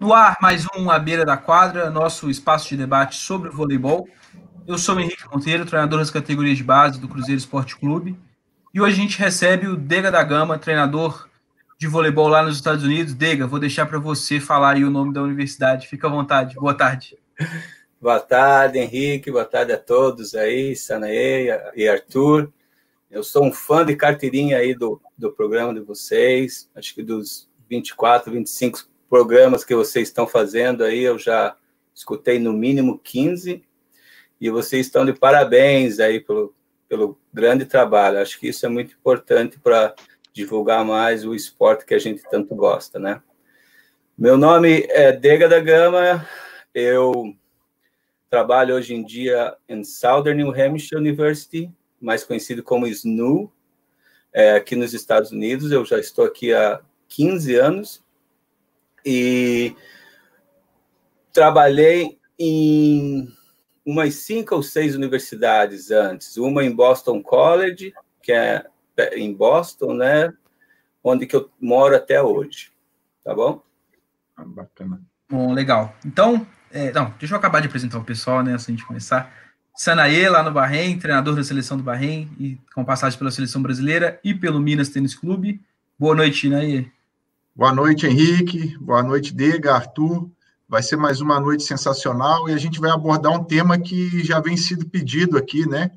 [0.00, 4.08] No ar, mais um À Beira da Quadra, nosso espaço de debate sobre o voleibol.
[4.66, 8.18] Eu sou o Henrique Monteiro, treinador das categorias de base do Cruzeiro Esporte Clube.
[8.72, 11.28] E hoje a gente recebe o Dega da Gama, treinador
[11.78, 13.14] de voleibol lá nos Estados Unidos.
[13.14, 15.88] Dega, vou deixar para você falar aí o nome da universidade.
[15.88, 16.54] Fica à vontade.
[16.54, 17.18] Boa tarde.
[18.00, 19.30] Boa tarde, Henrique.
[19.30, 22.52] Boa tarde a todos aí, Sanaê e Arthur.
[23.10, 26.70] Eu sou um fã de carteirinha aí do, do programa de vocês.
[26.74, 31.56] Acho que dos 24, 25 programas que vocês estão fazendo aí, eu já
[31.92, 33.62] escutei no mínimo 15.
[34.40, 36.54] E vocês estão de parabéns aí pelo,
[36.88, 38.20] pelo grande trabalho.
[38.20, 39.94] Acho que isso é muito importante para
[40.32, 43.20] divulgar mais o esporte que a gente tanto gosta, né?
[44.16, 46.26] Meu nome é Dega da Gama.
[46.72, 47.34] Eu
[48.30, 53.52] trabalho hoje em dia em Southern New Hampshire University, mais conhecido como SNU,
[54.32, 55.72] é, aqui nos Estados Unidos.
[55.72, 58.09] Eu já estou aqui há 15 anos
[59.04, 59.74] e
[61.32, 63.28] trabalhei em
[63.84, 66.36] umas cinco ou seis universidades antes.
[66.36, 68.64] Uma em Boston College, que é
[69.14, 70.32] em Boston, né?
[71.02, 72.70] Onde que eu moro até hoje.
[73.24, 73.62] Tá bom?
[74.36, 75.00] Ah, bacana.
[75.28, 75.94] Bom, legal.
[76.04, 78.52] Então, é, não, deixa eu acabar de apresentar o pessoal, né?
[78.52, 79.32] Antes de a gente começar.
[79.74, 84.20] Sanaê, lá no Bahrein, treinador da seleção do Bahrein, e com passagem pela seleção brasileira
[84.22, 85.60] e pelo Minas Tênis Clube.
[85.98, 86.86] Boa noite, Naê.
[87.54, 88.78] Boa noite, Henrique.
[88.78, 90.30] Boa noite, Dega, Arthur.
[90.68, 94.40] Vai ser mais uma noite sensacional e a gente vai abordar um tema que já
[94.40, 95.90] vem sido pedido aqui, né?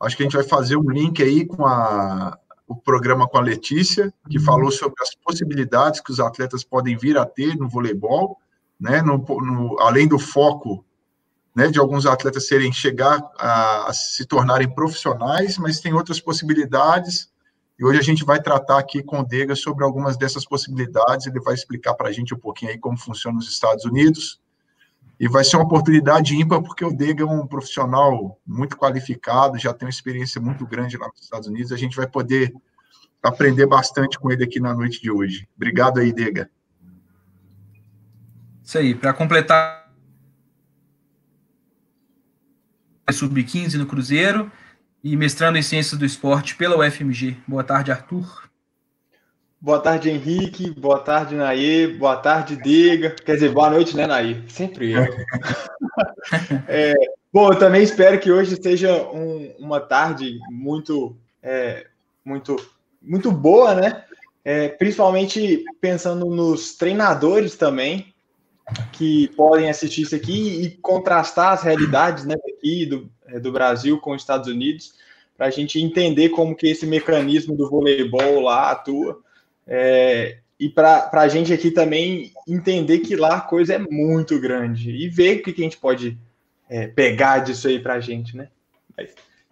[0.00, 3.40] Acho que a gente vai fazer um link aí com a, o programa com a
[3.40, 8.36] Letícia, que falou sobre as possibilidades que os atletas podem vir a ter no voleibol,
[8.78, 9.00] né?
[9.00, 10.84] No, no, além do foco
[11.54, 17.30] né, de alguns atletas serem chegar a, a, se tornarem profissionais, mas tem outras possibilidades.
[17.78, 21.26] E hoje a gente vai tratar aqui com o Dega sobre algumas dessas possibilidades.
[21.26, 24.40] Ele vai explicar para a gente um pouquinho aí como funciona nos Estados Unidos.
[25.20, 29.72] E vai ser uma oportunidade ímpar, porque o Dega é um profissional muito qualificado, já
[29.72, 31.70] tem uma experiência muito grande lá nos Estados Unidos.
[31.70, 32.52] A gente vai poder
[33.22, 35.48] aprender bastante com ele aqui na noite de hoje.
[35.56, 36.50] Obrigado aí, Dega.
[38.62, 39.88] Isso aí, para completar
[43.10, 44.50] sub-15 no Cruzeiro
[45.02, 47.36] e mestrando em Ciências do Esporte pela UFMG.
[47.46, 48.48] Boa tarde, Arthur.
[49.60, 50.70] Boa tarde, Henrique.
[50.70, 51.88] Boa tarde, Naê.
[51.88, 53.10] Boa tarde, Dega.
[53.10, 54.36] Quer dizer, boa noite, né, Naê?
[54.48, 55.02] Sempre eu.
[56.68, 56.94] é,
[57.32, 61.86] bom, eu também espero que hoje seja um, uma tarde muito, é,
[62.24, 62.56] muito,
[63.02, 64.04] muito boa, né?
[64.44, 68.14] É, principalmente pensando nos treinadores também,
[68.92, 73.10] que podem assistir isso aqui e contrastar as realidades né, aqui do,
[73.40, 74.94] do Brasil com os Estados Unidos,
[75.36, 79.20] para a gente entender como que esse mecanismo do voleibol lá atua.
[79.66, 84.90] É, e para a gente aqui também entender que lá a coisa é muito grande
[84.90, 86.18] e ver o que, que a gente pode
[86.68, 88.48] é, pegar disso aí para a gente, né?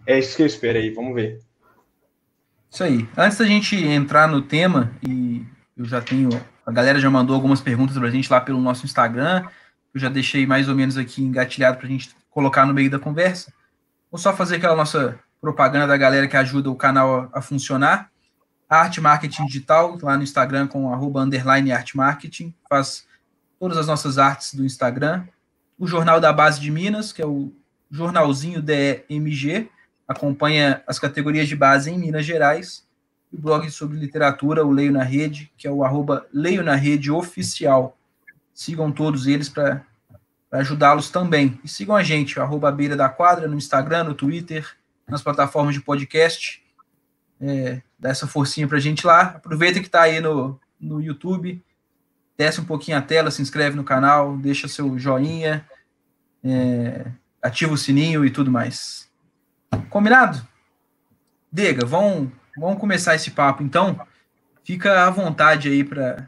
[0.06, 1.41] É isso que eu espero aí, vamos ver.
[2.70, 3.06] Isso aí.
[3.16, 5.42] Antes da gente entrar no tema, e
[5.76, 6.31] eu já tenho
[6.66, 9.47] a galera já mandou algumas perguntas para a gente lá pelo nosso Instagram.
[9.94, 12.98] Eu já deixei mais ou menos aqui engatilhado para a gente colocar no meio da
[12.98, 13.53] conversa.
[14.10, 18.10] Vou só fazer aquela nossa propaganda da galera que ajuda o canal a, funcionar.
[18.68, 23.06] Arte Marketing Digital, lá no Instagram com arroba underline Arte Marketing, faz
[23.60, 25.24] todas as nossas artes do Instagram.
[25.78, 27.52] O Jornal da Base de Minas, que é o
[27.90, 29.70] jornalzinho DEMG,
[30.08, 32.86] acompanha as categorias de base em Minas Gerais
[33.32, 37.10] o blog sobre literatura, o Leio na Rede, que é o arroba Leio na Rede
[37.10, 37.96] Oficial.
[38.54, 39.84] Sigam todos eles para
[40.58, 41.58] ajudá-los também.
[41.64, 44.66] E sigam a gente, arroba Beira da Quadra, no Instagram, no Twitter,
[45.08, 46.62] nas plataformas de podcast.
[47.40, 49.22] É, dá essa forcinha para a gente lá.
[49.22, 51.62] Aproveita que está aí no, no YouTube,
[52.36, 55.64] desce um pouquinho a tela, se inscreve no canal, deixa seu joinha,
[56.44, 57.06] é,
[57.42, 59.08] ativa o sininho e tudo mais.
[59.90, 60.46] Combinado?
[61.52, 64.00] Dega, vão Vamos começar esse papo, então.
[64.64, 66.26] Fica à vontade aí para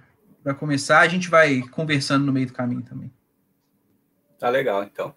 [0.58, 1.00] começar.
[1.00, 3.10] A gente vai conversando no meio do caminho também.
[4.38, 5.14] Tá legal, então.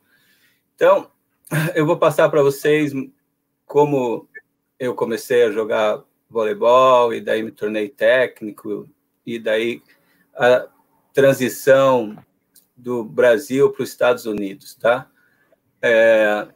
[0.75, 1.12] Então,
[1.75, 2.91] eu vou passar para vocês
[3.65, 4.27] como
[4.79, 8.89] eu comecei a jogar voleibol e daí me tornei técnico
[9.25, 9.83] e daí
[10.35, 10.68] a
[11.13, 12.18] transição
[12.75, 15.09] do Brasil para os Estados Unidos, tá?
[15.81, 16.47] É,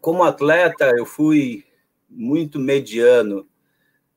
[0.00, 1.64] como atleta, eu fui
[2.08, 3.46] muito mediano.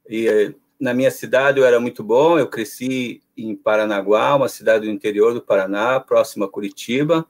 [0.10, 4.92] E na minha cidade eu era muito bom, eu cresci em Paranaguá, uma cidade do
[4.92, 7.28] interior do Paraná, próxima a Curitiba,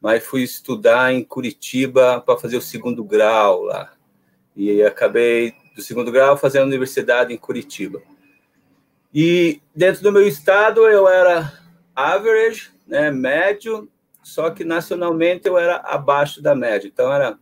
[0.00, 3.92] mas fui estudar em Curitiba para fazer o segundo grau lá.
[4.56, 8.02] E acabei do segundo grau fazendo a universidade em Curitiba.
[9.12, 11.52] E dentro do meu estado eu era
[11.94, 13.88] average, né, médio,
[14.22, 16.88] só que nacionalmente eu era abaixo da média.
[16.88, 17.38] Então era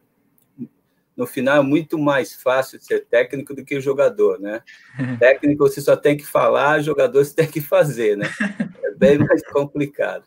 [1.17, 4.63] no final é muito mais fácil de ser técnico do que jogador, né?
[5.19, 8.27] técnico você só tem que falar, jogador você tem que fazer, né?
[8.85, 10.25] É bem mais complicado.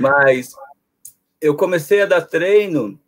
[0.00, 0.54] Mas
[1.44, 2.98] eu comecei a dar treino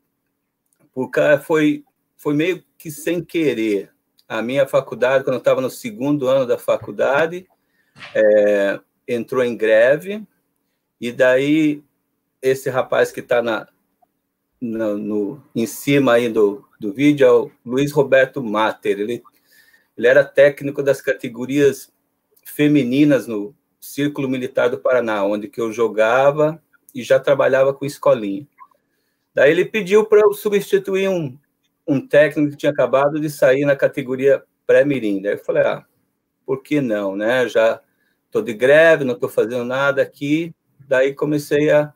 [0.92, 1.82] porque foi
[2.18, 3.90] foi meio que sem querer.
[4.28, 7.46] A minha faculdade, quando eu estava no segundo ano da faculdade,
[8.14, 8.78] é,
[9.08, 10.22] entrou em greve
[11.00, 11.82] e daí
[12.42, 13.66] esse rapaz que está na,
[14.60, 19.00] no, em cima aí do, do vídeo é o Luiz Roberto Mater.
[19.00, 19.22] Ele,
[19.96, 21.90] ele era técnico das categorias
[22.44, 26.60] femininas no Círculo Militar do Paraná, onde que eu jogava
[26.96, 28.46] e já trabalhava com escolinha.
[29.34, 31.38] Daí ele pediu para eu substituir um,
[31.86, 35.20] um técnico que tinha acabado de sair na categoria pré-mirim.
[35.20, 35.84] Daí eu falei, ah,
[36.46, 37.46] por que não, né?
[37.46, 37.82] Já
[38.24, 40.54] estou de greve, não estou fazendo nada aqui.
[40.88, 41.92] Daí comecei a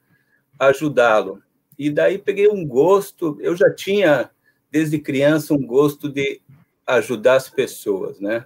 [0.58, 1.42] ajudá-lo.
[1.78, 4.30] E daí peguei um gosto, eu já tinha,
[4.70, 6.42] desde criança, um gosto de
[6.86, 8.44] ajudar as pessoas, né?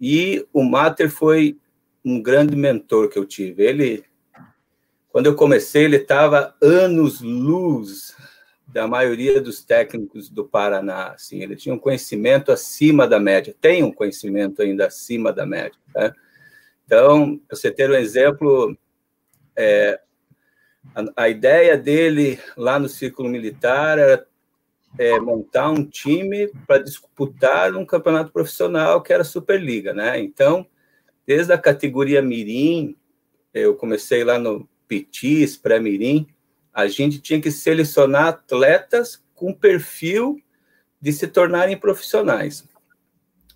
[0.00, 1.58] E o Mater foi
[2.04, 3.64] um grande mentor que eu tive.
[3.64, 4.04] Ele,
[5.12, 8.16] quando eu comecei, ele estava anos-luz
[8.66, 11.08] da maioria dos técnicos do Paraná.
[11.08, 15.78] Assim, ele tinha um conhecimento acima da média, tem um conhecimento ainda acima da média.
[15.94, 16.12] Né?
[16.86, 18.74] Então, você ter um exemplo,
[19.54, 20.00] é,
[20.94, 24.26] a, a ideia dele lá no círculo militar era
[24.98, 30.18] é, montar um time para disputar um campeonato profissional que era a Superliga, né?
[30.18, 30.66] Então,
[31.26, 32.96] desde a categoria Mirim,
[33.54, 36.26] eu comecei lá no Pitis, pré-Mirim,
[36.70, 40.38] a gente tinha que selecionar atletas com perfil
[41.00, 42.68] de se tornarem profissionais,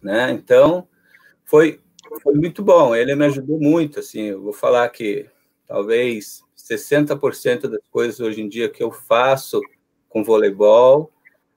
[0.02, 0.30] né?
[0.30, 0.88] Então,
[1.44, 1.78] foi,
[2.22, 5.26] foi muito bom, ele me ajudou muito, assim, eu vou falar que
[5.66, 9.60] talvez 60% das coisas hoje em dia que eu faço
[10.08, 11.12] com voleibol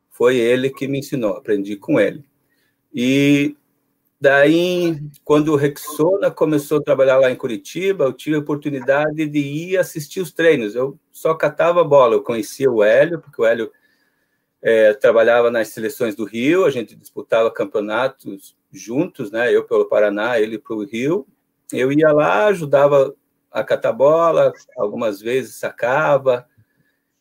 [0.09, 2.25] foi ele que me ensinou, aprendi com ele.
[2.93, 3.55] E
[4.19, 9.39] daí, quando o Rexona começou a trabalhar lá em Curitiba, eu tive a oportunidade de
[9.39, 10.75] ir assistir os treinos.
[10.75, 13.71] Eu só catava bola, eu conhecia o Hélio, porque o Hélio
[14.61, 19.53] é, trabalhava nas seleções do Rio, a gente disputava campeonatos juntos, né?
[19.53, 21.25] Eu pelo Paraná, ele para o Rio.
[21.71, 23.15] Eu ia lá, ajudava
[23.51, 26.45] a catabola, algumas vezes sacava,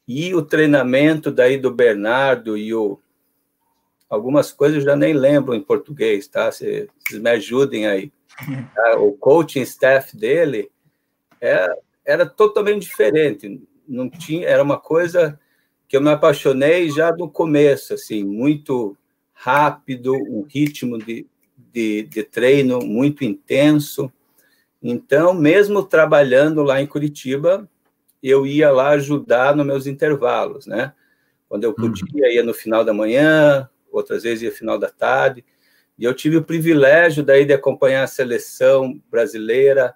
[0.06, 2.98] e o treinamento daí do Bernardo e o
[4.08, 6.50] algumas coisas eu já nem lembro em português, tá?
[6.50, 8.12] Vocês me ajudem aí.
[8.74, 8.96] Tá?
[8.98, 10.70] O coaching staff dele
[11.40, 11.72] era,
[12.04, 13.60] é, era totalmente diferente.
[13.86, 15.38] Não tinha, era uma coisa
[15.88, 18.96] que eu me apaixonei já no começo, assim, muito
[19.32, 21.26] rápido, um ritmo de,
[21.72, 24.12] de, de treino muito intenso.
[24.82, 27.68] Então, mesmo trabalhando lá em Curitiba,
[28.22, 30.92] eu ia lá ajudar nos meus intervalos, né?
[31.48, 32.32] Quando eu podia, uhum.
[32.32, 35.44] ia no final da manhã, outras vezes ia final da tarde.
[35.98, 39.94] E eu tive o privilégio daí de acompanhar a seleção brasileira.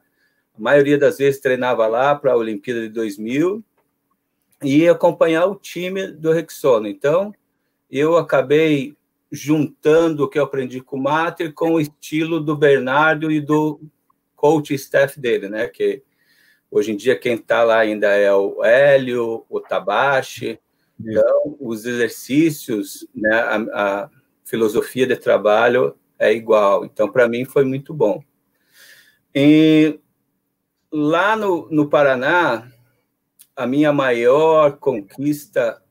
[0.56, 3.64] A maioria das vezes treinava lá para a Olimpíada de 2000
[4.62, 6.88] e acompanhar o time do Rexona.
[6.88, 7.32] Então,
[7.90, 8.96] eu acabei
[9.30, 13.80] juntando o que eu aprendi com o Mater com o estilo do Bernardo e do
[14.36, 15.68] coach staff dele, né?
[15.68, 16.02] Que
[16.70, 20.60] hoje em dia quem está lá ainda é o Hélio, o Tabashi.
[21.04, 23.56] Então, os exercícios, né, a,
[24.02, 24.10] a
[24.44, 26.84] filosofia de trabalho é igual.
[26.84, 28.22] Então, para mim, foi muito bom.
[29.34, 29.98] E
[30.90, 32.70] lá no, no Paraná,
[33.56, 35.82] a minha maior conquista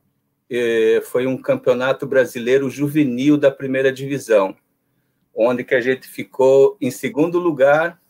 [0.50, 4.56] eh, foi um campeonato brasileiro juvenil da primeira divisão,
[5.34, 8.02] onde que a gente ficou em segundo lugar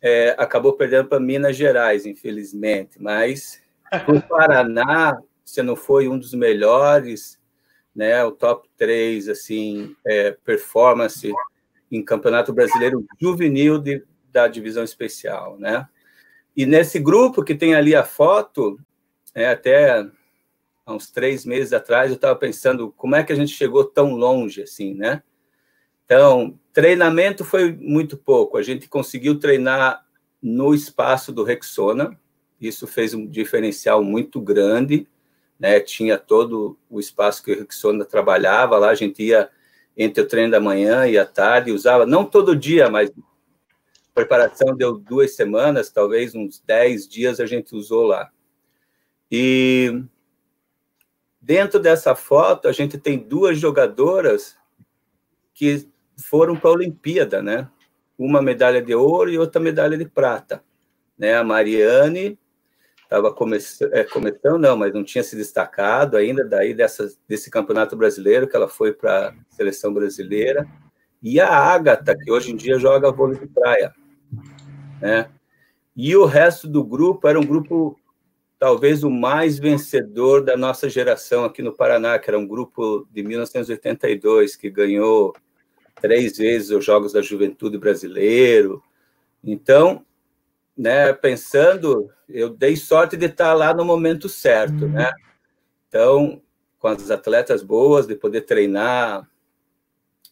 [0.00, 3.02] é, acabou perdendo para Minas Gerais, infelizmente.
[3.02, 3.60] Mas
[4.06, 7.40] o Paraná, você não foi um dos melhores,
[7.94, 8.22] né?
[8.24, 11.32] O top 3, assim, é, performance
[11.90, 15.88] em Campeonato Brasileiro Juvenil de, da Divisão Especial, né?
[16.56, 18.78] E nesse grupo que tem ali a foto,
[19.34, 20.00] é, até
[20.84, 24.14] há uns três meses atrás, eu estava pensando como é que a gente chegou tão
[24.14, 25.22] longe assim, né?
[26.04, 28.56] Então, treinamento foi muito pouco.
[28.56, 30.04] A gente conseguiu treinar
[30.42, 32.18] no espaço do Rexona.
[32.60, 35.06] Isso fez um diferencial muito grande.
[35.58, 35.80] Né?
[35.80, 38.90] Tinha todo o espaço que o Rexona trabalhava lá.
[38.90, 39.50] A gente ia
[39.96, 43.10] entre o treino da manhã e a tarde, usava, não todo dia, mas
[44.16, 48.30] preparação deu duas semanas, talvez uns dez dias a gente usou lá.
[49.30, 50.02] E
[51.38, 54.56] dentro dessa foto, a gente tem duas jogadoras
[55.52, 55.86] que
[56.16, 57.68] foram para a Olimpíada, né?
[58.18, 60.64] Uma medalha de ouro e outra medalha de prata.
[61.18, 61.34] né?
[61.34, 62.38] A Mariane
[63.06, 67.96] estava começando, é, começando, não, mas não tinha se destacado ainda, daí dessa, desse campeonato
[67.96, 70.68] brasileiro, que ela foi para a seleção brasileira,
[71.22, 73.94] e a Ágata, que hoje em dia joga vôlei de praia,
[75.00, 75.30] né?
[75.96, 77.98] E o resto do grupo era um grupo
[78.58, 83.22] talvez o mais vencedor da nossa geração aqui no Paraná, que era um grupo de
[83.22, 85.34] 1982 que ganhou
[86.00, 88.82] três vezes os Jogos da Juventude Brasileiro.
[89.42, 90.04] Então,
[90.76, 95.12] né, pensando, eu dei sorte de estar lá no momento certo, né?
[95.88, 96.42] Então,
[96.78, 99.28] com as atletas boas, de poder treinar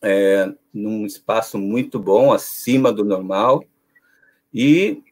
[0.03, 3.65] é, num espaço muito bom, acima do normal,
[4.53, 5.03] e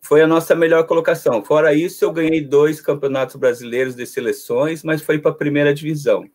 [0.00, 1.44] foi a nossa melhor colocação.
[1.44, 6.28] Fora isso, eu ganhei dois campeonatos brasileiros de seleções, mas foi para a primeira divisão.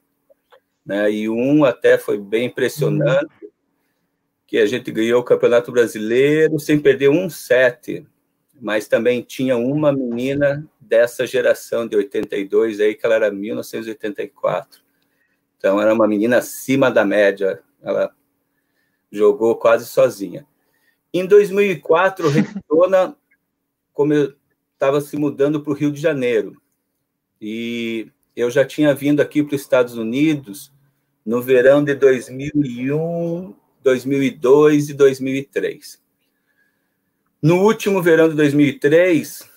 [0.86, 1.12] Né?
[1.12, 3.28] E um até foi bem impressionante,
[4.48, 8.08] que a gente ganhou o campeonato brasileiro sem perder um set,
[8.60, 14.82] mas também tinha uma menina dessa geração de 82 aí, que ela era 1984.
[15.58, 18.12] Então, era uma menina acima da média, ela
[19.12, 20.46] jogou quase sozinha.
[21.14, 23.16] Em 2004, Retona
[23.98, 24.36] como eu
[24.74, 26.62] estava se mudando para o Rio de Janeiro.
[27.42, 30.72] E eu já tinha vindo aqui para os Estados Unidos
[31.26, 36.00] no verão de 2001, 2002 e 2003.
[37.42, 39.48] No último verão de 2003,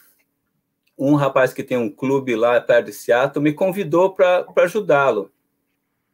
[0.99, 5.33] um rapaz que tem um clube lá perto de Seattle me convidou para ajudá-lo.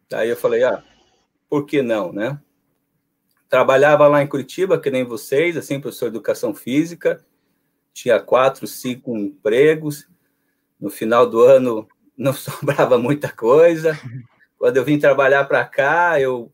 [0.08, 0.84] Daí eu falei, ah,
[1.48, 2.40] por que não, né?
[3.48, 7.24] Trabalhava lá em Curitiba, que nem vocês, assim, professor de educação física,
[7.92, 10.08] tinha quatro, cinco empregos.
[10.78, 13.98] No final do ano não sobrava muita coisa.
[14.56, 16.52] Quando eu vim trabalhar para cá, eu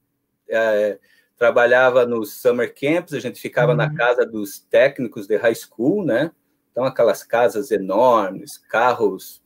[0.49, 0.99] é,
[1.37, 3.79] trabalhava nos summer camps, a gente ficava uhum.
[3.79, 6.31] na casa dos técnicos de high school, né?
[6.71, 9.43] Então, aquelas casas enormes, carros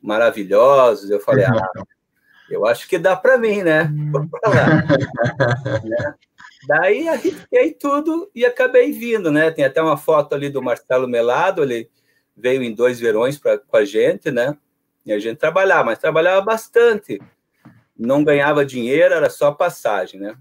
[0.00, 1.10] maravilhosos.
[1.10, 1.84] Eu falei, ah,
[2.50, 3.84] eu acho que dá para mim, né?
[3.84, 4.12] Uhum.
[4.12, 4.66] Vou lá.
[5.84, 6.14] né?
[6.66, 9.50] Daí arrisquei tudo e acabei vindo, né?
[9.50, 11.90] Tem até uma foto ali do Marcelo Melado, ele
[12.36, 14.56] veio em dois verões pra, com a gente, né?
[15.04, 17.20] E a gente trabalhava, mas trabalhava bastante.
[17.96, 20.36] Não ganhava dinheiro, era só passagem, né?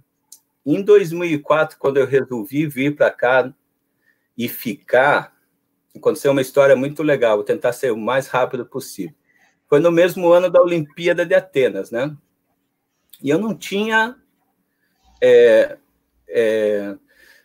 [0.69, 3.53] Em 2004, quando eu resolvi vir para cá
[4.37, 5.33] e ficar,
[5.95, 9.15] aconteceu uma história muito legal, vou tentar ser o mais rápido possível.
[9.69, 12.13] Foi no mesmo ano da Olimpíada de Atenas, né?
[13.23, 14.17] E eu não tinha
[15.23, 15.77] é,
[16.27, 16.97] é,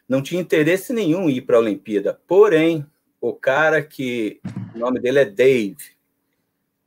[0.09, 2.21] não tinha interesse nenhum em ir para a Olimpíada.
[2.27, 2.85] Porém,
[3.21, 4.41] o cara que
[4.75, 5.93] o nome dele é Dave,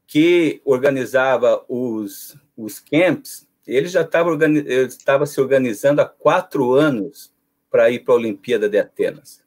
[0.05, 7.33] que organizava os, os camps, ele já estava organiz, se organizando há quatro anos
[7.69, 9.43] para ir para a Olimpíada de Atenas.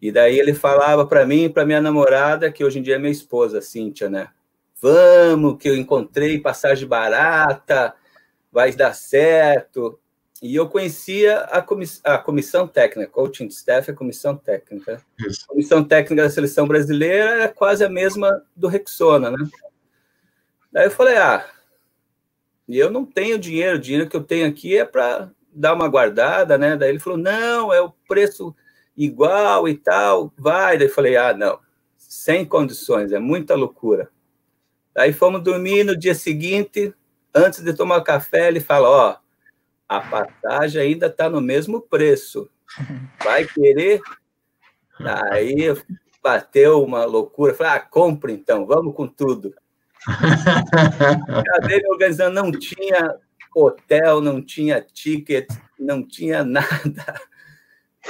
[0.00, 2.98] E daí ele falava para mim e para minha namorada, que hoje em dia é
[2.98, 4.28] minha esposa, Cíntia, né?
[4.80, 7.94] Vamos, que eu encontrei passagem barata,
[8.52, 9.98] vai dar certo.
[10.42, 15.02] E eu conhecia a, comiss a comissão técnica, coaching staff, a comissão técnica.
[15.18, 15.44] Isso.
[15.44, 19.38] A comissão técnica da seleção brasileira era quase a mesma do Rexona, né?
[20.70, 21.46] Daí eu falei, ah,
[22.68, 25.88] e eu não tenho dinheiro, o dinheiro que eu tenho aqui é para dar uma
[25.88, 26.76] guardada, né?
[26.76, 28.54] Daí ele falou, não, é o preço
[28.96, 30.78] igual e tal, vai.
[30.78, 31.58] Daí eu falei, ah, não,
[31.96, 34.10] sem condições, é muita loucura.
[34.94, 36.94] Daí fomos dormir no dia seguinte,
[37.34, 39.16] antes de tomar café, ele fala, ó,
[39.88, 42.48] a passagem ainda está no mesmo preço.
[43.22, 44.00] Vai querer?
[45.00, 45.54] Aí
[46.22, 47.54] bateu uma loucura.
[47.54, 49.54] Falei, ah, compra então, vamos com tudo.
[50.06, 53.16] A dele organizando não tinha
[53.54, 57.20] hotel, não tinha ticket, não tinha nada,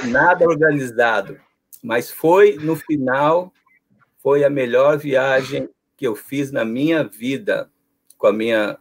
[0.05, 1.39] nada organizado.
[1.83, 3.53] Mas foi, no final,
[4.23, 7.71] foi a melhor viagem que eu fiz na minha vida
[8.17, 8.79] com a minha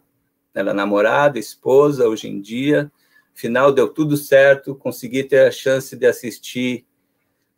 [0.53, 2.91] ela é namorada, esposa, hoje em dia.
[3.33, 6.85] Final deu tudo certo, consegui ter a chance de assistir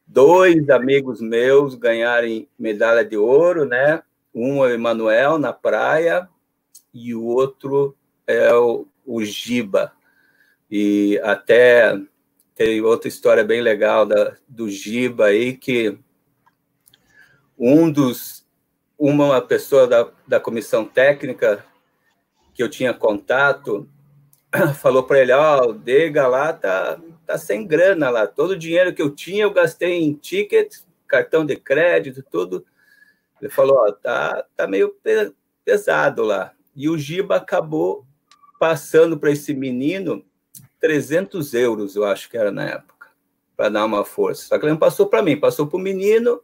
[0.08, 4.02] dois amigos meus ganharem medalha de ouro, né?
[4.36, 6.28] Um é o Emanuel na praia
[6.94, 7.96] e o outro
[8.28, 9.94] é o, o Giba.
[10.70, 11.98] E até
[12.54, 15.98] tem outra história bem legal da, do Giba aí, que
[17.58, 18.46] um dos,
[19.00, 21.64] uma pessoa da, da comissão técnica
[22.54, 23.88] que eu tinha contato,
[24.82, 28.58] falou para ele, ó, oh, o Dega lá tá, tá sem grana lá, todo o
[28.58, 30.76] dinheiro que eu tinha eu gastei em ticket,
[31.08, 32.66] cartão de crédito, tudo.
[33.42, 34.96] Ele falou, ó, tá, tá meio
[35.64, 36.54] pesado lá.
[36.76, 38.06] E o Giba acabou
[38.60, 40.26] passando para esse menino
[40.80, 43.10] 300 euros, eu acho que era na época.
[43.56, 44.48] para dar uma força.
[44.48, 46.42] Só que ele não passou para mim, passou para o menino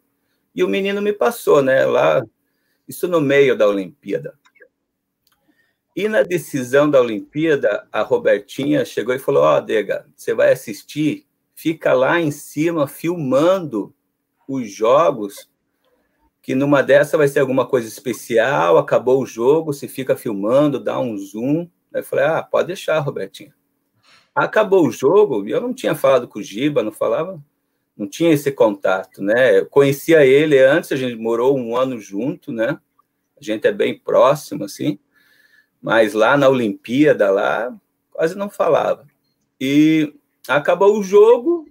[0.56, 1.86] e o menino me passou, né?
[1.86, 2.26] Lá,
[2.88, 4.34] isso no meio da Olimpíada.
[5.96, 10.54] E na decisão da Olimpíada, a Robertinha chegou e falou: Ó, oh, Dega, você vai
[10.54, 13.94] assistir, fica lá em cima filmando
[14.48, 15.51] os jogos,
[16.42, 18.78] que numa dessa vai ser alguma coisa especial.
[18.78, 21.68] Acabou o jogo, você fica filmando, dá um zoom.
[21.94, 23.54] Aí eu falei: Ah, pode deixar, Robertinha.
[24.34, 27.44] Acabou o jogo, eu não tinha falado com o Giba, não falava,
[27.98, 29.60] não tinha esse contato, né?
[29.60, 32.80] Eu conhecia ele antes, a gente morou um ano junto, né?
[33.40, 34.98] A gente é bem próximo, assim
[35.82, 37.76] mas lá na Olimpíada, lá,
[38.12, 39.08] quase não falava.
[39.60, 40.14] E
[40.48, 41.68] acabou o jogo,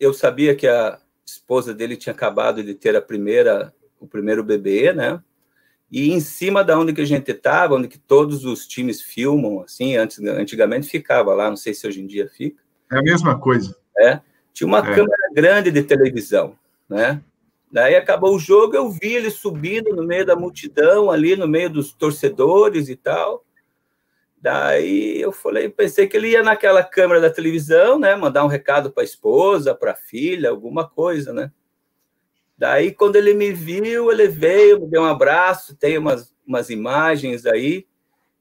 [0.00, 3.72] eu sabia que a esposa dele tinha acabado de ter a primeira,
[4.04, 5.20] o primeiro bebê, né?
[5.90, 9.60] E em cima da onde que a gente estava, onde que todos os times filmam,
[9.60, 12.62] assim, antes, antigamente ficava lá, não sei se hoje em dia fica.
[12.90, 13.76] É a mesma coisa.
[13.98, 14.20] É,
[14.52, 14.94] tinha uma é.
[14.94, 16.56] câmera grande de televisão,
[16.88, 17.22] né?
[17.70, 21.68] Daí acabou o jogo, eu vi ele subindo no meio da multidão, ali no meio
[21.68, 23.44] dos torcedores e tal.
[24.40, 28.14] Daí eu falei, pensei que ele ia naquela câmera da televisão, né?
[28.14, 31.50] Mandar um recado para a esposa, para a filha, alguma coisa, né?
[32.56, 37.44] Daí, quando ele me viu, ele veio, me deu um abraço, tem umas, umas imagens
[37.46, 37.86] aí.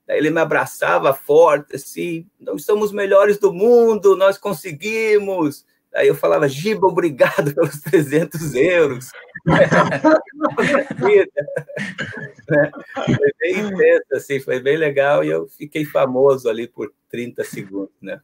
[0.05, 5.65] Daí ele me abraçava forte, assim, nós somos os melhores do mundo, nós conseguimos.
[5.95, 9.11] Aí eu falava, Giba, obrigado pelos 300 euros.
[13.05, 17.93] foi bem intenso, assim, foi bem legal e eu fiquei famoso ali por 30 segundos,
[18.01, 18.19] né?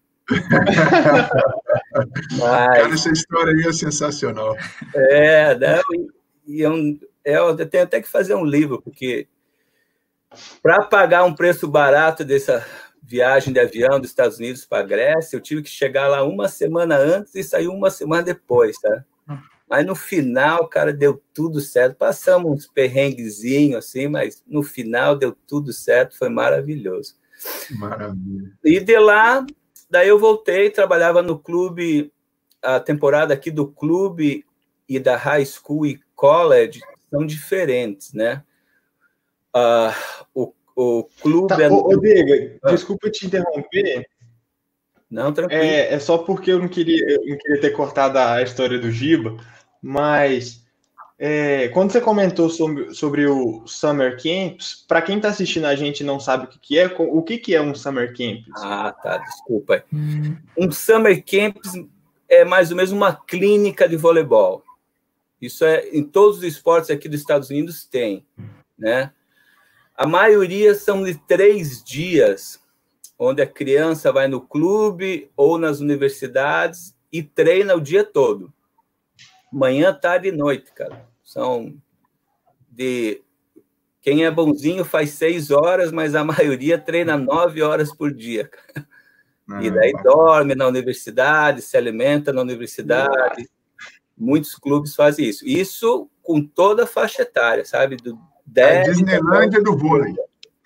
[2.38, 4.56] Mas, Cara, essa história aí é sensacional.
[4.96, 5.82] É, não,
[6.48, 9.28] e eu, eu tenho até que fazer um livro, porque
[10.62, 12.66] para pagar um preço barato dessa
[13.02, 16.48] viagem de avião dos Estados Unidos para a Grécia, eu tive que chegar lá uma
[16.48, 19.04] semana antes e sair uma semana depois, tá?
[19.70, 21.96] Mas no final, cara, deu tudo certo.
[21.96, 27.16] Passamos uns perrenguezinhos assim, mas no final deu tudo certo, foi maravilhoso.
[27.78, 28.52] Maravilha.
[28.66, 29.46] E de lá,
[29.90, 32.12] daí eu voltei, trabalhava no clube,
[32.62, 34.46] a temporada aqui do clube
[34.88, 38.44] e da high school e college são diferentes, né?
[39.56, 39.94] Uh,
[40.34, 41.48] o o clube.
[41.50, 41.70] Tá, é...
[41.70, 41.92] Ô,
[42.64, 42.72] ah.
[42.72, 44.08] desculpa te interromper.
[45.10, 45.62] Não, tranquilo.
[45.62, 48.92] É, é, só porque eu não queria, eu não queria ter cortado a história do
[48.92, 49.38] Giba,
[49.82, 50.64] mas
[51.22, 56.02] é, quando você comentou sobre, sobre o Summer Camps, para quem está assistindo a gente
[56.02, 58.46] não sabe o que, que é, o que, que é um Summer Camp?
[58.56, 59.84] Ah, tá, desculpa.
[59.94, 60.38] Hum.
[60.58, 61.74] Um Summer Camps
[62.30, 64.64] é mais ou menos uma clínica de voleibol.
[65.42, 68.26] Isso é em todos os esportes aqui dos Estados Unidos tem,
[68.78, 69.12] né?
[69.98, 72.62] A maioria são de três dias,
[73.18, 78.54] onde a criança vai no clube ou nas universidades e treina o dia todo.
[79.52, 81.06] Manhã, tarde e noite, cara.
[81.24, 81.76] São
[82.70, 83.22] de.
[84.02, 88.50] Quem é bonzinho faz seis horas, mas a maioria treina nove horas por dia.
[89.62, 93.50] E ah, daí dorme na universidade, se alimenta na universidade.
[94.16, 95.46] Muitos clubes fazem isso.
[95.46, 97.96] Isso com toda a faixa etária, sabe?
[97.96, 98.18] Do
[98.56, 100.16] é a Disneylândia do vôlei.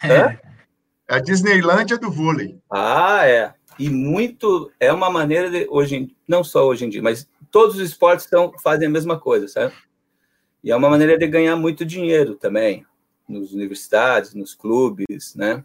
[0.02, 0.40] É.
[1.08, 2.60] A Disneylândia do vôlei.
[2.70, 3.54] Ah, é.
[3.80, 7.82] E muito é uma maneira de hoje, não só hoje em dia, mas todos os
[7.82, 9.74] esportes estão, fazem a mesma coisa, sabe?
[10.64, 12.86] E é uma maneira de ganhar muito dinheiro também,
[13.28, 15.64] nas universidades, nos clubes, né?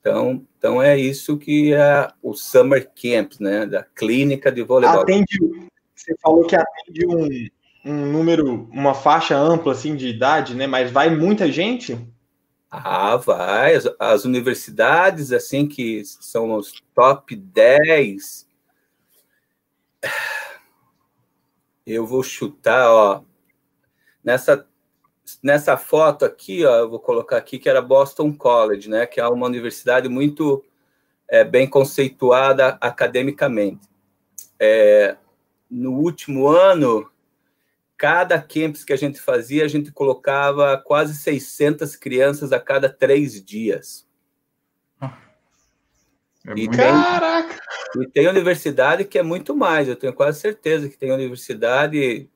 [0.00, 3.66] Então, então é isso que é o Summer Camp, né?
[3.66, 5.02] Da clínica de voleibol.
[5.02, 5.38] Atende,
[5.94, 7.28] você falou que atende um,
[7.84, 10.66] um número, uma faixa ampla assim de idade, né?
[10.66, 11.96] Mas vai muita gente?
[12.74, 13.74] Ah, vai.
[13.74, 18.48] As, as universidades, assim, que são os top 10.
[21.86, 23.22] Eu vou chutar, ó.
[24.24, 24.66] Nessa,
[25.42, 29.04] nessa foto aqui, ó, eu vou colocar aqui que era Boston College, né?
[29.04, 30.64] Que é uma universidade muito
[31.28, 33.86] é, bem conceituada academicamente.
[34.58, 35.18] É,
[35.70, 37.11] no último ano,
[38.02, 43.40] cada campus que a gente fazia, a gente colocava quase 600 crianças a cada três
[43.40, 44.04] dias.
[45.00, 47.60] É e, Caraca!
[47.92, 52.28] Tem, e tem universidade que é muito mais, eu tenho quase certeza que tem universidade.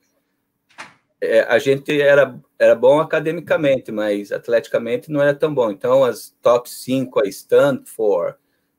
[1.21, 5.73] É, a gente era, era bom academicamente, mas atleticamente não era tão bom.
[5.73, 8.37] Então, as top 5, a Stanford,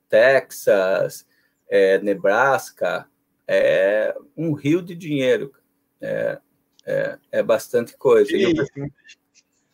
[0.08, 1.28] Texas,
[1.70, 3.06] é, Nebraska,
[3.46, 5.52] é um rio de dinheiro.
[6.00, 6.40] É,
[6.88, 8.32] é, é bastante coisa.
[8.34, 8.56] E,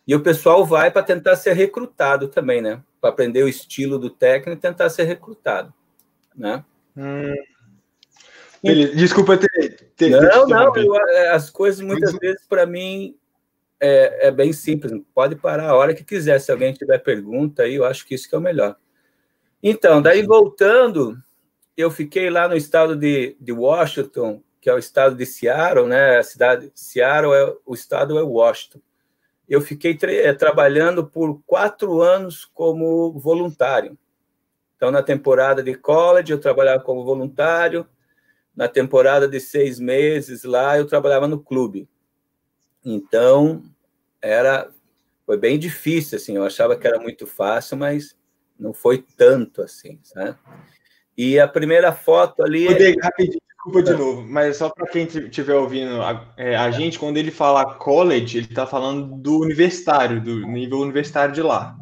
[0.06, 2.82] e, o pessoal vai para tentar ser recrutado também, né?
[3.00, 5.72] Para aprender o estilo do técnico e tentar ser recrutado,
[6.34, 6.64] né?
[6.96, 7.32] Hum.
[8.62, 9.92] Desculpa ter.
[9.94, 13.14] ter não, não, eu, é, as coisas muitas vezes para mim
[13.78, 14.92] é, é, bem simples.
[15.14, 16.40] Pode parar a hora que quiser.
[16.40, 18.76] Se alguém tiver pergunta aí, eu acho que isso que é o melhor.
[19.62, 21.16] Então, daí voltando,
[21.76, 26.16] eu fiquei lá no estado de, de Washington, que é o estado de Seattle, né?
[26.16, 28.80] A cidade Seattle é o estado é Washington.
[29.46, 33.98] Eu fiquei tra trabalhando por quatro anos como voluntário.
[34.74, 37.86] Então, na temporada de college, eu trabalhava como voluntário.
[38.56, 41.86] Na temporada de seis meses lá, eu trabalhava no clube.
[42.82, 43.62] Então,
[44.22, 44.70] era
[45.26, 46.36] foi bem difícil, assim.
[46.36, 48.16] Eu achava que era muito fácil, mas
[48.58, 50.38] não foi tanto assim, sabe?
[51.14, 52.66] E a primeira foto ali.
[52.66, 56.98] Poder, rapidinho, desculpa de novo, mas só para quem estiver ouvindo a, é, a, gente,
[56.98, 61.76] quando ele fala college, ele está falando do universitário, do nível universitário de lá.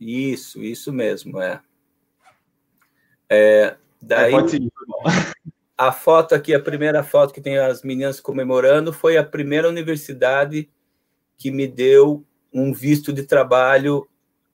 [0.00, 1.60] Isso, isso mesmo, é.
[3.28, 4.72] É, daí, é, seguir,
[5.76, 10.68] a foto aqui, a primeira foto que tem as meninas comemorando, foi a primeira universidade
[11.36, 14.08] que me deu um visto de trabalho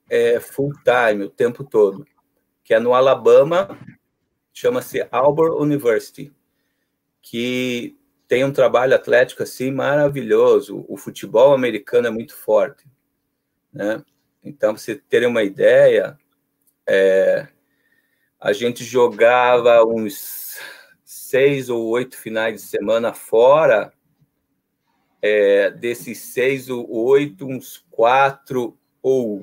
[0.07, 2.05] é, full time, o tempo todo,
[2.63, 3.75] que é no Alabama,
[4.53, 6.31] chama-se Auburn University,
[7.25, 10.85] que tem um trabalho atlético assim maravilhoso.
[10.87, 12.85] O futebol americano é muito forte,
[13.73, 14.03] né?
[14.43, 16.17] Então, você ter uma ideia,
[16.87, 17.47] é,
[18.39, 20.59] a gente jogava uns
[21.03, 23.91] seis ou oito finais de semana fora.
[25.19, 29.39] É, desses seis ou oito, uns quatro ou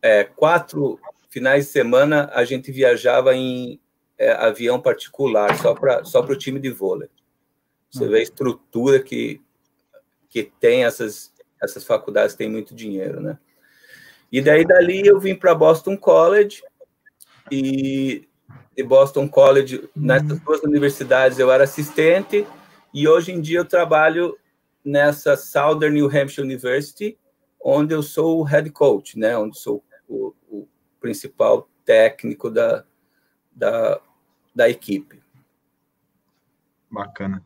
[0.00, 3.80] é, quatro finais de semana a gente viajava em
[4.16, 7.08] é, avião particular só para só o time de vôlei.
[7.94, 9.40] Você vê a estrutura que,
[10.28, 13.38] que tem essas, essas faculdades, tem muito dinheiro, né?
[14.32, 16.60] E daí dali eu vim para Boston College
[17.52, 18.26] e
[18.76, 22.44] de Boston College, nessas duas universidades, eu era assistente
[22.92, 24.36] e hoje em dia eu trabalho
[24.84, 27.16] nessa Southern New Hampshire University,
[27.62, 29.38] onde eu sou o head coach, né?
[29.38, 30.68] Onde sou o, o
[31.00, 32.84] principal técnico da,
[33.54, 34.00] da,
[34.52, 35.22] da equipe.
[36.90, 37.40] Bacana.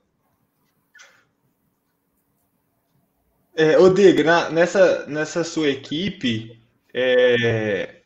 [3.61, 6.63] É, Odeg, nessa, nessa sua equipe,
[6.95, 8.03] é,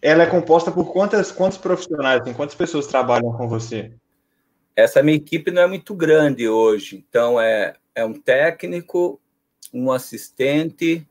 [0.00, 3.92] ela é composta por quantas, quantos profissionais, assim, quantas pessoas trabalham com você?
[4.74, 9.20] Essa minha equipe não é muito grande hoje, então é, é um técnico,
[9.74, 11.06] um assistente,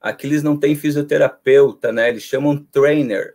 [0.00, 2.10] aqui eles não têm fisioterapeuta, né?
[2.10, 3.34] Eles chamam trainer,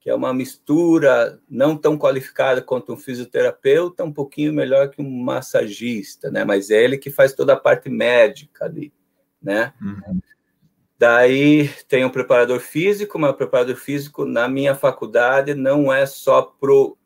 [0.00, 5.08] que é uma mistura não tão qualificada quanto um fisioterapeuta, um pouquinho melhor que um
[5.08, 6.44] massagista, né?
[6.44, 8.92] Mas é ele que faz toda a parte médica ali,
[9.42, 9.72] né?
[9.80, 10.20] Uhum.
[10.98, 16.42] Daí tem um preparador físico, mas o preparador físico na minha faculdade não é só
[16.42, 16.98] pro,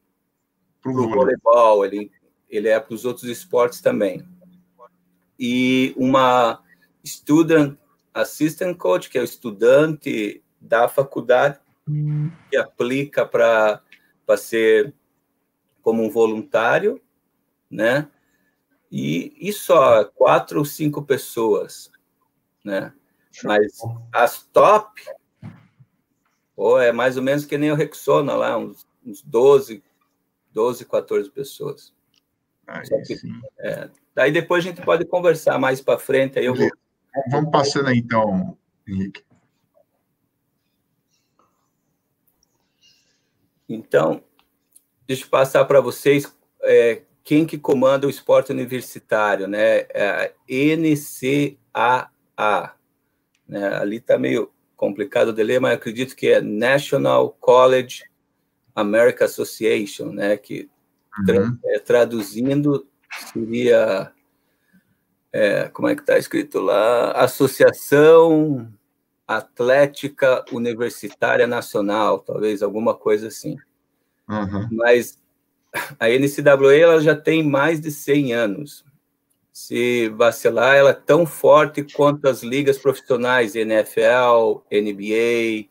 [0.80, 2.10] pro, pro voleibol, ele,
[2.48, 4.26] ele é para os outros esportes também.
[5.38, 6.62] E uma
[7.04, 7.76] student
[8.14, 11.58] assistant coach, que é o estudante da faculdade,
[12.50, 13.82] que aplica para
[14.38, 14.94] ser
[15.82, 16.98] como um voluntário,
[17.70, 18.08] né?
[18.90, 21.90] E, e só quatro ou cinco pessoas,
[22.64, 22.92] né?
[23.44, 23.72] Mas
[24.12, 25.02] as top,
[26.54, 29.82] pô, é mais ou menos que nem o Rexona lá, uns, uns 12,
[30.52, 31.94] 12, 14 pessoas.
[33.06, 33.16] que,
[33.58, 36.38] é, daí depois a gente pode conversar mais para frente.
[36.38, 36.70] Aí eu vou...
[37.30, 39.24] Vamos passando aí, então, Henrique.
[43.68, 44.22] Então,
[45.06, 46.30] deixa eu passar para vocês
[46.62, 49.86] é, quem que comanda o esporte universitário, né?
[49.90, 50.34] É
[51.72, 52.74] a NCAA,
[53.48, 53.74] né?
[53.76, 58.04] Ali está meio complicado de ler, mas acredito que é National College
[58.74, 60.36] America Association, né?
[60.36, 60.68] Que
[61.28, 61.58] uhum.
[61.66, 62.86] é, traduzindo
[63.32, 64.12] seria
[65.32, 67.12] é, como é que está escrito lá?
[67.12, 68.72] Associação
[69.26, 73.56] Atlética Universitária Nacional, talvez alguma coisa assim.
[74.28, 74.68] Uhum.
[74.72, 75.18] Mas
[75.98, 78.84] a NCAA ela já tem mais de 100 anos
[79.52, 85.68] se vacilar, ela é tão forte quanto as ligas profissionais, NFL, NBA,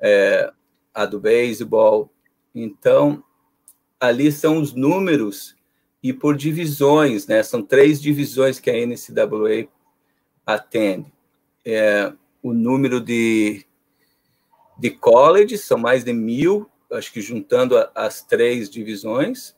[0.00, 0.52] é,
[0.94, 2.12] a do beisebol.
[2.54, 3.24] Então,
[3.98, 5.56] ali são os números
[6.02, 7.42] e por divisões, né?
[7.42, 9.68] São três divisões que a NCAA
[10.46, 11.12] atende.
[11.64, 13.64] É, o número de,
[14.78, 19.56] de college são mais de mil, acho que juntando a, as três divisões,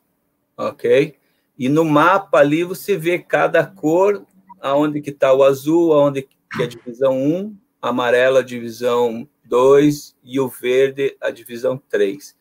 [0.57, 1.17] ok?
[1.59, 4.27] E no mapa ali você vê cada cor,
[4.61, 10.17] aonde que está o azul, aonde que é a divisão 1, amarela a divisão 2
[10.25, 12.37] e o verde a divisão 3.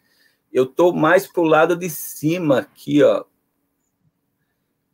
[0.52, 3.26] Eu estou mais para o lado de cima aqui, ó.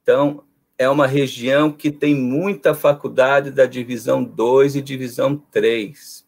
[0.01, 0.43] Então,
[0.77, 6.25] é uma região que tem muita faculdade da divisão 2 e divisão 3.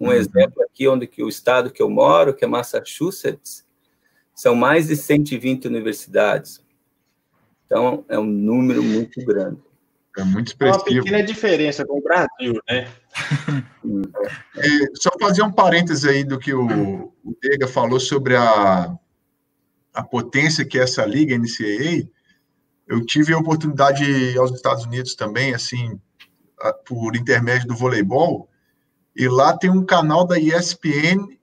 [0.00, 0.12] Um uhum.
[0.12, 3.64] exemplo aqui, onde que o estado que eu moro, que é Massachusetts,
[4.34, 6.63] são mais de 120 universidades.
[7.66, 9.58] Então, é um número muito grande.
[10.16, 10.88] É muito expressivo.
[10.88, 12.88] É uma pequena diferença com o Brasil, né?
[14.56, 18.96] é, só fazer um parêntese aí do que o, o Dega falou sobre a,
[19.92, 22.08] a potência que é essa liga NCAA.
[22.86, 25.98] Eu tive a oportunidade de ir aos Estados Unidos também, assim,
[26.84, 28.48] por intermédio do voleibol,
[29.16, 31.38] e lá tem um canal da ESPN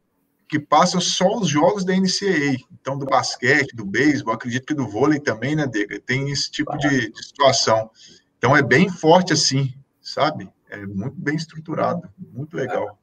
[0.51, 2.57] que passa só os jogos da NCAA.
[2.73, 5.97] Então, do basquete, do beisebol, acredito que do vôlei também, né, Dega?
[6.01, 7.89] Tem esse tipo de, de situação.
[8.37, 10.49] Então, é bem forte assim, sabe?
[10.69, 12.99] É muito bem estruturado, muito legal.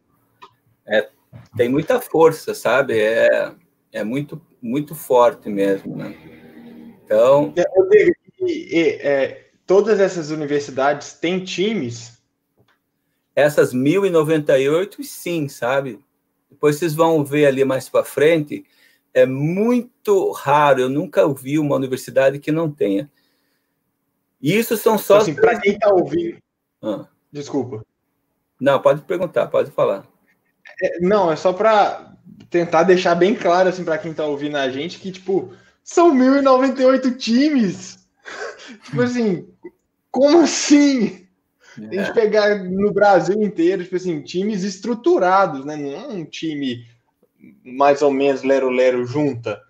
[0.86, 1.08] É,
[1.56, 3.00] tem muita força, sabe?
[3.00, 3.54] É,
[3.92, 6.14] é muito, muito forte mesmo, né?
[7.02, 7.54] Então...
[7.56, 7.64] É,
[8.42, 12.20] e, e, é, todas essas universidades têm times?
[13.34, 15.98] Essas 1098, sim, sabe?
[16.50, 18.64] Depois vocês vão ver ali mais para frente,
[19.12, 23.10] é muito raro, eu nunca vi uma universidade que não tenha.
[24.40, 25.18] Isso são só.
[25.18, 26.38] Assim, para quem está ouvindo.
[26.82, 27.06] Ah.
[27.32, 27.84] Desculpa.
[28.60, 30.06] Não, pode perguntar, pode falar.
[30.82, 32.16] É, não, é só para
[32.50, 35.52] tentar deixar bem claro assim para quem está ouvindo a gente que tipo
[35.84, 38.06] são 1098 times.
[38.84, 39.48] tipo assim,
[40.10, 41.27] como assim?
[41.78, 42.12] A gente é.
[42.12, 45.76] pegar no Brasil inteiro, tipo assim, times estruturados, né?
[45.76, 46.84] Não é um time
[47.64, 49.60] mais ou menos lero-lero junta.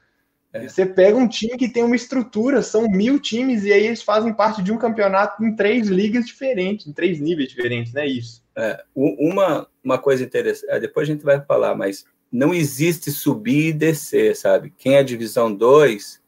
[0.53, 0.67] É.
[0.67, 4.33] Você pega um time que tem uma estrutura, são mil times, e aí eles fazem
[4.33, 8.43] parte de um campeonato em três ligas diferentes, em três níveis diferentes, não é isso?
[8.57, 13.69] É, uma, uma coisa interessante, é, depois a gente vai falar, mas não existe subir
[13.69, 14.73] e descer, sabe?
[14.77, 16.21] Quem é divisão 2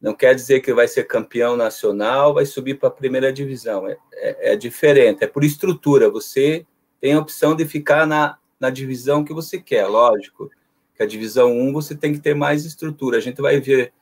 [0.00, 3.86] não quer dizer que vai ser campeão nacional, vai subir para a primeira divisão.
[3.86, 6.08] É, é, é, diferente, é por estrutura.
[6.08, 6.66] Você
[7.00, 10.50] tem a opção de ficar na, na divisão que você quer, lógico.
[10.94, 13.18] Que a divisão 1 você tem que ter mais estrutura.
[13.18, 13.92] A gente vai ver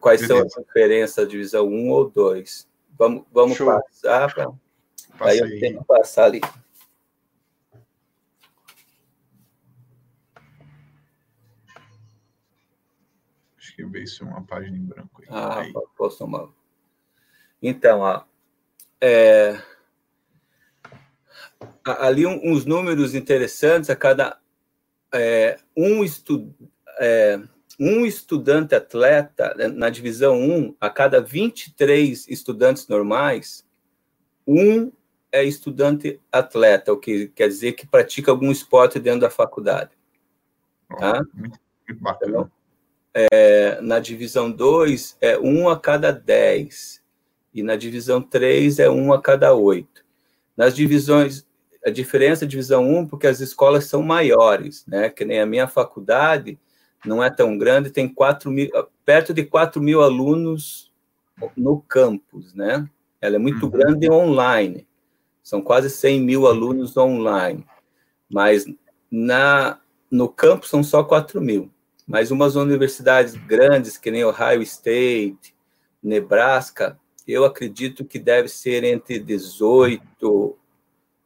[0.00, 0.48] quais Beleza.
[0.48, 2.68] são as diferenças da divisão 1 ou 2.
[2.98, 4.50] Vamos, vamos passar para.
[5.20, 6.40] Aí eu tenho que passar ali.
[13.72, 15.28] Acho que veio isso uma página em branco aí.
[15.30, 15.72] Ah, aí.
[15.96, 16.46] posso tomar.
[17.62, 18.22] Então, ó,
[19.00, 19.58] é,
[21.84, 24.38] ali uns números interessantes a cada
[25.14, 26.54] é, um, estu,
[26.98, 27.40] é,
[27.80, 33.66] um estudante atleta né, na divisão 1, a cada 23 estudantes normais,
[34.46, 34.92] um
[35.30, 39.92] é estudante atleta, o que quer dizer que pratica algum esporte dentro da faculdade.
[40.98, 41.24] Tá?
[41.32, 41.58] Muito,
[41.88, 42.30] muito bacana.
[42.30, 42.61] Então,
[43.14, 47.02] é, na divisão 2 é um a cada 10,
[47.54, 49.86] e na divisão 3 é um a cada 8.
[50.56, 51.46] Nas divisões,
[51.84, 55.10] a diferença é divisão 1, porque as escolas são maiores, né?
[55.10, 56.58] Que nem a minha faculdade
[57.04, 58.70] não é tão grande, tem 4 mil,
[59.04, 60.92] perto de 4 mil alunos
[61.56, 62.88] no campus, né?
[63.20, 63.70] Ela é muito uhum.
[63.70, 64.86] grande online,
[65.42, 67.66] são quase 100 mil alunos online,
[68.30, 68.64] mas
[69.10, 71.71] na, no campus são só 4 mil
[72.06, 75.54] mas umas universidades grandes, que nem Ohio State,
[76.02, 80.58] Nebraska, eu acredito que deve ser entre 18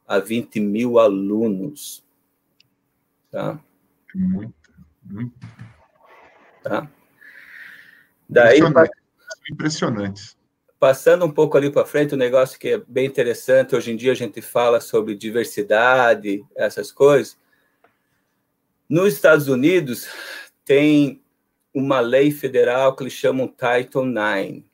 [0.07, 2.03] a 20 mil alunos.
[3.31, 3.59] Tá?
[4.13, 4.53] Muito,
[5.03, 5.47] muito.
[6.63, 6.89] Tá?
[8.29, 8.91] Daí, Impressionante.
[9.51, 10.37] Impressionante.
[10.79, 14.11] Passando um pouco ali para frente, um negócio que é bem interessante, hoje em dia
[14.11, 17.37] a gente fala sobre diversidade, essas coisas.
[18.87, 20.07] Nos Estados Unidos,
[20.67, 21.23] tem
[21.73, 24.65] uma lei federal que eles chamam Title IX.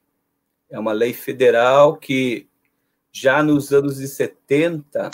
[0.67, 2.49] É uma lei federal que
[3.11, 5.11] já nos anos 70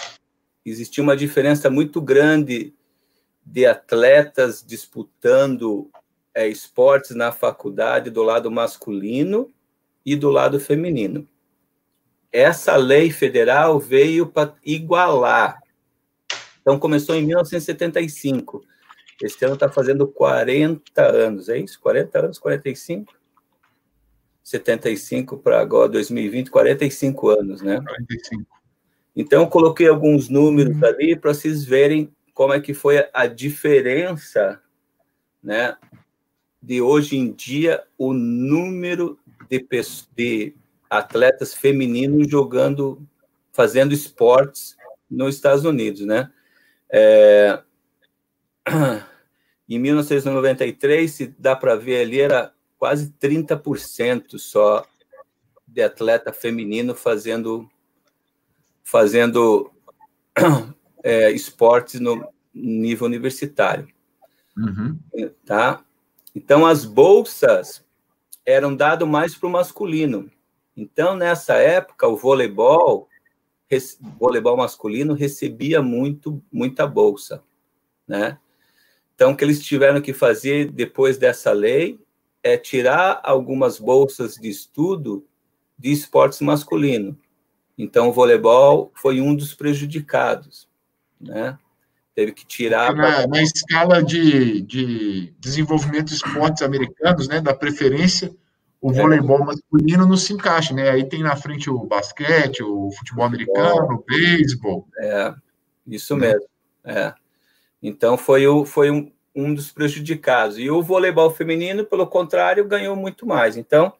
[0.65, 2.73] existia uma diferença muito grande
[3.45, 5.89] de atletas disputando
[6.33, 9.51] é, esportes na faculdade do lado masculino
[10.05, 11.27] e do lado feminino.
[12.31, 15.59] Essa lei federal veio para igualar.
[16.61, 18.63] Então, começou em 1975.
[19.21, 21.79] Este ano está fazendo 40 anos, é isso?
[21.81, 23.13] 40 anos, 45?
[24.43, 27.81] 75 para agora, 2020, 45 anos, né?
[27.81, 28.45] 45.
[29.15, 30.85] Então, eu coloquei alguns números uhum.
[30.85, 34.61] ali para vocês verem como é que foi a diferença,
[35.43, 35.75] né?
[36.61, 39.65] De hoje em dia, o número de,
[40.15, 40.55] de
[40.89, 43.05] atletas femininos jogando,
[43.51, 44.77] fazendo esportes
[45.09, 46.31] nos Estados Unidos, né?
[46.91, 47.61] É,
[49.67, 54.85] em 1993, se dá para ver ali, era quase 30% só
[55.67, 57.69] de atleta feminino fazendo
[58.83, 59.71] fazendo
[61.03, 63.87] é, esportes no nível universitário.
[64.57, 64.97] Uhum.
[65.45, 65.83] Tá?
[66.35, 67.85] Então, as bolsas
[68.45, 70.31] eram dadas mais para o masculino.
[70.75, 73.07] Então, nessa época, o voleibol,
[74.17, 77.43] voleibol masculino recebia muito, muita bolsa,
[78.07, 78.39] né?
[79.19, 81.99] Então, o que eles tiveram que fazer depois dessa lei
[82.41, 85.27] é tirar algumas bolsas de estudo
[85.77, 87.19] de esportes masculino.
[87.77, 90.69] Então, o voleibol foi um dos prejudicados,
[91.19, 91.59] né?
[92.15, 92.95] Teve que tirar...
[92.95, 98.33] Na, na escala de, de desenvolvimento de esportes americanos, né, da preferência,
[98.79, 98.93] o é.
[98.93, 100.91] voleibol masculino não se encaixa, né?
[100.91, 104.87] Aí tem na frente o basquete, o futebol americano, o beisebol.
[104.97, 105.35] É,
[105.85, 106.27] isso né?
[106.27, 106.47] mesmo.
[106.85, 107.13] É.
[107.81, 110.57] Então, foi, o, foi um, um dos prejudicados.
[110.57, 113.57] E o voleibol feminino, pelo contrário, ganhou muito mais.
[113.57, 113.93] Então,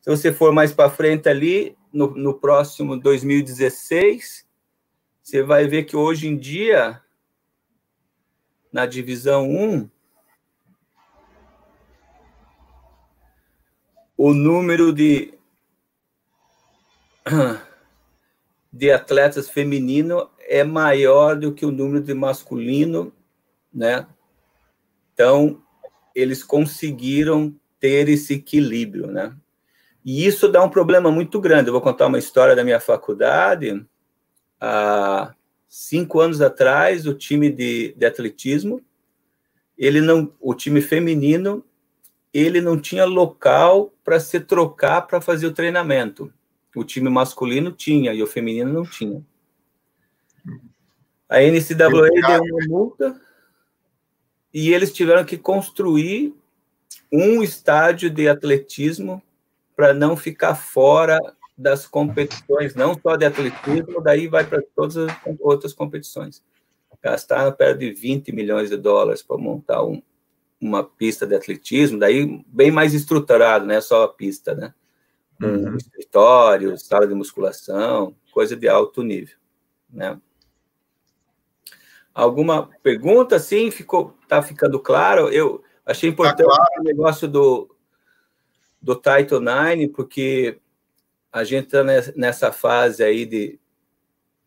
[0.00, 4.46] se você for mais para frente ali, no, no próximo 2016,
[5.22, 7.00] você vai ver que hoje em dia,
[8.72, 9.88] na divisão 1,
[14.16, 15.34] o número de,
[18.72, 23.12] de atletas feminino é maior do que o número de masculino,
[23.72, 24.06] né?
[25.14, 25.62] Então,
[26.14, 29.34] eles conseguiram ter esse equilíbrio, né?
[30.04, 31.68] E isso dá um problema muito grande.
[31.68, 33.84] Eu vou contar uma história da minha faculdade.
[34.60, 35.34] Há
[35.68, 38.82] cinco anos atrás, o time de, de atletismo,
[39.78, 41.64] ele não, o time feminino,
[42.32, 46.32] ele não tinha local para se trocar para fazer o treinamento.
[46.74, 49.24] O time masculino tinha e o feminino não tinha.
[51.28, 53.20] A NCAA deu uma multa
[54.52, 56.34] e eles tiveram que construir
[57.10, 59.22] um estádio de atletismo
[59.74, 61.18] para não ficar fora
[61.56, 66.42] das competições, não só de atletismo, daí vai para todas as outras competições.
[67.02, 70.00] Gastaram perto de 20 milhões de dólares para montar um,
[70.60, 74.72] uma pista de atletismo, daí bem mais estruturado, não é só a pista, né?
[75.42, 75.76] uhum.
[75.76, 79.36] escritório, sala de musculação, coisa de alto nível,
[79.90, 80.18] né?
[82.14, 83.70] Alguma pergunta, sim?
[83.70, 85.28] Ficou, tá ficando claro?
[85.28, 86.80] Eu achei tá importante tá claro.
[86.80, 87.74] o negócio do,
[88.80, 90.58] do Title IX, porque
[91.32, 91.82] a gente está
[92.14, 93.58] nessa fase aí de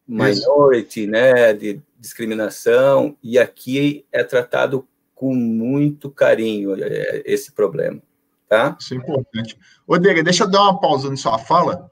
[0.07, 1.11] minority, Isso.
[1.11, 7.99] né, de discriminação, e aqui é tratado com muito carinho é, esse problema,
[8.47, 8.77] tá?
[8.79, 9.57] Isso é importante.
[9.87, 11.89] Ô, Dega, deixa eu dar uma pausa na sua fala.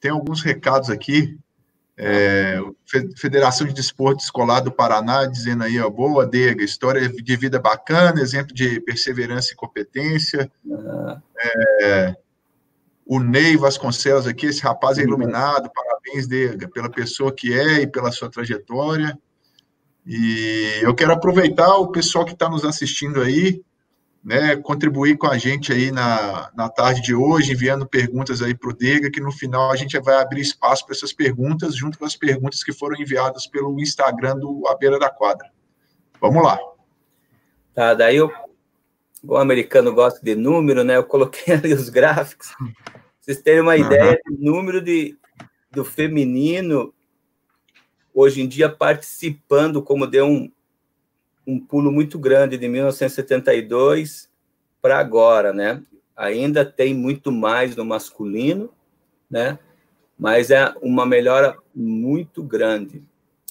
[0.00, 1.38] Tem alguns recados aqui.
[1.96, 2.58] É,
[3.16, 8.20] Federação de Desporto Escolar do Paraná, dizendo aí, ó, boa, Dega, história de vida bacana,
[8.20, 10.50] exemplo de perseverança e competência.
[10.70, 11.20] Ah.
[11.82, 12.16] É,
[13.06, 17.86] o Ney Vasconcelos aqui, esse rapaz é iluminado, parabéns, Dega, pela pessoa que é e
[17.86, 19.18] pela sua trajetória.
[20.06, 23.62] E eu quero aproveitar o pessoal que está nos assistindo aí,
[24.24, 28.70] né, contribuir com a gente aí na, na tarde de hoje, enviando perguntas aí para
[28.70, 32.04] o Dega, que no final a gente vai abrir espaço para essas perguntas, junto com
[32.04, 35.50] as perguntas que foram enviadas pelo Instagram do A Beira da Quadra.
[36.20, 36.58] Vamos lá.
[37.74, 38.30] Tá, daí eu,
[39.24, 40.96] o americano gosta de número, né?
[40.96, 42.54] Eu coloquei ali os gráficos.
[43.20, 43.80] Vocês terem uma uhum.
[43.80, 45.16] ideia do número de,
[45.70, 46.94] do feminino
[48.14, 50.52] hoje em dia participando, como deu um,
[51.46, 54.30] um pulo muito grande de 1972
[54.80, 55.82] para agora, né?
[56.16, 58.70] Ainda tem muito mais no masculino,
[59.30, 59.58] né?
[60.18, 63.02] Mas é uma melhora muito grande.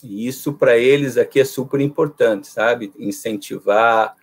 [0.04, 2.94] E isso para eles aqui é super importante, sabe?
[2.98, 4.16] Incentivar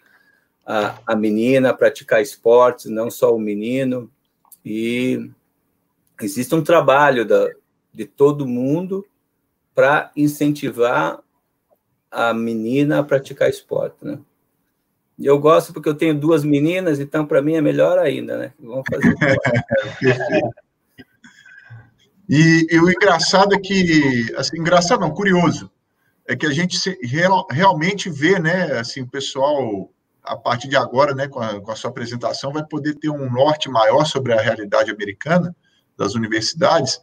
[0.67, 4.11] a, a menina a praticar esportes, não só o menino.
[4.65, 5.31] E
[6.21, 7.49] existe um trabalho da,
[7.93, 9.07] de todo mundo
[9.75, 11.21] para incentivar
[12.11, 14.19] a menina a praticar esporte, né?
[15.19, 18.53] E eu gosto porque eu tenho duas meninas, então para mim é melhor ainda, né?
[18.61, 19.15] Vamos fazer.
[22.29, 25.71] e, e, o engraçado é que, assim, engraçado não, curioso,
[26.27, 29.91] é que a gente se, real, realmente vê, né, assim, o pessoal
[30.23, 33.31] a partir de agora, né, com a, com a sua apresentação, vai poder ter um
[33.31, 35.57] norte maior sobre a realidade americana
[35.97, 37.01] das universidades,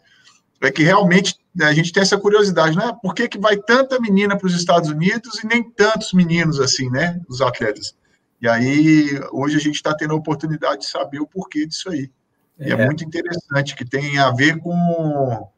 [0.62, 2.96] é que realmente a gente tem essa curiosidade, né?
[3.02, 6.90] Por que, que vai tanta menina para os Estados Unidos e nem tantos meninos assim,
[6.90, 7.22] né?
[7.30, 7.96] Os atletas.
[8.42, 12.12] E aí, hoje a gente está tendo a oportunidade de saber o porquê disso aí.
[12.60, 12.70] É.
[12.70, 15.50] E é muito interessante, que tem a ver com,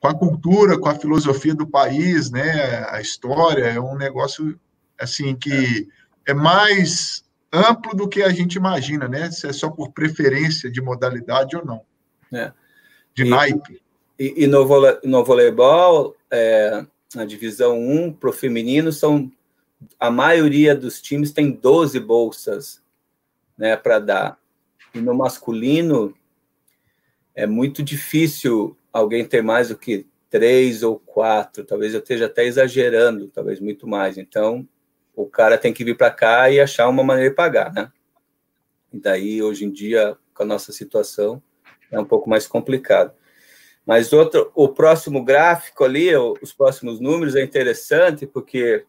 [0.00, 2.86] com a cultura, com a filosofia do país, né?
[2.88, 4.58] A história é um negócio,
[4.98, 5.88] assim, que
[6.26, 9.30] é, é mais amplo do que a gente imagina, né?
[9.30, 11.82] Se é só por preferência de modalidade ou não.
[12.32, 12.52] É.
[13.14, 13.85] de e, naipe.
[14.18, 19.30] E, e, no, vole, no voleibol, é, na divisão 1, para o feminino, são
[20.00, 22.82] a maioria dos times tem 12 bolsas
[23.56, 24.38] né, para dar.
[24.94, 26.14] E no masculino,
[27.34, 31.64] é muito difícil alguém ter mais do que três ou quatro.
[31.64, 34.16] Talvez eu esteja até exagerando, talvez muito mais.
[34.16, 34.66] Então,
[35.14, 37.92] o cara tem que vir para cá e achar uma maneira de pagar, né?
[38.92, 41.42] E daí, hoje em dia, com a nossa situação,
[41.90, 43.12] é um pouco mais complicado.
[43.86, 48.84] Mas outro, o próximo gráfico ali, os próximos números é interessante porque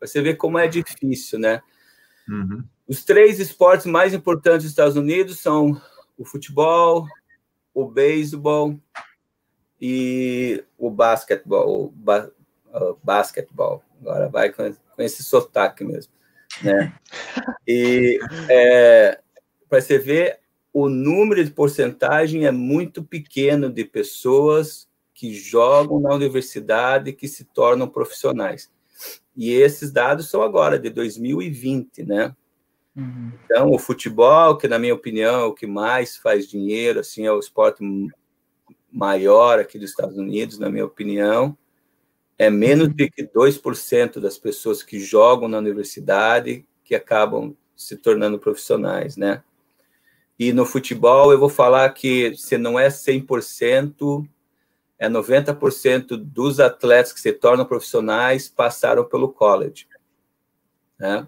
[0.00, 1.60] você vê como é difícil, né?
[2.28, 2.64] Uhum.
[2.86, 5.80] Os três esportes mais importantes dos Estados Unidos são
[6.16, 7.06] o futebol,
[7.74, 8.78] o beisebol
[9.80, 11.86] e o basquetebol.
[11.86, 12.30] O ba
[13.02, 13.82] basquetebol.
[14.00, 16.12] Agora vai com, com esse sotaque mesmo,
[16.62, 16.94] né?
[17.66, 18.18] E
[18.50, 19.18] é,
[19.68, 20.40] para você ver
[20.78, 27.26] o número de porcentagem é muito pequeno de pessoas que jogam na universidade e que
[27.26, 28.70] se tornam profissionais.
[29.34, 32.36] E esses dados são agora, de 2020, né?
[32.94, 33.32] Uhum.
[33.42, 37.32] Então, o futebol, que na minha opinião é o que mais faz dinheiro, assim, é
[37.32, 37.82] o esporte
[38.92, 41.56] maior aqui dos Estados Unidos, na minha opinião,
[42.36, 48.38] é menos de que 2% das pessoas que jogam na universidade que acabam se tornando
[48.38, 49.42] profissionais, né?
[50.38, 54.28] E no futebol, eu vou falar que se não é 100%,
[54.98, 59.86] é 90% dos atletas que se tornam profissionais passaram pelo college.
[60.98, 61.26] Né?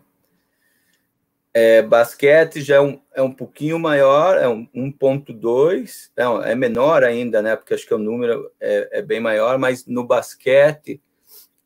[1.52, 7.02] É, basquete já é um, é um pouquinho maior, é um 1.2, é, é menor
[7.02, 7.56] ainda, né?
[7.56, 11.00] Porque acho que o número é, é bem maior, mas no basquete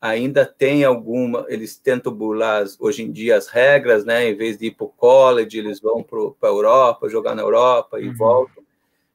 [0.03, 4.27] ainda tem alguma, eles tentam burlar hoje em dia as regras, né?
[4.27, 8.01] Em vez de ir para o college, eles vão para a Europa, jogar na Europa
[8.01, 8.15] e uhum.
[8.17, 8.61] voltam.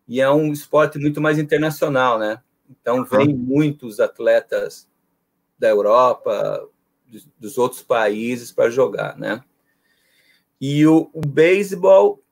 [0.09, 2.41] E é um esporte muito mais internacional, né?
[2.70, 4.89] Então, vem muitos atletas
[5.59, 6.66] da Europa,
[7.07, 9.45] dos, dos outros países para jogar, né?
[10.59, 12.22] E o, o beisebol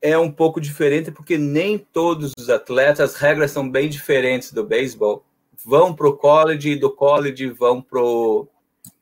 [0.00, 4.64] é um pouco diferente porque nem todos os atletas, as regras são bem diferentes do
[4.64, 5.22] beisebol
[5.64, 8.00] vão para o college e do college vão para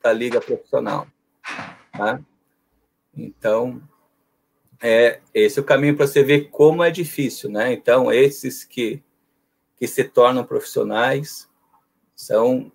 [0.04, 1.06] a liga profissional.
[1.92, 2.20] Tá?
[3.14, 3.82] Então,
[4.80, 7.72] é, esse é o caminho para você ver como é difícil, né?
[7.72, 9.02] Então, esses que,
[9.76, 11.48] que se tornam profissionais
[12.16, 12.70] são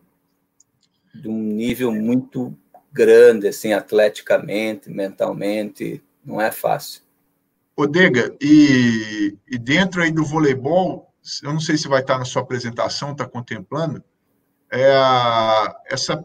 [1.14, 2.56] de um nível muito
[2.92, 7.02] grande, assim, atleticamente, mentalmente, não é fácil.
[7.76, 11.07] Odega, e, e dentro aí do voleibol,
[11.44, 14.04] eu não sei se vai estar na sua apresentação, está contemplando,
[14.72, 16.24] é a, essa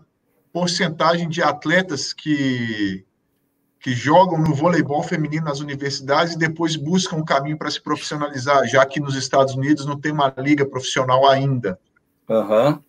[0.52, 3.04] porcentagem de atletas que,
[3.80, 8.66] que jogam no voleibol feminino nas universidades e depois buscam um caminho para se profissionalizar,
[8.66, 11.78] já que nos Estados Unidos não tem uma liga profissional ainda.
[12.28, 12.80] Uhum.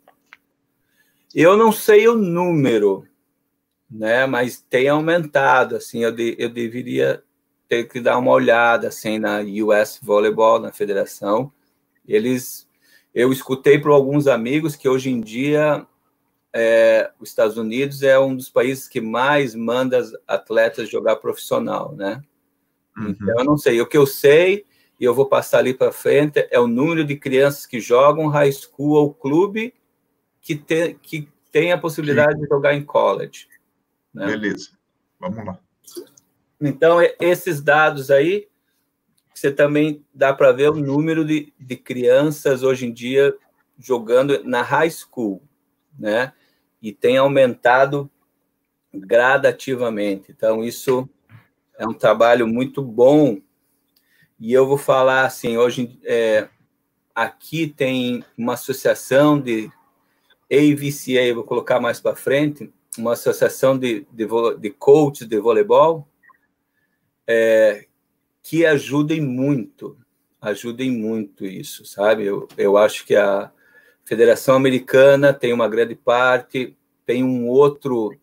[1.34, 3.08] Eu não sei o número,
[3.90, 7.24] né, mas tem aumentado, assim, eu, de, eu deveria
[7.68, 11.52] ter que dar uma olhada, assim, na US Volleyball, na federação,
[12.08, 12.68] eles,
[13.14, 15.86] eu escutei por alguns amigos que hoje em dia
[16.54, 22.22] é, os Estados Unidos é um dos países que mais manda atletas jogar profissional, né?
[22.96, 23.10] Uhum.
[23.10, 23.82] Então, eu não sei.
[23.82, 24.66] O que eu sei,
[25.00, 28.52] e eu vou passar ali para frente, é o número de crianças que jogam high
[28.52, 29.74] school ou clube
[30.40, 32.42] que, te, que tem a possibilidade Sim.
[32.42, 33.48] de jogar em college.
[34.14, 34.28] Né?
[34.28, 34.70] Beleza.
[35.20, 35.60] Vamos lá.
[36.62, 38.48] Então, esses dados aí
[39.34, 43.36] você também dá para ver o número de, de crianças hoje em dia
[43.78, 45.42] jogando na high school,
[45.98, 46.34] né?
[46.82, 48.10] E tem aumentado
[48.94, 50.32] gradativamente.
[50.32, 51.10] Então, isso
[51.78, 53.42] é um trabalho muito bom.
[54.40, 56.48] E eu vou falar assim, hoje é,
[57.16, 59.72] aqui tem uma associação de
[60.52, 64.28] AVCA, vou colocar mais para frente, uma associação de, de,
[64.60, 66.08] de coaches de voleibol,
[67.26, 67.88] é,
[68.44, 69.98] que ajudem muito,
[70.42, 72.26] ajudem muito isso, sabe?
[72.26, 73.50] Eu, eu acho que a
[74.04, 76.76] Federação Americana tem uma grande parte,
[77.06, 78.14] tem um outro,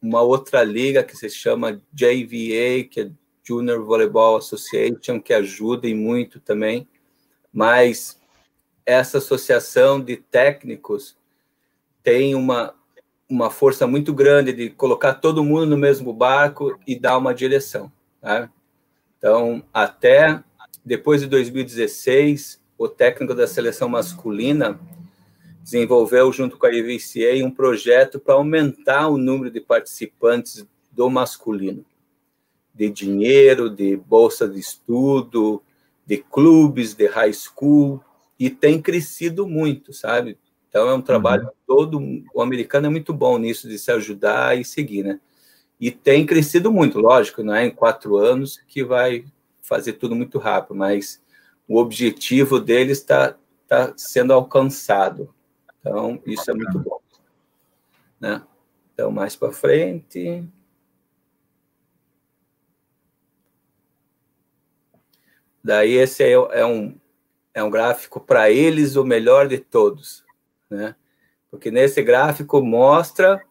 [0.00, 3.10] uma outra liga que se chama JVA, que é
[3.44, 6.88] Junior Volleyball Association, que ajudem muito também,
[7.52, 8.18] mas
[8.84, 11.16] essa associação de técnicos
[12.02, 12.74] tem uma,
[13.28, 17.92] uma força muito grande de colocar todo mundo no mesmo barco e dar uma direção.
[18.20, 18.50] Tá?
[19.26, 20.40] Então, até
[20.84, 24.78] depois de 2016, o técnico da seleção masculina
[25.64, 31.84] desenvolveu, junto com a IVCA, um projeto para aumentar o número de participantes do masculino,
[32.72, 35.60] de dinheiro, de bolsa de estudo,
[36.06, 38.00] de clubes, de high school.
[38.38, 40.38] e tem crescido muito, sabe?
[40.68, 41.50] Então é um trabalho uhum.
[41.66, 42.00] todo.
[42.32, 45.20] O americano é muito bom nisso de se ajudar e seguir, né?
[45.80, 49.24] E tem crescido muito, lógico, não é em quatro anos que vai
[49.60, 51.22] fazer tudo muito rápido, mas
[51.68, 55.34] o objetivo deles está tá sendo alcançado.
[55.80, 57.00] Então, isso é muito bom.
[58.20, 58.42] Né?
[58.94, 60.44] Então, mais para frente.
[65.62, 66.98] Daí, esse é, é um,
[67.52, 70.24] é um gráfico para eles o melhor de todos.
[70.70, 70.94] Né?
[71.50, 73.42] Porque nesse gráfico mostra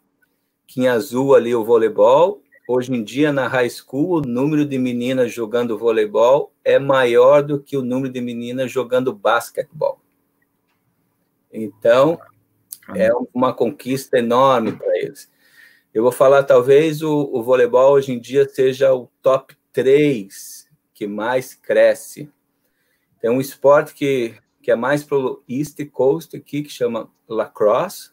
[0.68, 2.42] que em azul ali o voleibol.
[2.68, 7.60] Hoje em dia, na high school, o número de meninas jogando voleibol é maior do
[7.60, 10.00] que o número de meninas jogando basquetebol.
[11.54, 12.20] Então,
[12.96, 15.32] é uma conquista enorme para eles.
[15.94, 21.06] Eu vou falar, talvez o, o voleibol hoje em dia seja o top 3 que
[21.06, 22.32] mais cresce.
[23.22, 28.12] Tem um esporte que, que é mais para o East Coast aqui, que chama lacrosse,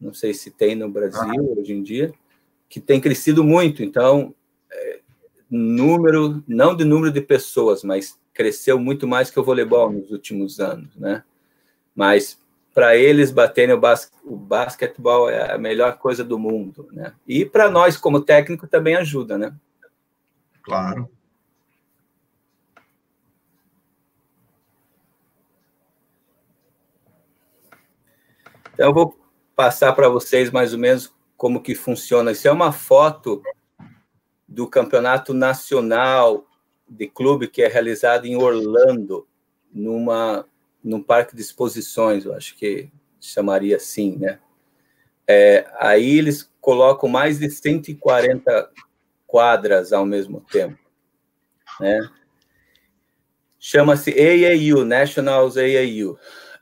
[0.00, 1.60] não sei se tem no Brasil ah.
[1.60, 2.12] hoje em dia,
[2.68, 3.82] que tem crescido muito.
[3.82, 4.34] Então,
[4.70, 5.00] é,
[5.50, 10.60] número, não de número de pessoas, mas cresceu muito mais que o voleibol nos últimos
[10.60, 11.24] anos, né?
[11.94, 12.38] Mas
[12.72, 17.12] para eles baterem o, bas o basquetebol é a melhor coisa do mundo, né?
[17.26, 19.52] E para nós como técnico também ajuda, né?
[20.62, 21.10] Claro.
[28.74, 29.17] Então, eu vou
[29.58, 32.30] passar para vocês mais ou menos como que funciona.
[32.30, 33.42] Isso é uma foto
[34.46, 36.46] do campeonato nacional
[36.88, 39.26] de clube que é realizado em Orlando,
[39.74, 40.46] numa
[40.82, 42.88] num parque de exposições, eu acho que
[43.20, 44.38] chamaria assim, né?
[45.26, 48.70] É, aí eles colocam mais de 140
[49.26, 50.78] quadras ao mesmo tempo,
[51.80, 52.08] né?
[53.58, 56.16] Chama-se AAU, Nationals AAU.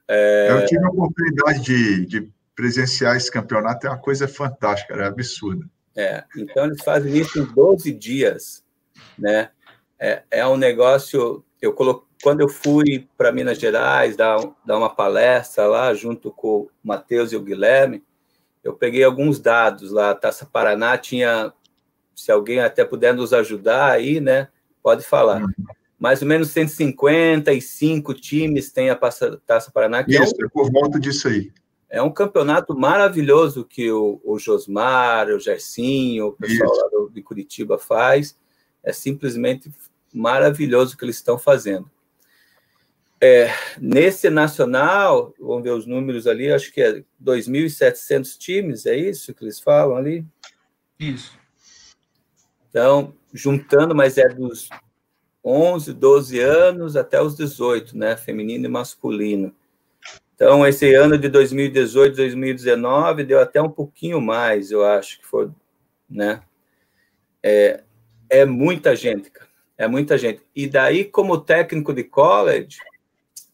[0.08, 0.48] É...
[0.50, 5.64] Eu tive a oportunidade de, de presenciar esse campeonato, é uma coisa fantástica, é absurda.
[5.94, 8.64] É, então eles fazem isso em 12 dias,
[9.18, 9.50] né?
[9.98, 11.44] É, é um negócio.
[11.60, 16.62] Eu coloquei, quando eu fui para Minas Gerais dar, dar uma palestra lá, junto com
[16.62, 18.02] o Matheus e o Guilherme,
[18.64, 20.10] eu peguei alguns dados lá.
[20.10, 21.52] A Taça Paraná tinha,
[22.14, 24.48] se alguém até puder nos ajudar aí, né?
[24.82, 25.42] Pode falar.
[25.42, 30.04] Uhum mais ou menos 155 times tem a Taça Paraná.
[30.04, 31.50] Que Isso, é, um, é por volta disso aí.
[31.88, 36.82] É um campeonato maravilhoso que o, o Josmar, o Gersinho, o pessoal Isso.
[36.82, 38.36] lá do, de Curitiba faz.
[38.82, 39.70] É simplesmente
[40.12, 41.90] maravilhoso o que eles estão fazendo.
[43.20, 49.32] É, nesse nacional, vamos ver os números ali, acho que é 2.700 times, é isso
[49.32, 50.24] que eles falam ali?
[50.98, 51.32] Isso.
[52.68, 54.68] Então, juntando, mas é dos
[55.42, 58.16] 11, 12 anos até os 18, né?
[58.16, 59.54] Feminino e masculino.
[60.36, 65.50] Então, esse ano de 2018, 2019, deu até um pouquinho mais, eu acho que foi,
[66.08, 66.42] né?
[67.42, 67.82] É,
[68.28, 69.48] é muita gente, cara.
[69.78, 70.42] É muita gente.
[70.54, 72.76] E daí, como técnico de college,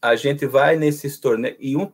[0.01, 1.57] a gente vai nesses torneios.
[1.57, 1.89] E um,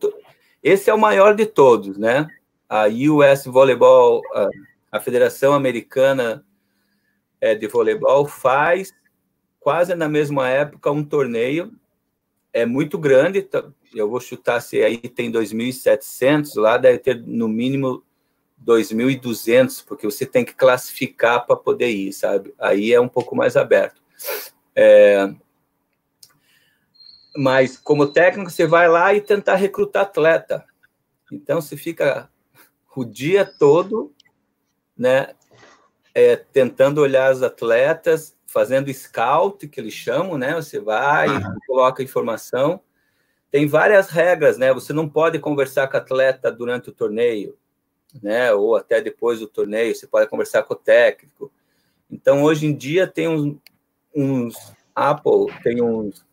[0.60, 2.26] esse é o maior de todos, né?
[2.68, 4.48] A US Volleyball, a,
[4.90, 6.44] a Federação Americana
[7.40, 8.92] é, de Voleibol, faz
[9.60, 11.72] quase na mesma época um torneio
[12.52, 13.48] é muito grande,
[13.94, 18.04] eu vou chutar se aí tem 2.700, lá deve ter no mínimo
[18.64, 22.54] 2.200, porque você tem que classificar para poder ir, sabe?
[22.58, 24.00] Aí é um pouco mais aberto.
[24.74, 25.32] É...
[27.36, 30.64] Mas como técnico, você vai lá e tentar recrutar atleta.
[31.32, 32.28] Então, você fica
[32.94, 34.12] o dia todo,
[34.98, 35.28] né,
[36.12, 40.54] é, tentando olhar os atletas, fazendo scout, que eles chamam, né?
[40.56, 41.56] Você vai, uhum.
[41.66, 42.80] coloca informação.
[43.50, 44.72] Tem várias regras, né?
[44.72, 47.56] Você não pode conversar com atleta durante o torneio,
[48.22, 48.52] né?
[48.52, 51.50] Ou até depois do torneio, você pode conversar com o técnico.
[52.10, 53.56] Então, hoje em dia, tem uns,
[54.14, 54.54] uns
[54.94, 56.24] Apple, tem uns.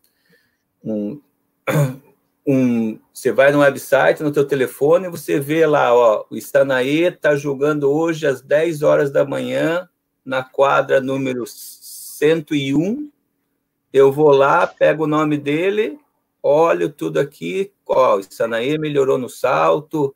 [0.84, 1.20] Um,
[2.46, 7.34] um, você vai no website, no teu telefone, você vê lá, ó, o Stanaê está
[7.36, 9.88] jogando hoje às 10 horas da manhã
[10.24, 13.10] na quadra número 101,
[13.92, 15.98] eu vou lá, pego o nome dele,
[16.42, 20.14] olho tudo aqui, ó, o Sanaê melhorou no salto,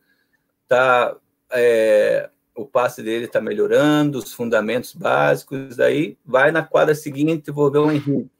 [0.69, 1.17] tá,
[1.51, 7.71] é, o passe dele está melhorando, os fundamentos básicos, daí vai na quadra seguinte, vou
[7.71, 8.31] ver o Henrique,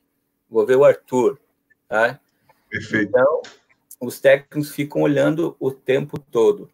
[0.49, 1.39] vou ver o Arthur,
[1.89, 2.19] tá?
[2.71, 3.09] Perfeito.
[3.09, 3.43] Então,
[4.01, 6.71] os técnicos ficam olhando o tempo todo.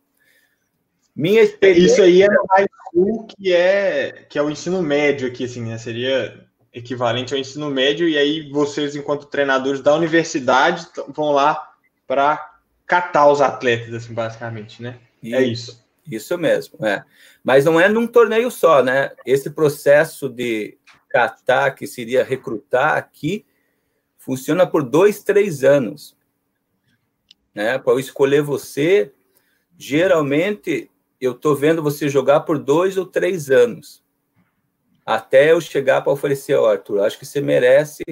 [1.15, 1.93] Minha experiência...
[1.93, 5.63] Isso aí é no high school, que é, que é o ensino médio aqui, assim,
[5.63, 5.77] né?
[5.77, 6.48] Seria
[6.79, 11.73] equivalente ao ensino médio, e aí vocês, enquanto treinadores da universidade, vão lá
[12.07, 14.99] para catar os atletas, assim, basicamente, né?
[15.23, 15.87] E é isso.
[16.11, 17.05] Isso mesmo, é.
[17.45, 19.11] Mas não é num torneio só, né?
[19.27, 23.45] Esse processo de catar, que seria recrutar aqui,
[24.17, 26.17] funciona por dois, três anos.
[27.55, 27.79] Né?
[27.79, 29.13] Para eu escolher você,
[29.77, 34.03] geralmente eu estou vendo você jogar por dois ou três anos.
[35.09, 38.05] Até eu chegar para oferecer, ó, Arthur, acho que você merece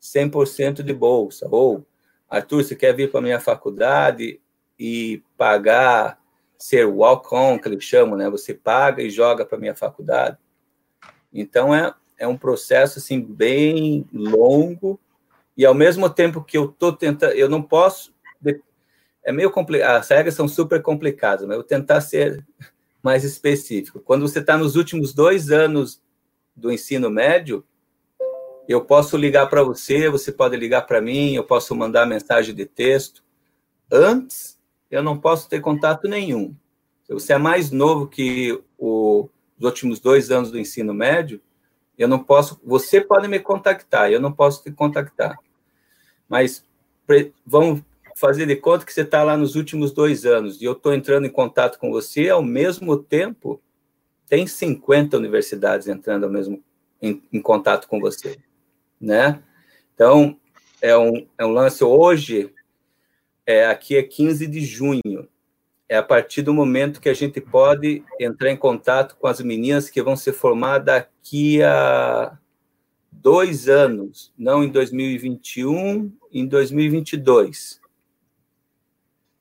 [0.00, 1.48] 100% de bolsa.
[1.50, 1.84] Ou,
[2.30, 4.40] Arthur, você quer vir para minha faculdade
[4.78, 6.16] e pagar
[6.56, 8.30] ser walk-on, que eles chamam, né?
[8.30, 10.38] Você paga e joga para minha faculdade.
[11.32, 14.96] Então é, é um processo assim bem longo
[15.56, 18.14] e ao mesmo tempo que eu tô tentando, eu não posso
[19.24, 22.46] é meio complicado, as regras são super complicadas, mas eu vou tentar ser
[23.02, 23.98] mais específico.
[23.98, 26.00] Quando você está nos últimos dois anos
[26.58, 27.64] do ensino médio,
[28.68, 32.66] eu posso ligar para você, você pode ligar para mim, eu posso mandar mensagem de
[32.66, 33.24] texto.
[33.90, 34.58] Antes
[34.90, 36.54] eu não posso ter contato nenhum.
[37.04, 39.28] Se você é mais novo que o,
[39.58, 41.40] os últimos dois anos do ensino médio,
[41.96, 42.60] eu não posso.
[42.62, 45.38] Você pode me contactar, eu não posso te contactar.
[46.28, 46.62] Mas
[47.46, 47.82] vamos
[48.14, 51.26] fazer de conta que você está lá nos últimos dois anos e eu estou entrando
[51.26, 53.62] em contato com você, ao mesmo tempo,
[54.28, 56.62] tem 50 universidades entrando ao mesmo,
[57.00, 58.38] em, em contato com você,
[59.00, 59.42] né?
[59.94, 60.38] Então,
[60.80, 62.52] é um, é um lance hoje,
[63.46, 65.28] é, aqui é 15 de junho.
[65.88, 69.88] É a partir do momento que a gente pode entrar em contato com as meninas
[69.88, 72.36] que vão se formar daqui a
[73.10, 77.80] dois anos, não em 2021, em 2022.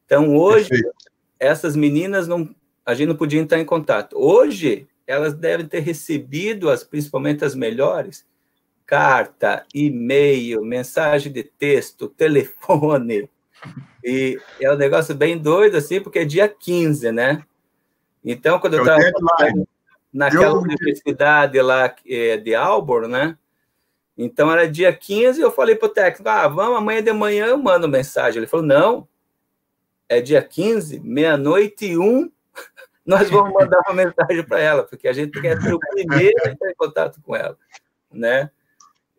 [0.06, 0.96] Então, hoje, Perfeito.
[1.38, 2.56] essas meninas não,
[2.88, 4.18] a gente não podia entrar em contato.
[4.18, 8.26] Hoje, elas devem ter recebido, as, principalmente as melhores,
[8.86, 13.30] carta, e-mail, mensagem de texto, telefone,
[14.02, 17.44] e é um negócio bem doido, assim, porque é dia 15, né?
[18.24, 19.04] Então, quando eu estava
[20.14, 20.62] naquela eu...
[20.62, 23.38] universidade lá é, de Auburn, né?
[24.18, 27.58] Então, era dia 15, eu falei para o técnico, ah, vamos, amanhã de manhã eu
[27.58, 28.38] mando mensagem.
[28.38, 29.06] Ele falou, não,
[30.08, 32.32] é dia 15, meia-noite e um,
[33.08, 36.50] nós vamos mandar uma mensagem para ela, porque a gente quer ser o primeiro a
[36.50, 37.58] entrar em contato com ela,
[38.12, 38.52] né?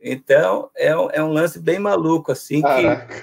[0.00, 3.06] Então, é um, é um lance bem maluco, assim, Caraca.
[3.06, 3.22] que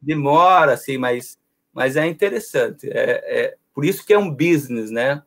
[0.00, 1.36] demora, assim, mas,
[1.72, 2.88] mas é interessante.
[2.88, 5.20] É, é, por isso que é um business, né?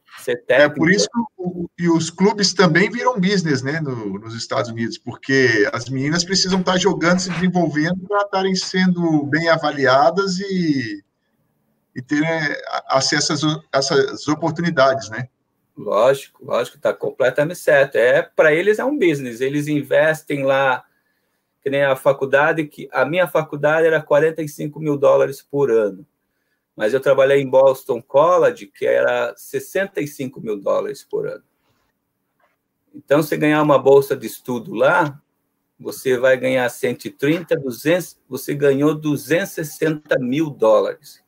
[0.48, 4.72] É por isso que o, e os clubes também viram business, né, no, nos Estados
[4.72, 11.04] Unidos, porque as meninas precisam estar jogando, se desenvolvendo para estarem sendo bem avaliadas e,
[11.98, 12.24] e ter
[12.88, 13.34] acesso
[13.74, 15.28] a essas oportunidades, né?
[15.76, 17.96] Lógico, lógico, está completamente certo.
[17.96, 19.42] É para eles é um business.
[19.42, 20.86] Eles investem lá
[21.60, 26.06] que nem a faculdade, que a minha faculdade era 45 mil dólares por ano.
[26.76, 31.44] Mas eu trabalhei em Boston College, que era 65 mil dólares por ano.
[32.94, 35.20] Então, se ganhar uma bolsa de estudo lá,
[35.80, 41.26] você vai ganhar 130, 200, você ganhou 260 mil dólares.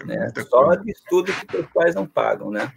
[0.00, 0.32] É né?
[0.48, 2.72] Só de estudo que os pais não pagam, né?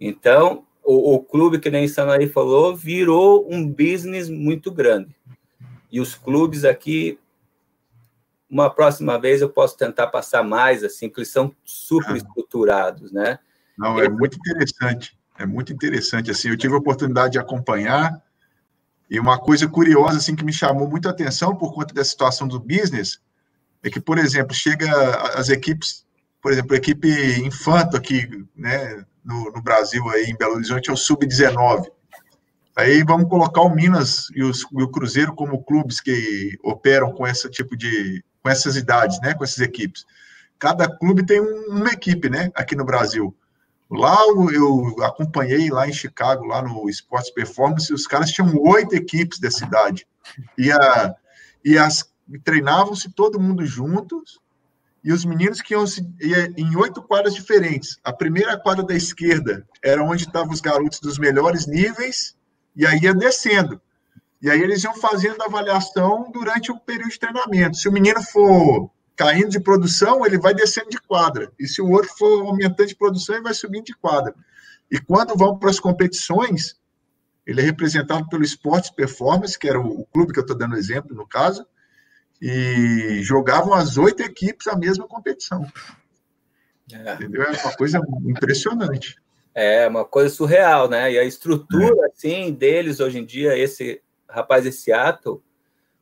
[0.00, 5.14] Então, o, o clube, que nem Sanaí falou, virou um business muito grande.
[5.90, 7.18] E os clubes aqui,
[8.48, 13.38] uma próxima vez eu posso tentar passar mais, assim, porque eles são super estruturados, né?
[13.76, 18.22] Não, é muito interessante, é muito interessante, assim, eu tive a oportunidade de acompanhar,
[19.10, 22.58] e uma coisa curiosa, assim, que me chamou muita atenção por conta da situação do
[22.58, 23.20] business,
[23.82, 24.90] é que, por exemplo, chega
[25.34, 26.06] as equipes,
[26.42, 27.08] por exemplo, a equipe
[27.44, 31.86] Infanto aqui, né, no, no Brasil, aí em Belo Horizonte, é o Sub-19,
[32.78, 37.26] Aí vamos colocar o Minas e, os, e, o Cruzeiro como clubes que operam com
[37.26, 40.06] esse tipo de, com essas idades, né, com essas equipes.
[40.60, 43.36] Cada clube tem um, uma equipe, né, aqui no Brasil.
[43.90, 44.16] Lá
[44.52, 49.50] eu acompanhei lá em Chicago, lá no Sports Performance, os caras tinham oito equipes da
[49.50, 50.06] cidade.
[50.56, 51.16] E, a,
[51.64, 52.08] e as
[52.44, 54.38] treinavam-se todo mundo juntos,
[55.02, 57.98] e os meninos que iam se, ia, em oito quadras diferentes.
[58.02, 62.36] A primeira quadra da esquerda era onde estavam os garotos dos melhores níveis,
[62.74, 63.80] e aí ia descendo.
[64.40, 67.76] E aí eles iam fazendo avaliação durante o período de treinamento.
[67.76, 71.50] Se o menino for caindo de produção, ele vai descendo de quadra.
[71.58, 74.32] E se o outro for aumentando de produção, ele vai subindo de quadra.
[74.90, 76.76] E quando vão para as competições,
[77.44, 81.16] ele é representado pelo Esportes Performance, que era o, clube que eu estou dando exemplo,
[81.16, 81.66] no caso,
[82.40, 85.66] e jogavam as oito equipes a mesma competição.
[86.92, 87.14] É.
[87.14, 87.42] Entendeu?
[87.42, 89.16] É uma coisa impressionante.
[89.54, 91.12] É uma coisa surreal, né?
[91.12, 92.10] E a estrutura, é.
[92.10, 95.42] assim, deles hoje em dia, esse rapaz de Seattle,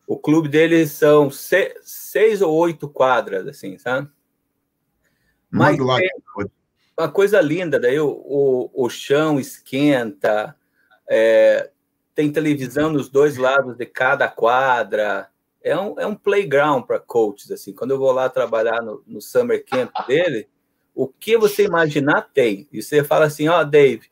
[0.07, 4.09] O clube deles são seis, seis ou oito quadras, assim, sabe?
[5.51, 5.79] Mas
[6.99, 10.57] uma coisa linda, daí o, o, o chão esquenta,
[11.09, 11.71] é,
[12.15, 15.29] tem televisão nos dois lados de cada quadra.
[15.67, 17.73] É um, é um playground para coaches, assim.
[17.73, 20.49] Quando eu vou lá trabalhar no, no summer camp dele,
[20.95, 22.69] o que você imaginar tem.
[22.73, 24.09] E você fala assim, ó, oh, Dave,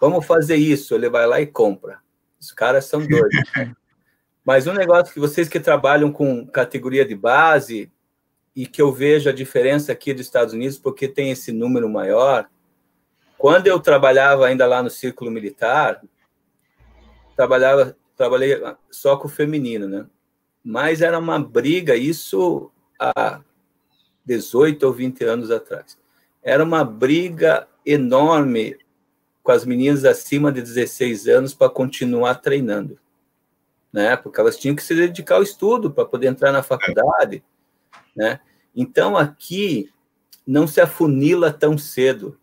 [0.00, 0.94] vamos fazer isso.
[0.94, 2.00] Ele vai lá e compra.
[2.40, 3.28] Os caras são doidos.
[4.42, 7.92] Mas um negócio que vocês que trabalham com categoria de base
[8.54, 12.48] e que eu vejo a diferença aqui dos Estados Unidos, porque tem esse número maior.
[13.36, 16.00] Quando eu trabalhava ainda lá no círculo militar,
[17.36, 18.58] trabalhava, trabalhei
[18.90, 20.06] só com o feminino, né?
[20.66, 23.40] Mas era uma briga, isso há
[24.24, 25.96] 18 ou 20 anos atrás.
[26.42, 28.76] Era uma briga enorme
[29.42, 32.98] com as meninas acima de 16 anos para continuar treinando
[33.96, 34.14] né?
[34.14, 37.42] Porque elas tinham que se dedicar ao estudo para poder entrar na faculdade,
[38.14, 38.40] né?
[38.74, 39.90] Então aqui
[40.46, 42.38] não se afunila tão cedo.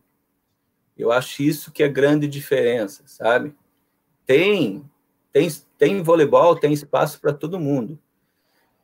[0.98, 3.54] Eu acho isso que é grande diferença, sabe?
[4.26, 4.84] Tem
[5.32, 5.48] tem
[5.78, 8.00] tem voleibol, tem espaço para todo mundo.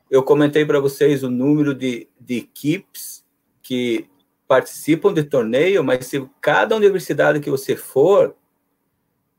[0.10, 3.24] Eu comentei para vocês o número de, de equipes
[3.62, 4.08] que
[4.48, 8.36] participam de torneio, mas se cada universidade que você for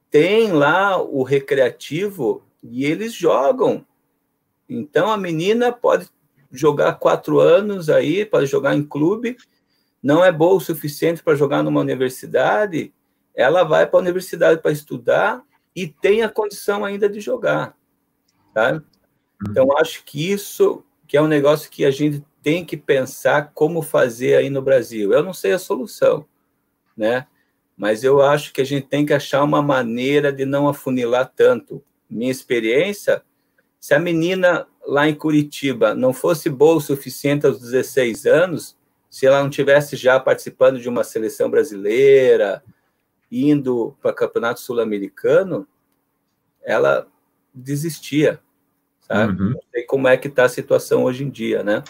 [0.08, 3.84] tem lá o recreativo e eles jogam.
[4.68, 6.08] Então a menina pode
[6.52, 9.36] jogar quatro anos aí, pode jogar em clube,
[10.02, 12.92] não é boa o suficiente para jogar numa universidade,
[13.34, 15.42] ela vai para a universidade para estudar
[15.74, 17.76] e tem a condição ainda de jogar,
[18.52, 18.82] tá?
[19.48, 23.82] Então acho que isso que é um negócio que a gente tem que pensar como
[23.82, 25.12] fazer aí no Brasil.
[25.12, 26.24] Eu não sei a solução,
[26.96, 27.26] né?
[27.76, 31.82] Mas eu acho que a gente tem que achar uma maneira de não afunilar tanto
[32.08, 33.22] minha experiência,
[33.78, 38.76] se a menina lá em Curitiba não fosse boa o suficiente aos 16 anos,
[39.08, 42.62] se ela não tivesse já participando de uma seleção brasileira,
[43.30, 45.66] indo para campeonato sul-americano,
[46.62, 47.08] ela
[47.54, 48.40] desistia,
[49.10, 49.42] sabe?
[49.42, 49.50] Uhum.
[49.50, 51.82] Não sei como é que está a situação hoje em dia, né?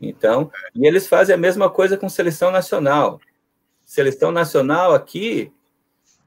[0.00, 3.20] Então, e eles fazem a mesma coisa com seleção nacional.
[3.84, 5.52] Seleção nacional aqui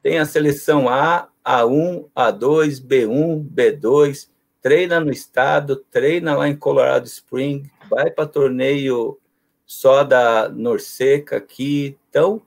[0.02, 4.30] tem a seleção A, a1, A2, B1, B2,
[4.62, 9.18] treina no estado, treina lá em Colorado Spring, vai para torneio
[9.66, 11.98] só da Norseca aqui.
[12.10, 12.42] Então,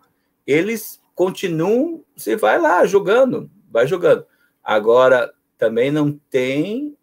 [0.46, 4.26] eles continuam, você vai lá jogando, vai jogando.
[4.62, 6.96] Agora, também não tem.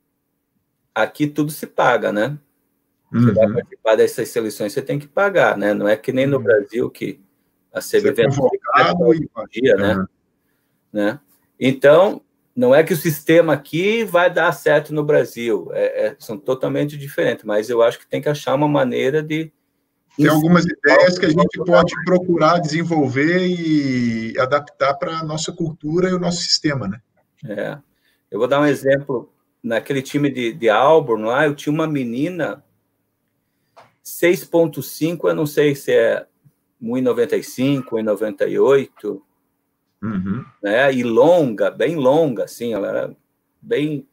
[1.04, 2.38] Aqui tudo se paga, né?
[3.12, 3.34] Você uhum.
[3.34, 5.74] vai participar dessas seleções, você tem que pagar, né?
[5.74, 6.44] Não é que nem no uhum.
[6.44, 7.20] Brasil que
[7.74, 8.28] a CBV é
[9.52, 9.96] dia, né?
[9.96, 10.06] Uhum.
[10.94, 11.20] né?
[11.60, 12.22] Então,
[12.56, 16.98] não é que o sistema aqui vai dar certo no Brasil, é, é, são totalmente
[16.98, 19.52] diferentes, mas eu acho que tem que achar uma maneira de.
[20.18, 26.10] Tem algumas ideias que a gente pode procurar desenvolver e adaptar para a nossa cultura
[26.10, 27.00] e o nosso sistema, né?
[27.46, 27.78] É.
[28.30, 29.32] Eu vou dar um exemplo.
[29.62, 32.64] Naquele time de, de Auburn lá, eu tinha uma menina
[34.04, 36.26] 6.5, eu não sei se é
[36.82, 39.22] 1,95, 1,98,
[40.02, 40.46] Uhum.
[40.62, 40.94] Né?
[40.94, 43.16] E longa, bem longa, assim, ela era
[43.62, 44.08] bem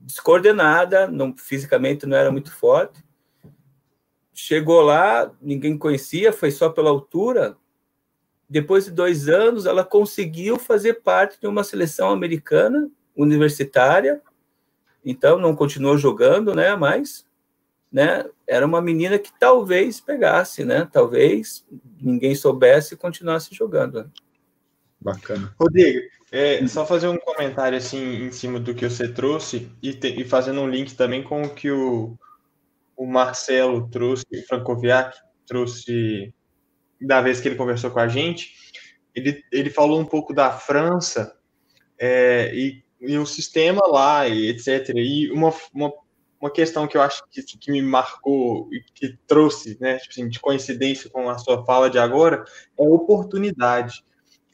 [0.00, 3.04] descoordenada, não, fisicamente não era muito forte.
[4.32, 7.56] Chegou lá, ninguém conhecia, foi só pela altura.
[8.48, 14.22] Depois de dois anos, ela conseguiu fazer parte de uma seleção americana universitária.
[15.06, 16.74] Então, não continuou jogando, né?
[16.74, 17.24] Mas,
[17.92, 18.24] né?
[18.44, 20.88] Era uma menina que talvez pegasse, né?
[20.92, 21.64] Talvez
[22.00, 24.10] ninguém soubesse e continuasse jogando.
[25.00, 25.54] Bacana.
[25.60, 26.00] Rodrigo,
[26.32, 30.24] é, só fazer um comentário assim em cima do que você trouxe e, te, e
[30.24, 32.18] fazendo um link também com o que o,
[32.96, 36.34] o Marcelo trouxe, o Francoviac trouxe
[37.00, 38.54] da vez que ele conversou com a gente.
[39.14, 41.36] Ele, ele falou um pouco da França
[41.98, 44.90] é, e, e o sistema lá, e etc.
[44.94, 45.92] E uma, uma,
[46.40, 50.28] uma questão que eu acho que, que me marcou e que trouxe, né, tipo assim,
[50.28, 52.44] de coincidência com a sua fala de agora,
[52.78, 54.02] é a oportunidade.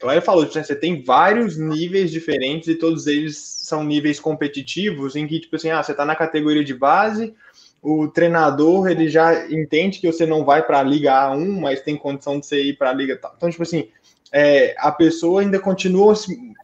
[0.03, 5.14] Lá ele falou, tipo, você tem vários níveis diferentes e todos eles são níveis competitivos
[5.14, 7.32] em que, tipo assim, ah, você está na categoria de base,
[7.80, 11.97] o treinador ele já entende que você não vai para a Liga A1, mas tem
[11.97, 13.34] condição de você ir para a Liga tal.
[13.36, 13.88] Então, tipo assim,
[14.33, 16.14] é, a pessoa ainda continua,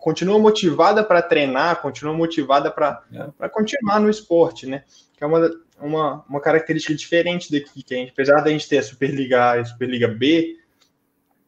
[0.01, 3.03] continua motivada para treinar, continua motivada para
[3.41, 3.49] é.
[3.49, 4.83] continuar no esporte, né?
[5.17, 5.51] Que é uma,
[5.81, 9.57] uma, uma característica diferente daqui, que a gente, apesar da gente ter a Superliga A
[9.59, 10.57] e a Superliga B,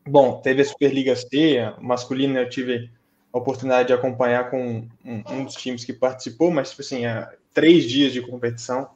[0.06, 2.90] Bom, teve a Superliga C, masculina, eu tive
[3.32, 7.30] a oportunidade de acompanhar com um, um dos times que participou, mas, tipo assim, a,
[7.52, 8.90] três dias de competição.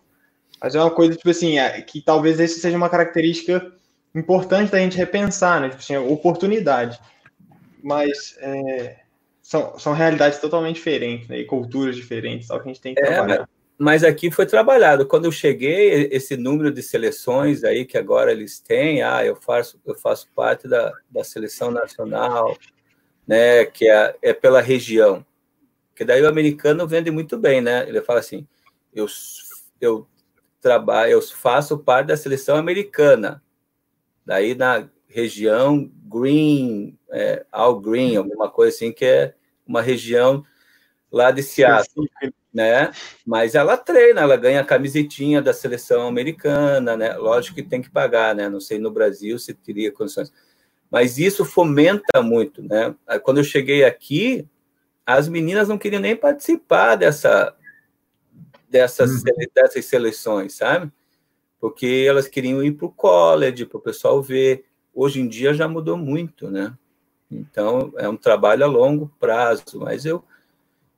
[0.61, 3.73] Mas é uma coisa, tipo assim, é, que talvez esse seja uma característica
[4.15, 5.69] importante da gente repensar, né?
[5.69, 6.99] Tipo assim, oportunidade.
[7.85, 9.01] Mas é,
[9.43, 11.39] são, são realidades totalmente diferentes, né?
[11.39, 13.49] E culturas diferentes, só que a gente tem que é, trabalhar.
[13.77, 15.05] Mas aqui foi trabalhado.
[15.07, 19.79] Quando eu cheguei, esse número de seleções aí que agora eles têm, ah, eu faço,
[19.85, 22.57] eu faço parte da, da seleção nacional,
[23.27, 23.67] né?
[23.67, 25.25] Que é, é pela região.
[25.95, 27.87] Que daí o americano vende muito bem, né?
[27.87, 28.49] Ele fala assim:
[28.95, 29.07] eu,
[29.79, 30.09] eu
[30.59, 33.43] trabalho, eu faço parte da seleção americana.
[34.25, 39.35] Daí na região Green, é, All Green, alguma coisa assim, que é
[39.65, 40.45] uma região
[41.11, 42.11] lá de Seattle,
[42.53, 42.91] né?
[43.25, 47.17] Mas ela treina, ela ganha a camisetinha da seleção americana, né?
[47.17, 48.49] Lógico que tem que pagar, né?
[48.49, 50.33] Não sei no Brasil se teria condições.
[50.91, 52.93] Mas isso fomenta muito, né?
[53.23, 54.49] Quando eu cheguei aqui,
[55.07, 57.55] as meninas não queriam nem participar dessa
[58.69, 59.47] dessas, uhum.
[59.55, 60.91] dessas seleções, sabe?
[61.61, 64.65] Porque elas queriam ir para o college, para o pessoal ver.
[64.95, 66.77] Hoje em dia já mudou muito, né?
[67.31, 70.25] Então, é um trabalho a longo prazo, mas eu,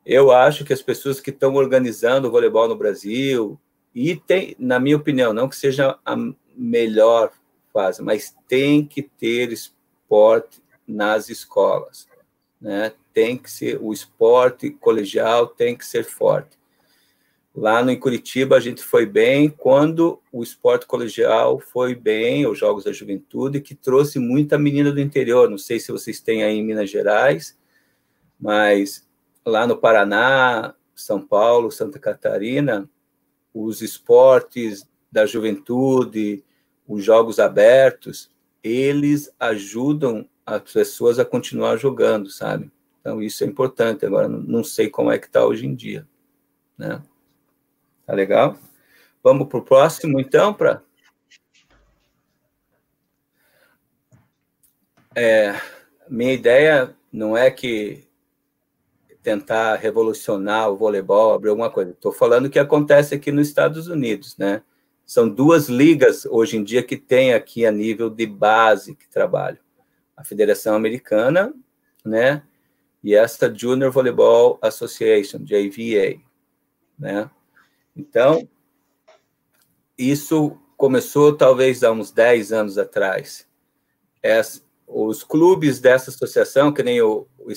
[0.05, 3.59] eu acho que as pessoas que estão organizando o voleibol no Brasil,
[3.95, 6.15] e tem, na minha opinião, não que seja a
[6.55, 7.33] melhor
[7.73, 12.07] fase, mas tem que ter esporte nas escolas,
[12.61, 12.93] né?
[13.15, 16.59] Tem que ser o esporte colegial tem que ser forte.
[17.57, 22.59] Lá no em Curitiba a gente foi bem quando o esporte colegial foi bem, os
[22.59, 25.49] Jogos da Juventude, que trouxe muita menina do interior.
[25.49, 27.59] Não sei se vocês têm aí em Minas Gerais,
[28.39, 29.09] mas
[29.43, 32.87] lá no Paraná, São Paulo, Santa Catarina,
[33.55, 36.45] os esportes da juventude,
[36.87, 38.31] os jogos abertos,
[38.63, 42.71] eles ajudam as pessoas a continuar jogando, sabe?
[43.01, 44.05] Então isso é importante.
[44.05, 46.07] Agora não sei como é que está hoje em dia,
[46.77, 47.01] né?
[48.07, 48.57] Tá legal?
[49.23, 50.81] Vamos para o próximo, então, para.
[55.15, 55.61] É,
[56.09, 58.07] minha ideia não é que
[59.23, 61.91] tentar revolucionar o voleibol, abrir alguma coisa.
[61.91, 64.63] Estou falando o que acontece aqui nos Estados Unidos, né?
[65.05, 69.59] São duas ligas hoje em dia que tem aqui a nível de base que trabalham.
[70.17, 71.53] A Federação Americana,
[72.05, 72.45] né?
[73.03, 76.21] E essa Junior Volleyball Association, JVA,
[76.97, 77.29] né?
[77.97, 78.47] Então,
[79.97, 83.49] isso começou talvez há uns 10 anos atrás.
[84.87, 87.51] Os clubes dessa associação, que nem o, o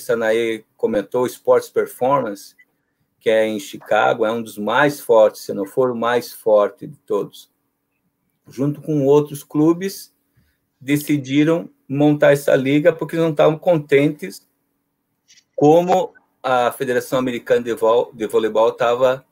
[0.77, 2.55] comentou, o Sports Performance,
[3.19, 6.87] que é em Chicago, é um dos mais fortes, se não for o mais forte
[6.87, 7.51] de todos.
[8.47, 10.13] Junto com outros clubes,
[10.79, 14.47] decidiram montar essa liga porque não estavam contentes
[15.55, 17.75] como a Federação Americana de,
[18.13, 19.25] de Voleibol estava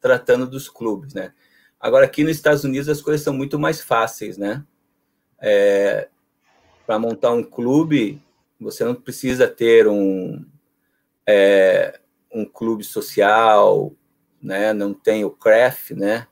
[0.00, 1.32] tratando dos clubes, né?
[1.80, 4.64] Agora, aqui nos Estados Unidos, as coisas são muito mais fáceis, né?
[5.40, 6.08] É,
[6.86, 8.22] Para montar um clube,
[8.60, 10.44] você não precisa ter um,
[11.26, 12.00] é,
[12.32, 13.92] um clube social,
[14.42, 14.72] né?
[14.72, 16.26] Não tem o CRAF, né?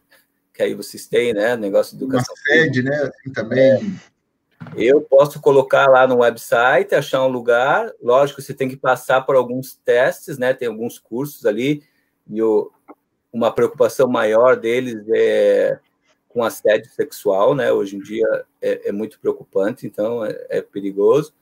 [0.52, 1.56] Que aí vocês têm, né?
[1.56, 2.34] Negócio de educação.
[2.34, 2.94] Uma sede, né?
[2.96, 3.60] Assim, também.
[3.60, 3.80] É.
[4.76, 7.92] Eu posso colocar lá no website, achar um lugar.
[8.02, 10.54] Lógico, você tem que passar por alguns testes, né?
[10.54, 11.82] Tem alguns cursos ali.
[12.28, 12.70] E o,
[13.34, 15.80] uma preocupação maior deles é
[16.28, 17.72] com assédio sexual, né?
[17.72, 18.26] Hoje em dia
[18.62, 21.34] é, é muito preocupante, então é, é, perigoso.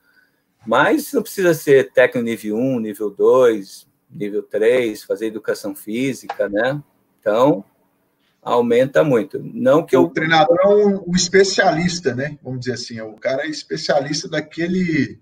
[0.65, 6.81] Mas não precisa ser técnico nível 1, nível 2, nível 3, fazer educação física, né?
[7.19, 7.63] Então,
[8.41, 9.39] aumenta muito.
[9.39, 10.09] Não que o eu...
[10.09, 12.39] treinador é um, um, especialista, né?
[12.41, 15.19] Vamos dizer assim, o cara é especialista daquele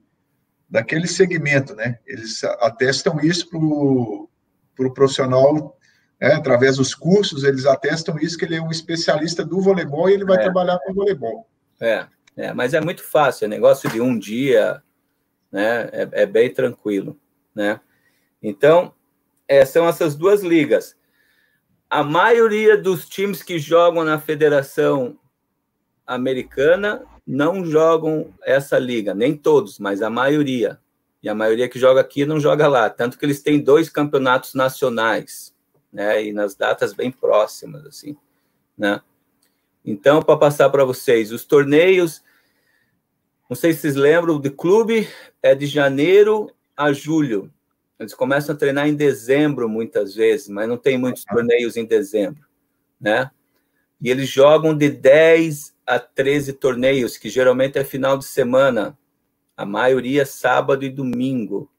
[0.69, 1.99] daquele segmento, né?
[2.07, 4.29] Eles atestam isso para o
[4.73, 5.77] pro profissional
[6.21, 10.13] é, através dos cursos, eles atestam isso, que ele é um especialista do voleibol e
[10.13, 10.41] ele vai é.
[10.43, 11.47] trabalhar com voleibol.
[11.79, 12.05] É,
[12.37, 14.83] é, mas é muito fácil, é negócio de um dia,
[15.51, 15.89] né?
[15.91, 17.19] É, é bem tranquilo,
[17.55, 17.79] né?
[18.41, 18.93] Então,
[19.47, 20.95] é, são essas duas ligas.
[21.89, 25.17] A maioria dos times que jogam na Federação
[26.05, 30.79] Americana não jogam essa liga, nem todos, mas a maioria.
[31.23, 34.53] E a maioria que joga aqui não joga lá, tanto que eles têm dois campeonatos
[34.53, 35.51] nacionais
[35.91, 36.23] né?
[36.23, 38.15] E nas datas bem próximas, assim,
[38.77, 39.01] né?
[39.83, 42.23] Então, para passar para vocês, os torneios,
[43.49, 45.07] não sei se vocês lembram, de clube
[45.41, 47.51] é de janeiro a julho.
[47.99, 52.45] Eles começam a treinar em dezembro, muitas vezes, mas não tem muitos torneios em dezembro,
[52.99, 53.29] né?
[53.99, 58.97] E eles jogam de 10 a 13 torneios, que geralmente é final de semana,
[59.55, 61.69] a maioria sábado e domingo.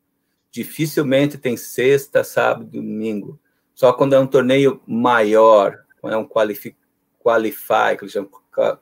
[0.51, 3.41] Dificilmente tem sexta, sábado e domingo
[3.75, 6.77] só quando é um torneio maior, quando é um qualifi
[7.19, 8.31] qualify, que chamam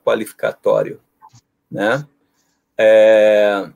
[0.03, 0.99] qualificatório,
[1.69, 2.05] né?
[2.77, 3.69] É...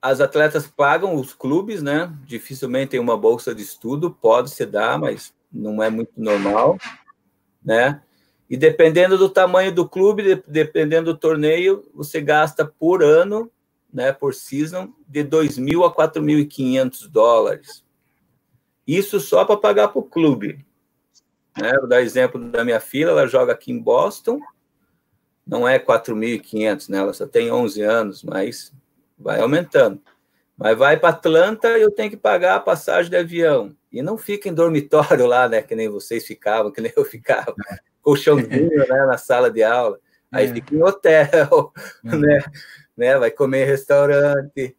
[0.00, 2.12] As atletas pagam os clubes, né?
[2.24, 6.78] Dificilmente tem uma bolsa de estudo, pode se dar, mas não é muito normal,
[7.64, 8.02] né?
[8.48, 13.50] E dependendo do tamanho do clube, dependendo do torneio, você gasta por ano,
[13.92, 17.83] né, por season, de 2.000 a 4.500 dólares.
[18.86, 20.64] Isso só para pagar para o clube.
[21.56, 21.72] Né?
[21.78, 24.40] Vou dar exemplo da minha filha, ela joga aqui em Boston,
[25.46, 26.98] não é 4.500, né?
[26.98, 28.72] ela só tem 11 anos, mas
[29.18, 30.00] vai aumentando.
[30.56, 33.74] Mas vai para Atlanta, eu tenho que pagar a passagem de avião.
[33.92, 35.62] E não fica em dormitório lá, né?
[35.62, 37.54] Que nem vocês ficavam, que nem eu ficava.
[38.02, 39.06] Colchãozinho, né?
[39.06, 39.98] Na sala de aula.
[40.30, 40.52] Aí é.
[40.52, 41.72] fica em hotel,
[42.04, 42.08] é.
[42.16, 42.44] né?
[42.96, 43.18] né?
[43.18, 44.76] Vai comer em restaurante.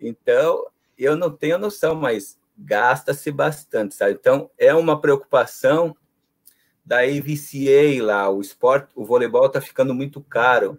[0.00, 4.12] Então, eu não tenho noção, mas gasta-se bastante, sabe?
[4.12, 5.96] Então, é uma preocupação
[6.84, 10.78] da AVCA lá, o esporte, o voleibol está ficando muito caro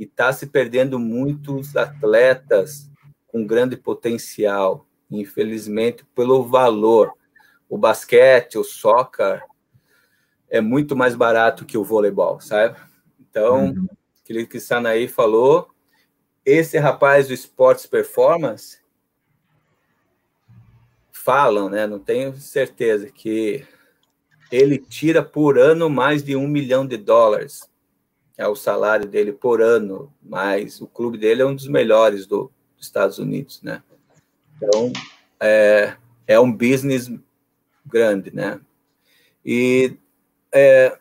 [0.00, 2.90] e está se perdendo muitos atletas
[3.28, 7.12] com grande potencial, infelizmente, pelo valor.
[7.68, 9.42] O basquete, o soccer,
[10.48, 12.78] é muito mais barato que o voleibol, sabe?
[13.20, 13.86] Então, uhum.
[14.22, 15.68] aquilo que Sanaí falou,
[16.44, 18.81] esse rapaz do Esportes Performance,
[21.24, 21.86] falam, né?
[21.86, 23.64] Não tenho certeza que
[24.50, 27.68] ele tira por ano mais de um milhão de dólares.
[28.36, 32.50] É o salário dele por ano, mas o clube dele é um dos melhores do,
[32.76, 33.82] dos Estados Unidos, né?
[34.56, 34.92] Então,
[35.40, 35.96] é,
[36.26, 37.10] é um business
[37.86, 38.60] grande, né?
[39.44, 39.96] E
[40.52, 40.98] é,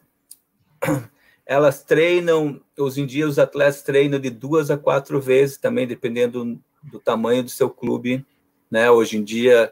[1.45, 6.59] elas treinam, hoje em dia os atletas treinam de duas a quatro vezes, também dependendo
[6.83, 8.25] do, tamanho do seu clube,
[8.69, 8.89] né?
[8.91, 9.71] Hoje em dia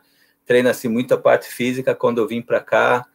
[0.50, 1.93] treina-se muito a parte física.
[1.93, 3.06] Quando eu vim para cá,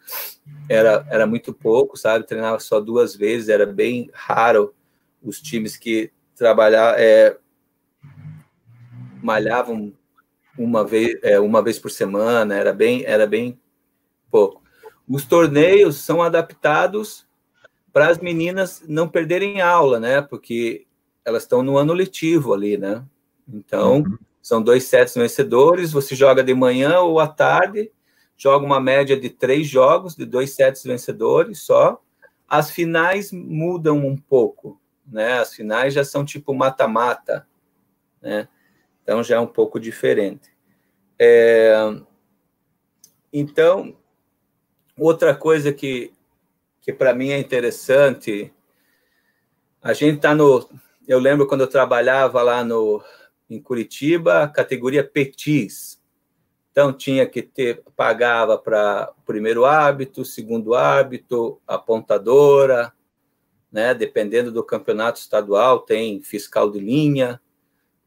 [0.68, 2.24] era, era muito pouco, sabe?
[2.24, 4.72] Treinava só duas vezes, era bem raro
[5.20, 7.36] os times que trabalhar, é,
[9.20, 9.92] malhavam
[10.56, 13.58] uma vez, é, uma vez por semana, era bem, era bem
[14.30, 14.62] pouco.
[15.08, 17.26] Os torneios são adaptados
[17.92, 20.22] para as meninas não perderem aula, né?
[20.22, 20.86] Porque
[21.24, 23.04] elas estão no ano letivo ali, né?
[23.48, 24.18] Então, uhum.
[24.44, 27.90] São dois sets vencedores, você joga de manhã ou à tarde,
[28.36, 31.98] joga uma média de três jogos, de dois sets vencedores só.
[32.46, 35.38] As finais mudam um pouco, né?
[35.38, 37.48] As finais já são tipo mata-mata,
[38.20, 38.46] né?
[39.02, 40.50] Então já é um pouco diferente.
[41.18, 41.72] É...
[43.32, 43.96] Então,
[44.98, 46.12] outra coisa que,
[46.82, 48.52] que para mim é interessante,
[49.82, 50.68] a gente está no.
[51.08, 53.02] Eu lembro quando eu trabalhava lá no,
[53.48, 56.00] em Curitiba, categoria Petis.
[56.70, 62.92] Então tinha que ter, pagava para o primeiro hábito, segundo hábito, apontadora,
[63.70, 63.94] né?
[63.94, 67.40] Dependendo do campeonato estadual, tem fiscal de linha.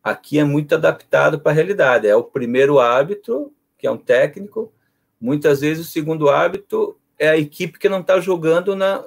[0.03, 2.07] Aqui é muito adaptado para a realidade.
[2.07, 4.73] É o primeiro hábito, que é um técnico.
[5.19, 9.05] Muitas vezes o segundo hábito é a equipe que não está jogando na,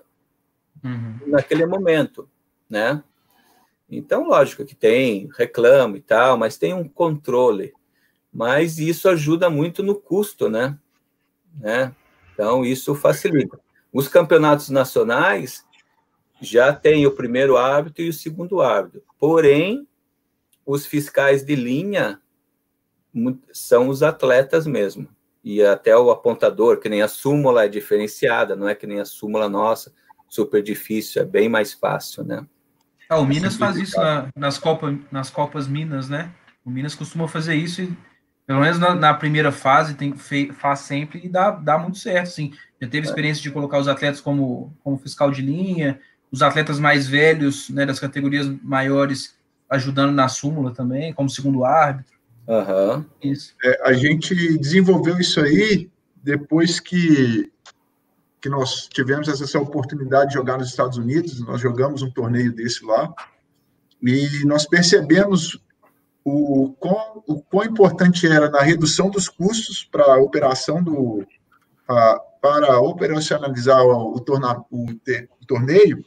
[0.84, 1.18] uhum.
[1.26, 2.28] naquele momento,
[2.68, 3.02] né?
[3.90, 7.72] Então, lógico que tem reclamo e tal, mas tem um controle.
[8.32, 10.78] Mas isso ajuda muito no custo, né?
[11.58, 11.94] né?
[12.32, 13.58] Então, isso facilita.
[13.92, 15.66] Os campeonatos nacionais
[16.40, 19.02] já têm o primeiro árbitro e o segundo árbitro.
[19.18, 19.86] Porém,
[20.64, 22.20] os fiscais de linha
[23.52, 25.08] são os atletas mesmo.
[25.42, 29.04] E até o apontador, que nem a súmula é diferenciada, não é que nem a
[29.04, 29.92] súmula nossa,
[30.28, 32.46] super difícil, é bem mais fácil, né?
[33.10, 36.30] Ah, o Minas faz isso na, nas, Copa, nas Copas Minas, né?
[36.64, 37.92] O Minas costuma fazer isso e,
[38.46, 42.28] pelo menos na, na primeira fase, tem, fe, faz sempre e dá, dá muito certo,
[42.28, 42.52] sim.
[42.80, 43.10] Já teve é.
[43.10, 45.98] experiência de colocar os atletas como, como fiscal de linha,
[46.30, 49.34] os atletas mais velhos, né, das categorias maiores,
[49.68, 52.14] ajudando na súmula também, como segundo árbitro.
[52.46, 53.04] Uhum.
[53.24, 53.56] Isso.
[53.64, 55.90] É, a gente desenvolveu isso aí
[56.22, 57.50] depois que
[58.40, 62.84] que nós tivemos essa oportunidade de jogar nos Estados Unidos, nós jogamos um torneio desse
[62.84, 63.12] lá,
[64.02, 65.60] e nós percebemos
[66.24, 71.26] o quão, o quão importante era na redução dos custos para a operação do.
[71.88, 76.02] A, para operacionalizar o, o, torna, o, o torneio,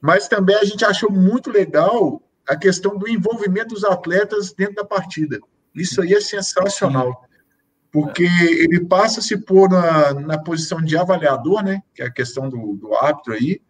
[0.00, 4.84] mas também a gente achou muito legal a questão do envolvimento dos atletas dentro da
[4.84, 5.38] partida.
[5.74, 7.28] Isso aí é sensacional
[7.92, 12.10] porque ele passa a se pôr na, na posição de avaliador, né, que é a
[12.10, 13.60] questão do, do árbitro aí,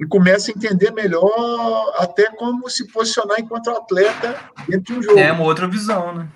[0.00, 4.36] e começa a entender melhor até como se posicionar enquanto atleta
[4.68, 5.18] dentro de um jogo.
[5.18, 6.28] É uma outra visão, né?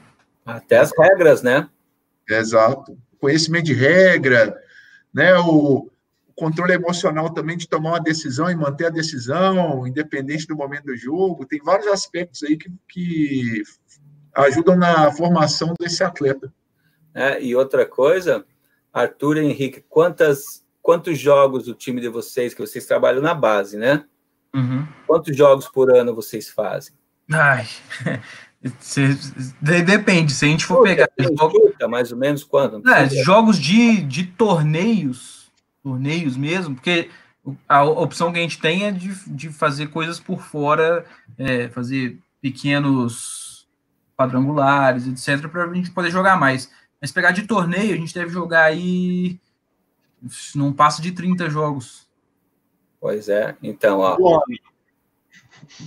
[0.45, 1.69] Até as regras, né?
[2.29, 4.57] Exato, conhecimento de regra,
[5.13, 5.37] né?
[5.39, 5.91] O
[6.37, 10.97] controle emocional também de tomar uma decisão e manter a decisão, independente do momento do
[10.97, 11.47] jogo.
[11.47, 13.63] Tem vários aspectos aí que, que
[14.35, 16.53] ajudam na formação desse atleta.
[17.17, 18.45] É, e outra coisa,
[18.93, 23.79] Arthur e Henrique, quantas, quantos jogos o time de vocês, que vocês trabalham na base,
[23.79, 24.05] né?
[24.55, 24.87] Uhum.
[25.07, 26.95] Quantos jogos por ano vocês fazem?
[27.33, 27.67] Ai,
[29.87, 31.09] depende, se a gente for pegar.
[31.19, 32.87] Chuta, mais ou menos quanto?
[32.87, 35.51] É, jogos de, de torneios,
[35.83, 37.09] torneios mesmo, porque
[37.67, 41.07] a opção que a gente tem é de, de fazer coisas por fora,
[41.39, 43.67] é, fazer pequenos
[44.15, 46.71] quadrangulares, etc., para a gente poder jogar mais.
[47.01, 49.39] Mas pegar de torneio, a gente deve jogar aí.
[50.55, 52.09] Não passa de 30 jogos.
[53.01, 54.17] Pois é, então, ó.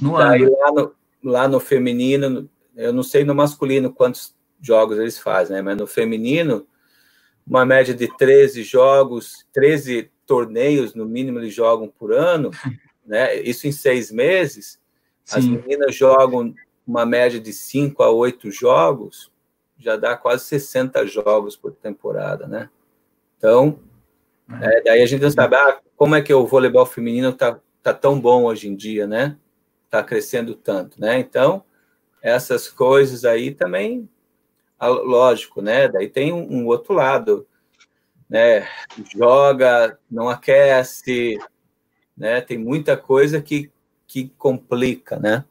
[0.01, 0.51] No ano.
[0.59, 5.61] Lá no, lá no feminino, eu não sei no masculino quantos jogos eles fazem, né?
[5.61, 6.67] Mas no feminino,
[7.45, 12.51] uma média de 13 jogos, 13 torneios, no mínimo, eles jogam por ano,
[13.05, 13.35] né?
[13.41, 14.79] Isso em seis meses.
[15.25, 15.37] Sim.
[15.37, 16.53] As meninas jogam
[16.85, 19.31] uma média de 5 a 8 jogos,
[19.79, 22.69] já dá quase 60 jogos por temporada, né?
[23.37, 23.79] Então,
[24.61, 27.93] é, daí a gente não sabe ah, como é que o voleibol feminino tá, tá
[27.93, 29.37] tão bom hoje em dia, né?
[29.89, 31.17] Tá crescendo tanto, né?
[31.17, 31.63] Então,
[32.21, 34.09] essas coisas aí também,
[34.81, 35.87] lógico, né?
[35.87, 37.47] Daí tem um, um outro lado,
[38.29, 38.67] né?
[39.15, 41.39] Joga, não aquece,
[42.17, 42.41] né?
[42.41, 43.71] Tem muita coisa que,
[44.05, 45.45] que complica, né?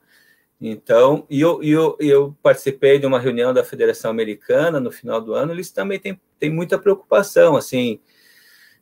[0.61, 5.33] Então, e eu, eu, eu participei de uma reunião da Federação Americana no final do
[5.35, 8.01] ano, eles também têm, têm muita preocupação, assim,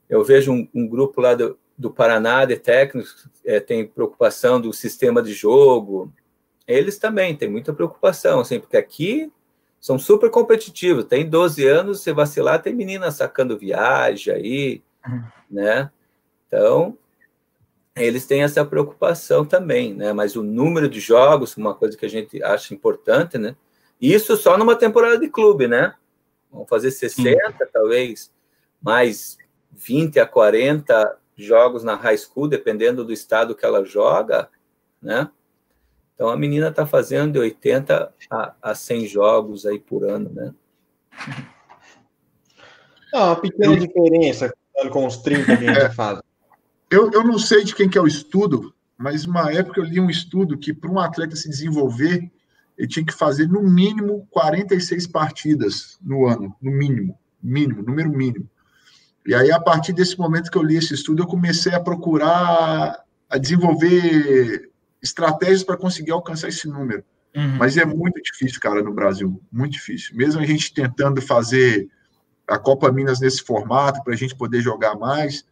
[0.09, 4.73] eu vejo um, um grupo lá do, do Paraná de técnicos, é, tem preocupação do
[4.73, 6.11] sistema de jogo,
[6.67, 9.31] eles também têm muita preocupação, assim, porque aqui
[9.81, 11.05] são super competitivos.
[11.05, 15.23] Tem 12 anos, você vacilar, tem menina sacando viagem aí, uhum.
[15.49, 15.91] né?
[16.47, 16.99] Então,
[17.97, 20.13] eles têm essa preocupação também, né?
[20.13, 23.57] Mas o número de jogos, uma coisa que a gente acha importante, né?
[24.01, 25.95] Isso só numa temporada de clube, né?
[26.53, 27.71] Vamos fazer 60, Sim.
[27.73, 28.31] talvez,
[28.83, 29.39] mais
[29.73, 34.51] 20 a 40 jogos na high school, dependendo do estado que ela joga,
[35.01, 35.31] né?
[36.15, 40.55] Então a menina está fazendo de 80 a, a 100 jogos aí por ano, né?
[43.13, 44.55] É uma pequena diferença
[44.91, 46.26] com os 30 que a gente é, faz.
[46.91, 50.01] Eu, eu não sei de quem que é o estudo, mas uma época eu li
[50.01, 52.31] um estudo que para um atleta se desenvolver,
[52.79, 58.49] ele tinha que fazer no mínimo 46 partidas no ano, no mínimo, mínimo, número mínimo.
[59.27, 63.05] E aí, a partir desse momento que eu li esse estudo, eu comecei a procurar
[63.29, 64.71] a desenvolver
[65.03, 67.05] estratégias para conseguir alcançar esse número.
[67.35, 67.57] Uhum.
[67.57, 70.17] Mas é muito difícil, cara, no Brasil, muito difícil.
[70.17, 71.89] Mesmo a gente tentando fazer
[72.47, 75.45] a Copa Minas nesse formato, para a gente poder jogar mais.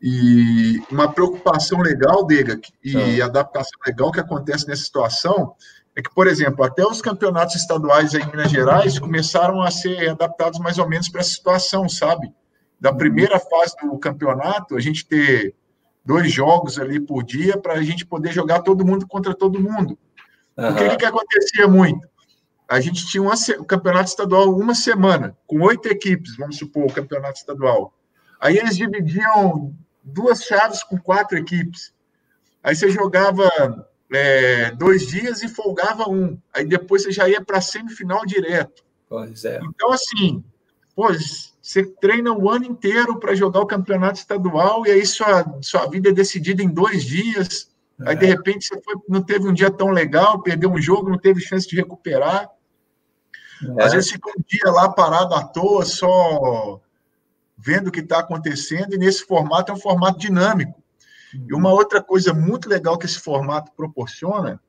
[0.00, 3.24] E uma preocupação legal, Dega, e uhum.
[3.24, 5.54] adaptação legal que acontece nessa situação
[5.96, 10.60] é que, por exemplo, até os campeonatos estaduais em Minas Gerais começaram a ser adaptados
[10.60, 12.32] mais ou menos para essa situação, sabe?
[12.80, 12.96] Da uhum.
[12.96, 15.56] primeira fase do campeonato, a gente ter
[16.04, 19.98] dois jogos ali por dia para a gente poder jogar todo mundo contra todo mundo.
[20.56, 20.70] Uhum.
[20.70, 22.06] O que, que acontecia muito?
[22.68, 26.92] A gente tinha uma, o campeonato estadual uma semana, com oito equipes, vamos supor, o
[26.92, 27.92] campeonato estadual.
[28.40, 29.74] Aí eles dividiam
[30.08, 31.92] duas chaves com quatro equipes.
[32.62, 33.48] Aí você jogava
[34.12, 36.38] é, dois dias e folgava um.
[36.52, 38.84] Aí depois você já ia para a semifinal direto.
[39.08, 39.60] Pois é.
[39.62, 40.44] Então, assim,
[40.94, 45.86] pois você treina o ano inteiro para jogar o campeonato estadual e aí sua, sua
[45.86, 47.70] vida é decidida em dois dias.
[48.00, 48.10] É.
[48.10, 51.18] Aí, de repente, você foi, não teve um dia tão legal, perdeu um jogo, não
[51.18, 52.48] teve chance de recuperar.
[53.78, 53.84] É.
[53.84, 56.80] Às vezes fica um dia lá parado à toa, só
[57.58, 60.80] vendo o que está acontecendo, e nesse formato é um formato dinâmico.
[61.34, 64.60] E uma outra coisa muito legal que esse formato proporciona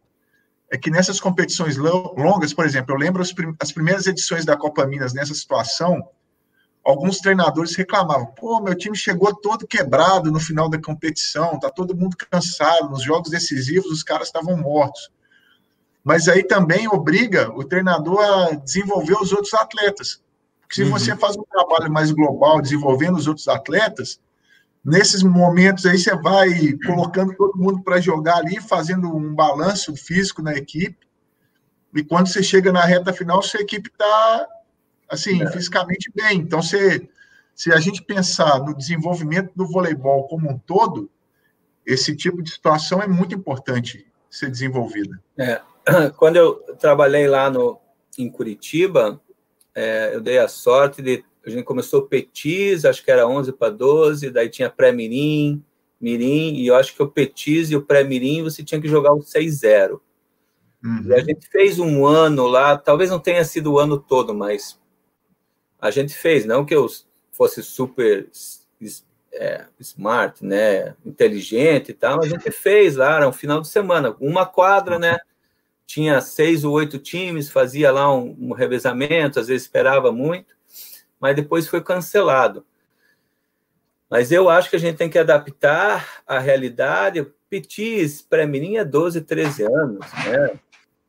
[0.72, 4.86] é que nessas competições longas, por exemplo, eu lembro as, as primeiras edições da Copa
[4.86, 6.07] Minas nessa situação,
[6.84, 11.95] alguns treinadores reclamavam: pô, meu time chegou todo quebrado no final da competição, tá todo
[11.95, 15.10] mundo cansado, nos jogos decisivos os caras estavam mortos.
[16.03, 20.22] Mas aí também obriga o treinador a desenvolver os outros atletas.
[20.70, 20.91] Porque se uhum.
[20.91, 24.22] você faz um trabalho mais global, desenvolvendo os outros atletas,
[24.86, 30.44] nesses momentos aí você vai colocando todo mundo para jogar ali, fazendo um balanço físico
[30.44, 30.96] na equipe.
[31.96, 34.48] E quando você chega na reta final, sua equipe está
[35.10, 35.52] assim, é.
[35.52, 36.38] fisicamente bem.
[36.38, 37.10] Então, se,
[37.56, 41.10] se a gente pensar no desenvolvimento do voleibol como um todo,
[41.84, 45.20] esse tipo de situação é muito importante ser desenvolvida.
[45.36, 45.60] É.
[46.16, 47.82] Quando eu trabalhei lá no,
[48.20, 49.20] em Curitiba,
[49.80, 53.69] é, eu dei a sorte de a gente começou Petis, acho que era 11 para
[53.69, 55.64] 12, daí tinha pré-mirim,
[56.01, 59.19] mirim, e eu acho que o Petis e o pré-mirim você tinha que jogar o
[59.19, 60.01] 6-0.
[60.84, 61.03] Uhum.
[61.06, 64.77] E a gente fez um ano lá, talvez não tenha sido o ano todo, mas
[65.80, 66.85] a gente fez, não que eu
[67.31, 68.30] fosse super
[69.31, 74.14] é, smart, né, inteligente e tal, a gente fez lá, era um final de semana,
[74.19, 75.18] uma quadra, né,
[75.90, 80.53] tinha seis ou oito times, fazia lá um, um revezamento, às vezes esperava muito,
[81.20, 82.64] mas depois foi cancelado.
[84.07, 87.26] Mas eu acho que a gente tem que adaptar a realidade.
[87.49, 90.60] Petis, para mim, é 12, 13 anos, né?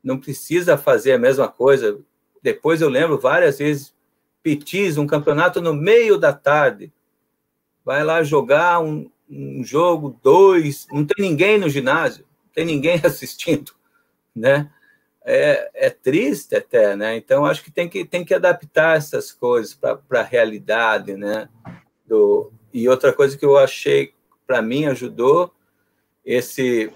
[0.02, 2.00] Não precisa fazer a mesma coisa.
[2.42, 3.94] Depois eu lembro várias vezes,
[4.42, 6.90] Petis, um campeonato no meio da tarde.
[7.84, 12.98] Vai lá jogar um, um jogo, dois, não tem ninguém no ginásio, não tem ninguém
[13.04, 13.72] assistindo,
[14.34, 14.70] né?
[15.24, 17.16] É, é, triste até, né?
[17.16, 21.48] Então acho que tem que tem que adaptar essas coisas para a realidade, né?
[22.06, 24.14] Do, e outra coisa que eu achei
[24.46, 25.54] para mim ajudou
[26.24, 26.90] esse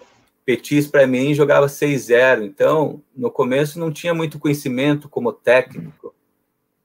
[0.44, 6.14] Petis para mim jogava 6-0, então no começo não tinha muito conhecimento como técnico.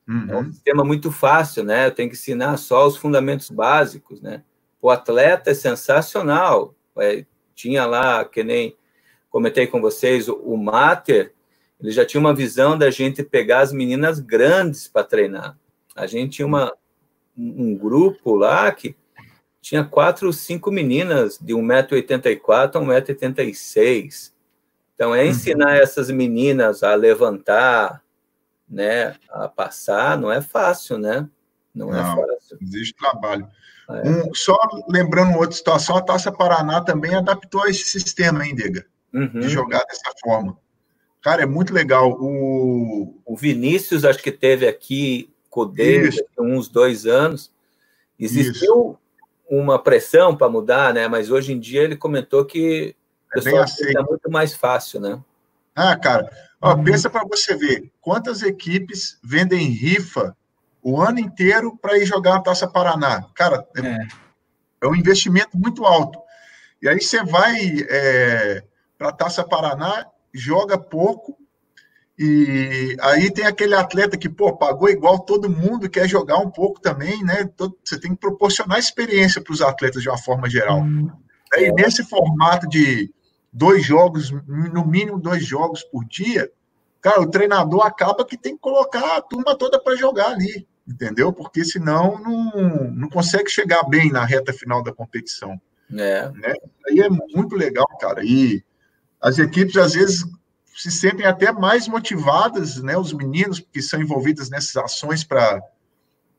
[0.08, 0.28] Uhum.
[0.30, 1.88] É um sistema muito fácil, né?
[1.88, 4.44] Eu tenho que ensinar só os fundamentos básicos, né?
[4.82, 6.74] O atleta é sensacional.
[6.98, 8.76] É, tinha lá, que nem
[9.30, 11.34] comentei com vocês, o, Mater,
[11.80, 15.58] ele já tinha uma visão da gente pegar as meninas grandes para treinar.
[15.96, 16.74] A gente tinha uma,
[17.38, 18.96] um grupo lá que
[19.62, 24.32] tinha quatro ou cinco meninas de 1,84m a 1,86m.
[24.96, 25.82] Então, é ensinar uhum.
[25.82, 28.04] essas meninas a levantar,
[28.70, 31.28] né, a passar, não é fácil, né?
[31.74, 32.58] Não, é não é fácil.
[32.62, 33.48] Existe trabalho.
[33.90, 34.08] É.
[34.08, 34.58] Um, só
[34.88, 38.86] lembrando outra situação, a Taça Paraná também adaptou a esse sistema, hein, Dega?
[39.14, 39.40] Uhum.
[39.40, 40.58] De jogar dessa forma.
[41.22, 42.12] Cara, é muito legal.
[42.12, 47.52] O, o Vinícius, acho que teve aqui Codê, uns dois anos.
[48.20, 48.98] Existiu Isso.
[49.50, 51.08] uma pressão para mudar, né?
[51.08, 52.96] Mas hoje em dia ele comentou que
[53.36, 53.98] é bem aceito.
[53.98, 55.20] é muito mais fácil, né?
[55.76, 56.30] Ah, cara,
[56.62, 56.84] ó, uhum.
[56.84, 60.36] pensa para você ver quantas equipes vendem rifa
[60.82, 63.26] o ano inteiro para ir jogar a Taça Paraná.
[63.34, 64.08] Cara, é, é.
[64.84, 66.20] é, um investimento muito alto.
[66.82, 67.56] E aí você vai
[67.90, 68.64] é,
[69.00, 71.38] para a Taça Paraná, joga pouco,
[72.22, 76.82] e aí tem aquele atleta que, pô, pagou igual todo mundo, quer jogar um pouco
[76.82, 77.50] também, né?
[77.82, 80.82] Você tem que proporcionar experiência para os atletas de uma forma geral.
[80.82, 81.10] Hum,
[81.54, 81.72] aí, é.
[81.72, 83.10] nesse formato de
[83.54, 86.52] dois jogos, no mínimo dois jogos por dia,
[87.00, 91.32] cara, o treinador acaba que tem que colocar a turma toda para jogar ali, entendeu?
[91.32, 95.60] Porque senão não, não consegue chegar bem na reta final da competição.
[95.94, 96.30] É.
[96.32, 96.54] Né?
[96.86, 98.26] Aí é muito legal, cara.
[98.26, 98.62] E
[99.22, 100.26] as equipes, às vezes,
[100.76, 105.62] se sentem até mais motivadas, né, os meninos que são envolvidos nessas ações para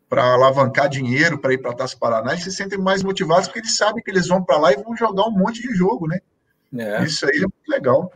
[0.08, 3.60] para alavancar dinheiro para ir para a Taça Paraná, eles se sentem mais motivados porque
[3.60, 6.18] eles sabem que eles vão para lá e vão jogar um monte de jogo, né?
[6.76, 7.04] É.
[7.04, 8.12] Isso aí é muito legal.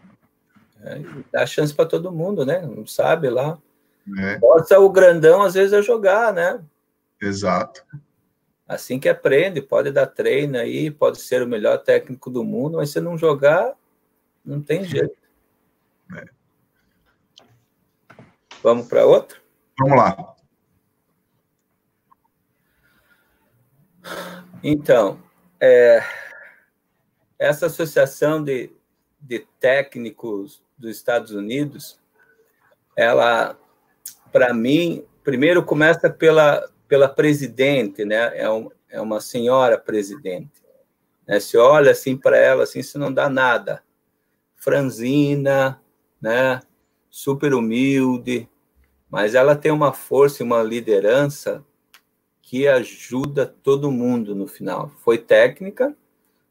[0.83, 1.01] É,
[1.33, 2.61] dá chance para todo mundo, né?
[2.63, 3.57] Não sabe lá.
[4.19, 4.39] É.
[4.41, 6.61] Pode o grandão, às vezes, a jogar, né?
[7.23, 7.85] Exato.
[8.67, 12.91] Assim que aprende, pode dar treino aí, pode ser o melhor técnico do mundo, mas
[12.91, 13.73] se não jogar,
[14.45, 15.17] não tem jeito.
[16.17, 16.25] É.
[18.63, 19.41] Vamos para outro?
[19.79, 20.37] Vamos lá.
[24.63, 25.23] Então,
[25.61, 26.03] é,
[27.39, 28.71] essa associação de,
[29.21, 32.01] de técnicos dos Estados Unidos,
[32.97, 33.59] ela,
[34.33, 38.33] para mim, primeiro começa pela, pela presidente, né?
[38.39, 40.63] É, um, é uma senhora presidente.
[41.27, 41.39] Né?
[41.41, 43.84] Se olha assim para ela, assim, se não dá nada.
[44.65, 45.79] Franzina,
[46.21, 46.61] né?
[47.11, 48.49] Super humilde,
[49.11, 51.63] mas ela tem uma força e uma liderança
[52.41, 54.91] que ajuda todo mundo no final.
[55.05, 55.95] Foi técnica,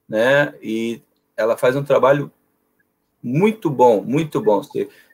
[0.07, 0.53] né?
[0.61, 1.01] E
[1.35, 2.31] ela faz um trabalho
[3.21, 4.61] muito bom, muito bom.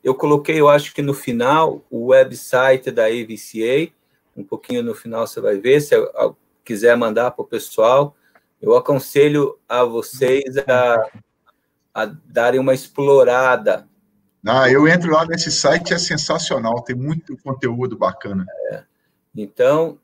[0.03, 3.93] Eu coloquei, eu acho que no final, o website da AVCA,
[4.35, 5.95] um pouquinho no final você vai ver, se
[6.65, 8.13] quiser mandar para o pessoal,
[8.61, 11.09] eu aconselho a vocês a,
[11.93, 13.87] a darem uma explorada
[14.47, 18.45] ah, eu entro lá nesse site, é sensacional, tem muito conteúdo bacana.
[18.71, 18.83] É.
[19.35, 19.99] Então,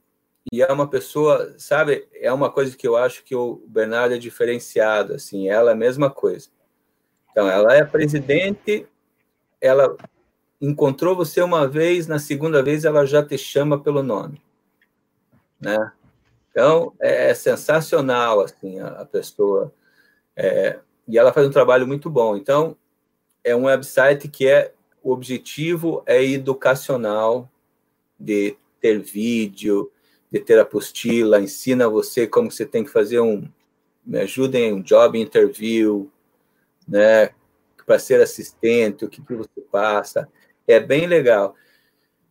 [0.51, 4.17] e é uma pessoa, sabe, é uma coisa que eu acho que o Bernardo é
[4.17, 6.49] diferenciado, assim, ela é a mesma coisa.
[7.31, 8.85] Então, ela é presidente,
[9.61, 9.95] ela
[10.61, 14.41] encontrou você uma vez, na segunda vez ela já te chama pelo nome,
[15.59, 15.91] né?
[16.51, 19.73] Então, é, sensacional, assim, a, a pessoa,
[20.35, 22.35] é, e ela faz um trabalho muito bom.
[22.35, 22.75] Então,
[23.43, 24.73] é um website que é
[25.03, 27.49] o objetivo é educacional,
[28.19, 29.91] de ter vídeo,
[30.31, 33.47] de ter apostila, ensina você como você tem que fazer um,
[34.05, 36.11] me ajudem um job interview,
[36.87, 37.29] né,
[37.85, 40.27] para ser assistente, o que, que você passa,
[40.67, 41.55] é bem legal.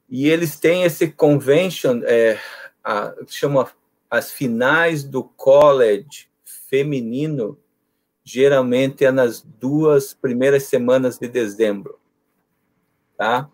[0.09, 2.39] E eles têm esse convention, é,
[2.83, 3.71] a, chama
[4.11, 7.59] as finais do college feminino,
[8.25, 12.01] geralmente é nas duas primeiras semanas de dezembro,
[13.17, 13.51] tá?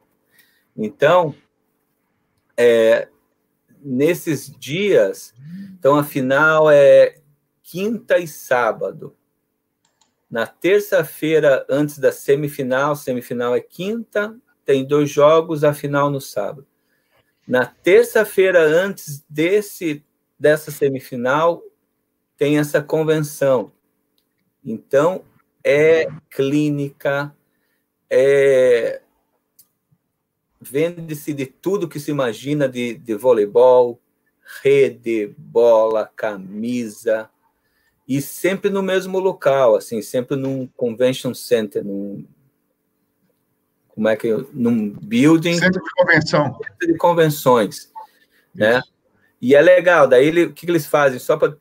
[0.77, 1.35] Então,
[2.57, 3.09] é,
[3.83, 5.35] nesses dias,
[5.79, 7.17] então a final é
[7.63, 9.17] quinta e sábado.
[10.31, 16.67] Na terça-feira, antes da semifinal, semifinal é quinta, tem dois jogos, a final no sábado.
[17.47, 20.05] Na terça-feira, antes desse
[20.39, 21.63] dessa semifinal,
[22.37, 23.71] tem essa convenção.
[24.65, 25.25] Então,
[25.65, 27.35] é clínica,
[28.09, 29.01] é
[30.61, 33.99] vende-se de tudo que se imagina de, de voleibol,
[34.63, 37.31] rede, bola, camisa,
[38.07, 42.27] e sempre no mesmo local, assim, sempre num convention center, num
[43.89, 47.77] como é que num building centro de convenção, centro de convenções?
[47.77, 47.93] Isso.
[48.55, 48.81] né?
[49.41, 50.09] E é legal.
[50.09, 51.19] Daí ele, o que, que eles fazem?
[51.19, 51.57] Só para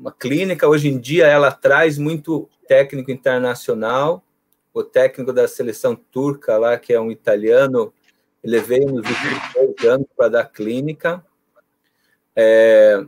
[0.00, 4.24] uma clínica hoje em dia ela traz muito técnico internacional.
[4.72, 7.92] O técnico da seleção turca lá, que é um italiano,
[8.42, 11.22] ele veio nos últimos dois anos para dar clínica.
[12.34, 13.04] É,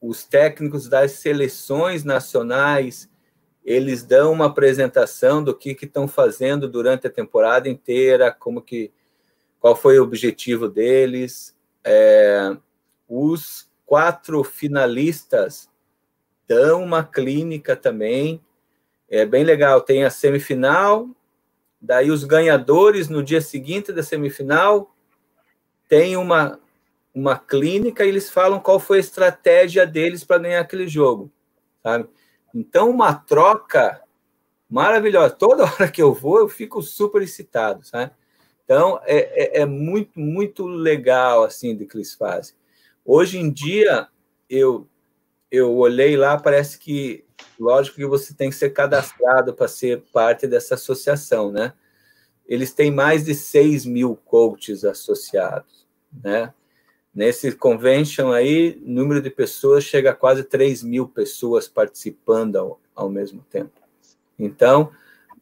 [0.00, 3.08] os técnicos das seleções nacionais,
[3.64, 8.90] eles dão uma apresentação do que estão fazendo durante a temporada inteira, como que,
[9.60, 11.56] qual foi o objetivo deles.
[11.84, 12.56] É,
[13.08, 15.72] os quatro finalistas
[16.46, 18.40] dão uma clínica também,
[19.08, 19.80] é bem legal.
[19.80, 21.08] Tem a semifinal,
[21.84, 24.94] Daí os ganhadores no dia seguinte da semifinal
[25.86, 26.58] têm uma
[27.14, 31.30] uma clínica e eles falam qual foi a estratégia deles para ganhar aquele jogo,
[31.80, 32.08] sabe?
[32.52, 34.02] Então uma troca
[34.68, 35.32] maravilhosa.
[35.34, 38.12] Toda hora que eu vou eu fico super excitado, sabe?
[38.64, 42.56] Então é, é, é muito muito legal assim do que eles fazem.
[43.04, 44.08] Hoje em dia
[44.48, 44.88] eu
[45.54, 47.24] eu olhei lá parece que
[47.58, 51.72] lógico que você tem que ser cadastrado para ser parte dessa associação, né?
[52.46, 55.86] Eles têm mais de 6 mil coaches associados,
[56.22, 56.52] né?
[57.14, 62.80] Nesse convention aí, o número de pessoas chega a quase 3 mil pessoas participando ao,
[62.94, 63.80] ao mesmo tempo.
[64.36, 64.90] Então,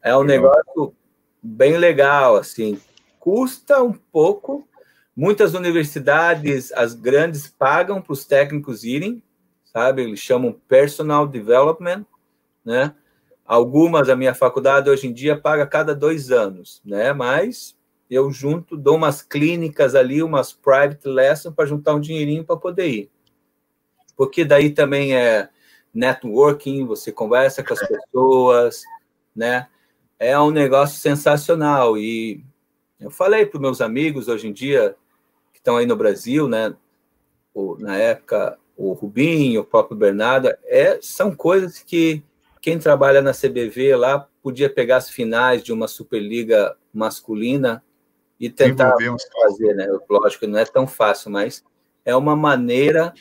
[0.03, 0.93] é um negócio
[1.41, 2.79] bem legal, assim.
[3.19, 4.67] Custa um pouco,
[5.15, 9.23] muitas universidades, as grandes, pagam para os técnicos irem,
[9.73, 10.03] sabe?
[10.03, 12.05] Eles chamam personal development,
[12.63, 12.93] né?
[13.45, 17.11] Algumas a minha faculdade hoje em dia paga cada dois anos, né?
[17.11, 17.75] Mas
[18.09, 22.87] eu junto, dou umas clínicas ali, umas private lessons para juntar um dinheirinho para poder
[22.87, 23.11] ir.
[24.15, 25.49] Porque daí também é
[25.93, 28.83] networking, você conversa com as pessoas,
[29.35, 29.67] né?
[30.19, 31.97] É um negócio sensacional.
[31.97, 32.43] E
[32.99, 34.95] eu falei para meus amigos hoje em dia,
[35.51, 36.75] que estão aí no Brasil, né?
[37.79, 42.23] na época, o Rubinho, o próprio Bernardo, é, são coisas que
[42.61, 47.83] quem trabalha na CBV lá podia pegar as finais de uma Superliga masculina
[48.39, 48.95] e tentar
[49.41, 49.87] fazer, né?
[50.09, 51.63] Lógico, não é tão fácil, mas
[52.03, 53.13] é uma maneira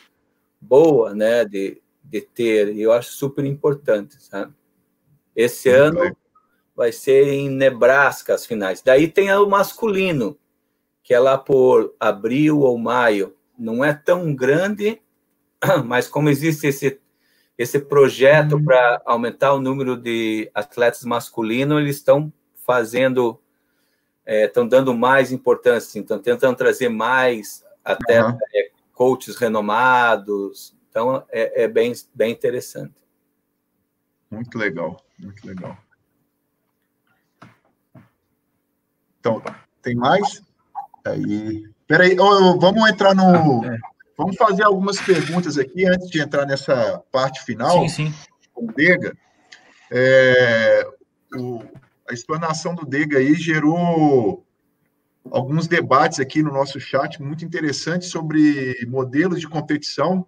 [0.61, 4.53] boa, né, de, de ter, e eu acho super importante, sabe?
[5.35, 6.17] Esse Muito ano bem.
[6.75, 8.83] vai ser em Nebraska as finais.
[8.83, 10.39] Daí tem o masculino,
[11.03, 13.35] que é lá por abril ou maio.
[13.59, 15.01] Não é tão grande,
[15.85, 17.01] mas como existe esse,
[17.57, 18.65] esse projeto uhum.
[18.65, 22.33] para aumentar o número de atletas masculinos, eles estão
[22.67, 23.41] fazendo,
[24.27, 28.37] estão é, dando mais importância, estão tentando trazer mais até uhum.
[28.55, 30.77] é, coaches renomados.
[30.91, 32.95] Então, é, é, bem, bem interessante.
[34.31, 35.77] Muito legal, muito legal.
[39.21, 39.43] Então,
[39.81, 40.43] tem mais?
[41.05, 43.92] Aí, peraí, oh, vamos entrar no, ah, é.
[44.17, 47.89] Vamos fazer algumas perguntas aqui antes de entrar nessa parte final.
[47.89, 48.15] Sim, sim.
[48.53, 49.17] Com o Dega.
[49.91, 50.87] É,
[51.35, 51.63] o,
[52.09, 54.45] a explanação do Dega aí gerou
[55.31, 60.27] alguns debates aqui no nosso chat muito interessantes sobre modelos de competição.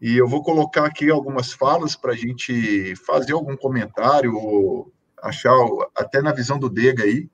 [0.00, 5.52] E eu vou colocar aqui algumas falas para a gente fazer algum comentário, achar
[5.96, 7.28] até na visão do Dega aí.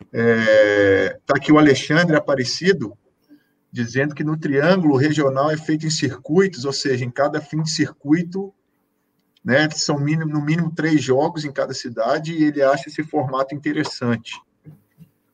[0.00, 2.96] Está é, tá aqui o Alexandre Aparecido,
[3.72, 7.70] dizendo que no triângulo regional é feito em circuitos, ou seja, em cada fim de
[7.70, 8.52] circuito,
[9.42, 13.54] né, são mínimo, no mínimo três jogos em cada cidade, e ele acha esse formato
[13.54, 14.34] interessante.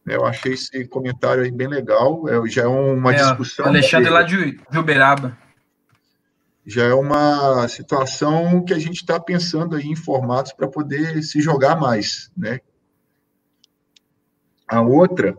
[0.07, 2.27] Eu achei esse comentário aí bem legal.
[2.29, 3.67] É, já é uma é, discussão.
[3.67, 5.37] Alexandre lá de, de Uberaba.
[6.65, 11.41] Já é uma situação que a gente está pensando aí em formatos para poder se
[11.41, 12.61] jogar mais, né?
[14.67, 15.37] A outra,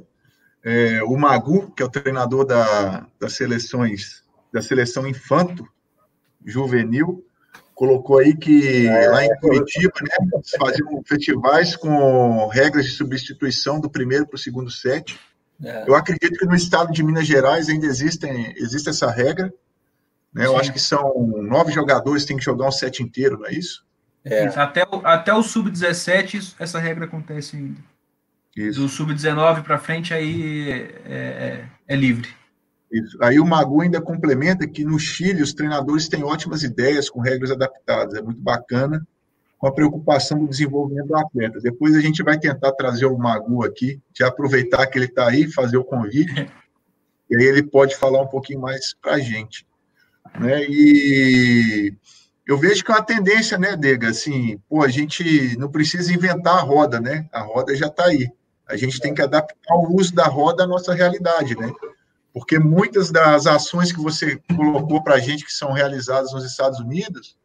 [0.64, 5.68] é, o Magu, que é o treinador da, das seleções, da seleção infanto
[6.45, 7.26] juvenil,
[7.76, 13.90] colocou aí que é, lá em Curitiba, né, faziam festivais com regras de substituição do
[13.90, 15.18] primeiro para o segundo set.
[15.64, 15.86] É.
[15.88, 19.53] Eu acredito que no estado de Minas Gerais ainda existem, existe essa regra.
[20.34, 20.45] Né?
[20.45, 23.53] Eu acho que são nove jogadores que têm que jogar um set inteiro, não é
[23.53, 23.86] isso?
[24.23, 24.45] É.
[24.48, 27.80] Até, o, até o sub-17 essa regra acontece ainda.
[28.60, 28.81] Isso.
[28.81, 30.76] Do sub-19 para frente aí é,
[31.06, 32.27] é, é livre.
[32.91, 33.18] Isso.
[33.23, 37.52] Aí o Magu ainda complementa que no Chile os treinadores têm ótimas ideias com regras
[37.52, 39.07] adaptadas, é muito bacana,
[39.57, 41.61] com a preocupação do desenvolvimento do atleta.
[41.61, 45.49] Depois a gente vai tentar trazer o Magu aqui, já aproveitar que ele está aí,
[45.49, 46.34] fazer o convite,
[47.31, 49.65] e aí ele pode falar um pouquinho mais para a gente.
[50.38, 50.65] Né?
[50.68, 51.94] E
[52.45, 54.10] eu vejo que é uma tendência, né, Dega?
[54.10, 57.30] Assim, pô, a gente não precisa inventar a roda, né?
[57.31, 58.30] A roda já está aí.
[58.70, 61.72] A gente tem que adaptar o uso da roda à nossa realidade, né?
[62.32, 66.80] Porque muitas das ações que você colocou para a gente que são realizadas nos Estados
[66.80, 67.36] Unidos,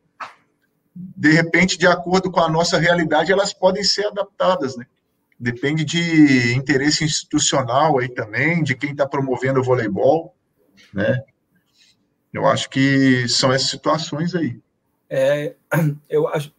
[0.95, 4.87] de repente, de acordo com a nossa realidade, elas podem ser adaptadas, né?
[5.41, 10.35] Depende de interesse institucional aí também, de quem está promovendo o voleibol,
[10.93, 11.25] né?
[12.33, 14.61] Eu acho que são essas situações aí.
[15.09, 15.55] É,
[16.09, 16.53] eu acho.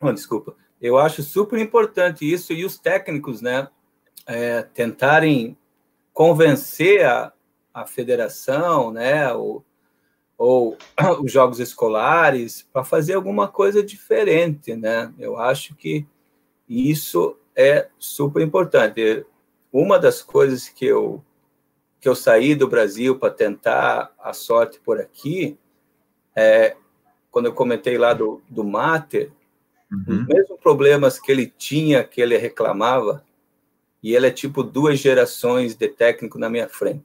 [0.00, 0.54] Oh, desculpa.
[0.80, 3.68] Eu acho super importante isso e os técnicos, né,
[4.26, 5.56] é, tentarem
[6.12, 7.32] convencer a,
[7.72, 9.64] a federação, né, ou,
[10.38, 10.76] ou
[11.22, 15.12] os jogos escolares para fazer alguma coisa diferente, né?
[15.18, 16.06] Eu acho que
[16.68, 19.26] isso é super importante.
[19.72, 21.22] Uma das coisas que eu
[22.00, 25.58] que eu saí do Brasil para tentar a sorte por aqui,
[26.34, 26.74] é,
[27.30, 29.30] quando eu comentei lá do, do Mater,
[29.90, 30.04] uhum.
[30.06, 33.24] os mesmos problemas que ele tinha, que ele reclamava,
[34.02, 37.04] e ele é tipo duas gerações de técnico na minha frente.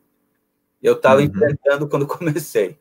[0.82, 1.28] Eu estava uhum.
[1.28, 2.78] enfrentando quando comecei,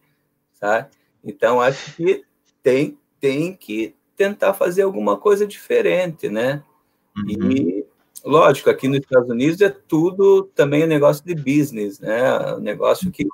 [0.52, 0.88] sabe?
[1.24, 2.24] Então, acho que
[2.62, 6.62] tem, tem que tentar fazer alguma coisa diferente, né?
[7.16, 7.50] Uhum.
[7.50, 7.86] E,
[8.24, 12.54] lógico, aqui nos Estados Unidos é tudo também um negócio de business, né?
[12.54, 13.26] Um negócio que,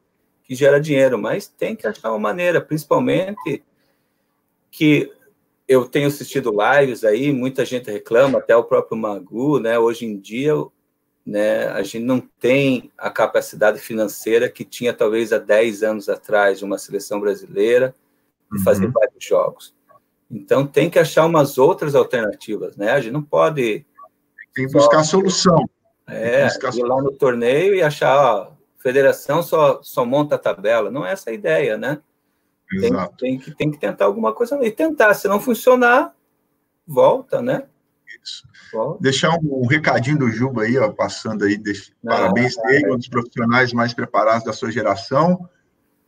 [0.44, 3.62] que gera dinheiro, mas tem que achar uma maneira, principalmente
[4.70, 5.12] que
[5.70, 9.78] eu tenho assistido lives aí, muita gente reclama, até o próprio Magu, né?
[9.78, 10.52] Hoje em dia,
[11.24, 16.58] né, a gente não tem a capacidade financeira que tinha talvez há 10 anos atrás
[16.58, 17.94] de uma seleção brasileira
[18.50, 18.64] de uhum.
[18.64, 19.72] fazer vários jogos.
[20.28, 22.90] Então tem que achar umas outras alternativas, né?
[22.90, 23.86] A gente não pode
[24.52, 25.70] tem que buscar só, solução.
[26.08, 30.90] É, buscar ir lá no torneio e achar, ó, federação só, só monta a tabela.
[30.90, 32.02] Não é essa a ideia, né?
[32.72, 33.16] Exato.
[33.16, 35.14] Tem, tem, que, tem que tentar alguma coisa e tentar.
[35.14, 36.14] Se não funcionar,
[36.86, 37.64] volta, né?
[38.22, 38.46] Isso.
[38.72, 39.02] Volta.
[39.02, 41.56] Deixar um, um, recadinho do Juba aí, ó, passando aí.
[41.56, 45.48] Deixa, não, parabéns não, dele, um dos profissionais mais preparados da sua geração.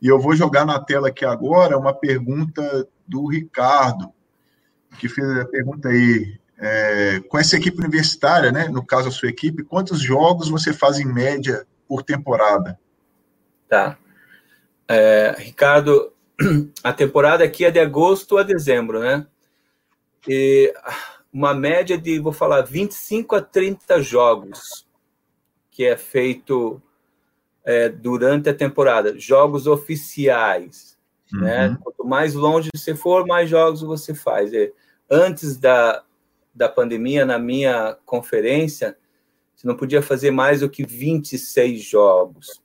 [0.01, 4.11] E eu vou jogar na tela aqui agora uma pergunta do Ricardo,
[4.99, 6.39] que fez a pergunta aí.
[6.65, 10.97] É, com essa equipe universitária, né, no caso a sua equipe, quantos jogos você faz
[10.97, 12.79] em média por temporada?
[13.67, 13.97] Tá.
[14.87, 16.12] É, Ricardo,
[16.83, 19.25] a temporada aqui é de agosto a dezembro, né?
[20.27, 20.73] E
[21.31, 24.87] uma média de, vou falar, 25 a 30 jogos
[25.71, 26.81] que é feito
[27.63, 30.97] é, durante a temporada, jogos oficiais,
[31.31, 31.39] né?
[31.39, 31.71] uhum.
[31.71, 31.77] né?
[31.81, 34.53] Quanto mais longe você for, mais jogos você faz.
[34.53, 34.71] É,
[35.09, 36.03] antes da,
[36.53, 38.95] da pandemia, na minha conferência,
[39.55, 42.61] você não podia fazer mais do que 26 jogos.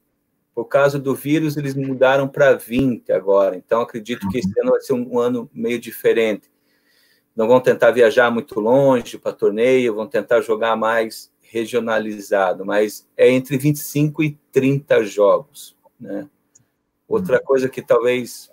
[0.58, 3.54] Por causa do vírus, eles mudaram para 20 agora.
[3.54, 6.50] Então, acredito que esse ano vai ser um, ano meio diferente.
[7.36, 13.30] Não vão tentar viajar muito longe para torneio, vão tentar jogar mais regionalizado, mas é
[13.30, 15.76] entre 25 e 30 jogos.
[16.00, 16.28] Né?
[17.06, 18.50] Outra coisa que talvez,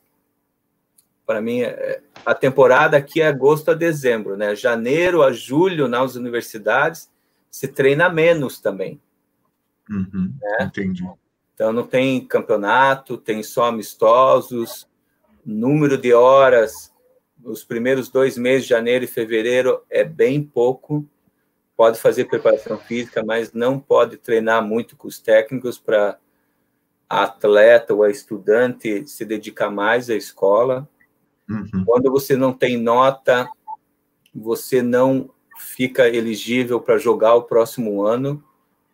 [1.25, 4.55] para mim, é, a temporada aqui é agosto a dezembro, né?
[4.55, 7.09] Janeiro a julho nas universidades
[7.49, 9.01] se treina menos também.
[9.89, 10.65] Uhum, né?
[10.65, 11.03] Entendi.
[11.55, 14.87] Então, não tem campeonato, tem só amistosos,
[15.45, 16.93] número de horas,
[17.41, 21.05] os primeiros dois meses, de janeiro e fevereiro, é bem pouco.
[21.77, 26.17] Pode fazer preparação física, mas não pode treinar muito com os técnicos para
[27.09, 30.89] a atleta ou a estudante se dedicar mais à escola.
[31.49, 31.85] Uhum.
[31.85, 33.47] Quando você não tem nota,
[34.33, 38.43] você não fica elegível para jogar o próximo ano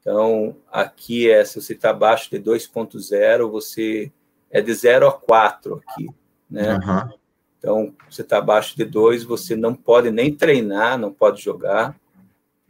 [0.02, 4.11] Então, aqui é, se você está abaixo de 2.0, você
[4.49, 6.10] é de 0 a 4 aqui,
[6.49, 6.73] né?
[6.73, 7.19] Uhum.
[7.57, 11.95] Então, você está abaixo de 2, você não pode nem treinar, não pode jogar.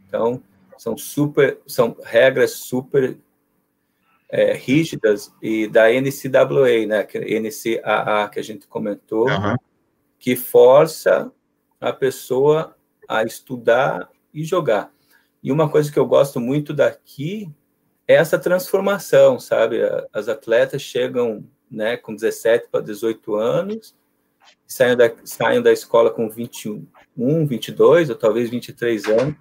[0.06, 0.42] Então,
[0.76, 3.16] são super, são regras super
[4.28, 9.56] é, rígidas e da NCAA, né, que é NCAA que a gente comentou, uhum.
[10.18, 11.32] que força
[11.80, 12.76] a pessoa
[13.08, 14.92] a estudar e jogar.
[15.42, 17.50] E uma coisa que eu gosto muito daqui
[18.06, 19.80] é essa transformação, sabe?
[20.12, 23.96] As atletas chegam né, com 17 para 18 anos,
[24.66, 29.34] saem da, saem da escola com 21, 22 ou talvez 23 anos,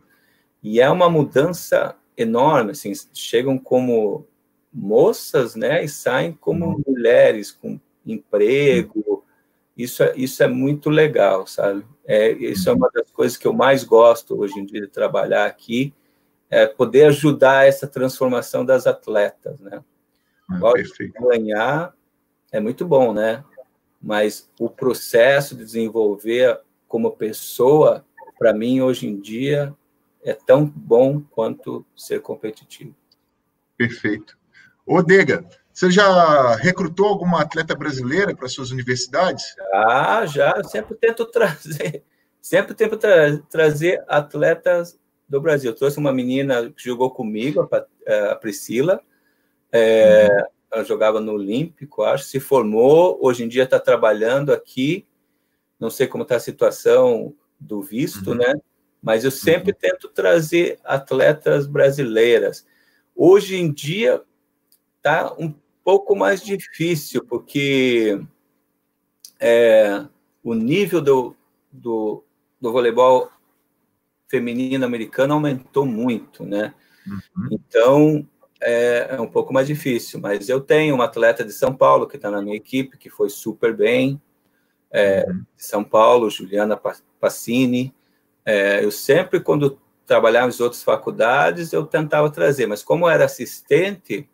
[0.64, 4.28] e é uma mudança enorme, assim, chegam como
[4.72, 6.84] moças, né, e saem como uhum.
[6.88, 9.23] mulheres, com emprego,
[9.78, 11.86] isso é, isso é muito legal, sabe?
[12.11, 15.45] É, isso é uma das coisas que eu mais gosto hoje em dia de trabalhar
[15.45, 15.93] aqui,
[16.49, 19.81] é poder ajudar essa transformação das atletas, né?
[20.49, 20.59] Ah,
[21.21, 21.95] ganhar
[22.51, 23.45] é muito bom, né?
[24.01, 28.05] Mas o processo de desenvolver como pessoa,
[28.38, 29.73] para mim, hoje em dia,
[30.21, 32.93] é tão bom quanto ser competitivo.
[33.77, 34.38] Perfeito.
[34.85, 35.47] Ô, Dega,
[35.82, 39.56] você já recrutou alguma atleta brasileira para suas universidades?
[39.74, 40.53] Ah, já.
[40.56, 42.03] Eu sempre tento trazer,
[42.40, 45.72] sempre tento tra trazer atletas do Brasil.
[45.72, 47.68] Eu trouxe uma menina que jogou comigo,
[48.08, 49.02] a, Priscila.
[49.72, 50.45] É, uhum.
[50.72, 52.26] Ela jogava no Olímpico, acho.
[52.26, 53.18] Se formou.
[53.20, 55.08] Hoje em dia está trabalhando aqui.
[55.80, 58.38] Não sei como está a situação do visto, uhum.
[58.38, 58.53] né?
[59.02, 59.78] Mas eu sempre uhum.
[59.82, 62.68] tento trazer atletas brasileiras.
[63.16, 64.22] Hoje em dia
[65.02, 65.52] está um
[65.84, 68.20] pouco mais difícil, porque
[69.40, 70.06] é,
[70.44, 71.36] o nível do,
[71.72, 72.24] do,
[72.60, 73.30] do, voleibol
[74.28, 76.74] feminino americano aumentou muito, né?
[77.08, 77.48] Uhum.
[77.52, 78.28] Então,
[78.62, 82.16] é, é, um pouco mais difícil, mas eu tenho uma atleta de São Paulo que
[82.16, 84.22] está na minha equipe, que foi super bem,
[84.91, 85.44] é, uhum.
[85.58, 86.80] de São Paulo, Juliana
[87.20, 87.94] Passini.
[88.45, 94.30] É, eu sempre, quando trabalhava em outras faculdades, eu tentava trazer, mas como era assistente,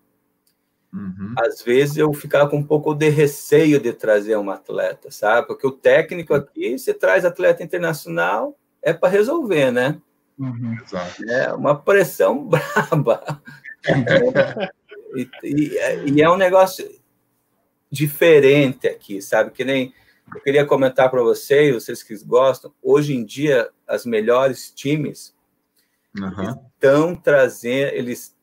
[0.97, 1.35] Uhum.
[1.37, 5.45] Às vezes eu ficava com um pouco de receio de trazer um atleta, sabe?
[5.45, 10.01] Porque o técnico aqui, se traz atleta internacional, é para resolver, né?
[10.39, 10.75] Uhum.
[11.29, 13.41] É uma pressão braba.
[15.15, 16.89] e, e, e, é um negócio
[17.91, 19.51] diferente aqui, sabe?
[19.51, 19.93] Que nem
[20.33, 25.33] eu queria comentar para vocês, vocês que gostam, hoje em dia, as melhores times
[26.19, 26.59] uhum.
[26.73, 28.35] estão trazendo, eles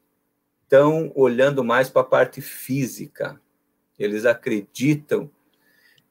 [0.64, 3.40] estão olhando mais para a parte física.
[3.98, 5.30] Eles acreditam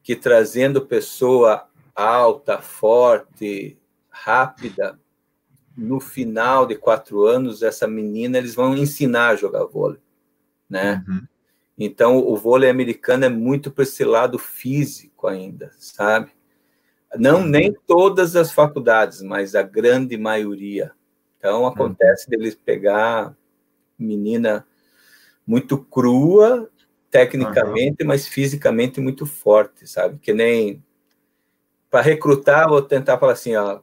[0.01, 3.77] que trazendo pessoa alta, forte,
[4.09, 4.99] rápida,
[5.75, 9.99] no final de quatro anos, essa menina, eles vão ensinar a jogar vôlei,
[10.69, 11.03] né?
[11.07, 11.27] Uhum.
[11.77, 16.31] Então, o vôlei americano é muito para esse lado físico ainda, sabe?
[17.15, 17.47] Não uhum.
[17.47, 20.91] nem todas as faculdades, mas a grande maioria.
[21.37, 22.37] Então, acontece uhum.
[22.37, 23.35] deles pegar
[23.97, 24.65] menina
[25.45, 26.69] muito crua,
[27.09, 28.07] tecnicamente, uhum.
[28.07, 30.17] mas fisicamente muito forte, sabe?
[30.19, 30.83] Que nem
[31.89, 33.81] para recrutar, vou tentar falar assim, ó,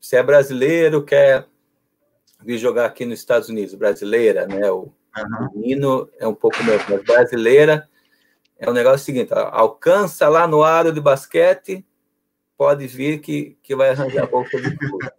[0.00, 1.46] se é brasileiro, quer
[2.44, 4.70] vir jogar aqui nos Estados Unidos, brasileira, né?
[4.70, 5.50] O uhum.
[5.54, 7.88] menino é um pouco melhor, mas brasileira
[8.58, 11.86] é o um negócio seguinte, ó, alcança lá no aro de basquete,
[12.56, 15.10] pode vir que, que vai arranjar a bolsa de tudo,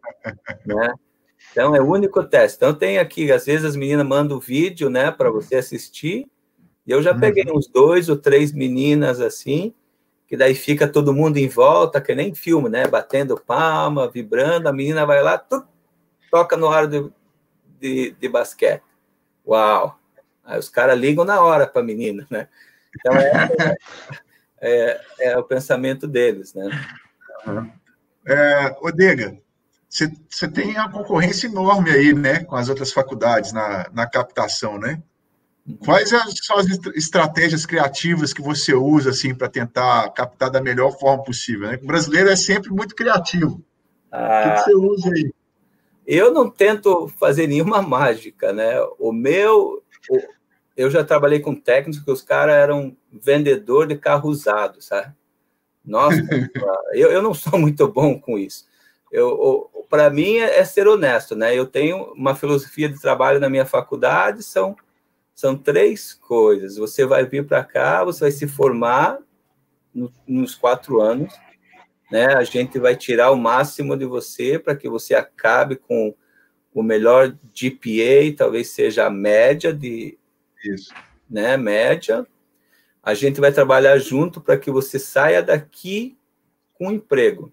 [0.65, 0.93] né?
[1.59, 2.55] Então, é o único teste.
[2.55, 6.25] Então, tem aqui, às vezes as meninas mandam o vídeo, né, para você assistir,
[6.87, 7.57] e eu já peguei uhum.
[7.57, 9.73] uns dois ou três meninas assim,
[10.25, 14.71] que daí fica todo mundo em volta, que nem filme, né, batendo palma, vibrando, a
[14.71, 15.67] menina vai lá, tuc,
[16.31, 17.11] toca no ar de,
[17.77, 18.81] de, de basquete.
[19.45, 19.99] Uau!
[20.45, 22.47] Aí os caras ligam na hora para a menina, né?
[22.97, 23.75] Então, é,
[24.61, 26.69] é, é, o pensamento deles, né?
[27.45, 27.69] Uhum.
[28.25, 29.37] É, Odega,
[29.89, 35.01] você tem a concorrência enorme aí, né, com as outras faculdades na, na captação, né?
[35.83, 41.23] Quais são as estratégias criativas que você usa assim para tentar captar da melhor forma
[41.23, 41.67] possível?
[41.69, 41.79] Né?
[41.81, 43.63] O brasileiro é sempre muito criativo.
[44.11, 45.33] Ah, o que, que você usa aí?
[46.07, 48.79] Eu não tento fazer nenhuma mágica, né?
[48.97, 49.83] O meu,
[50.75, 55.13] eu já trabalhei com técnicos que os caras eram vendedor de carro usado, sabe?
[55.85, 56.17] Nossa,
[56.93, 58.68] eu, eu não sou muito bom com isso.
[59.11, 61.57] Eu, para mim é, é ser honesto, né?
[61.57, 64.75] Eu tenho uma filosofia de trabalho na minha faculdade, são
[65.39, 66.75] são três coisas.
[66.75, 69.19] Você vai vir para cá, você vai se formar
[69.95, 71.33] no, nos quatro anos,
[72.11, 72.33] né?
[72.35, 76.13] A gente vai tirar o máximo de você para que você acabe com
[76.73, 80.17] o melhor GPA, talvez seja a média de.
[80.65, 80.93] Isso.
[81.29, 82.27] Né, média.
[83.01, 86.17] A gente vai trabalhar junto para que você saia daqui
[86.73, 87.51] com um emprego.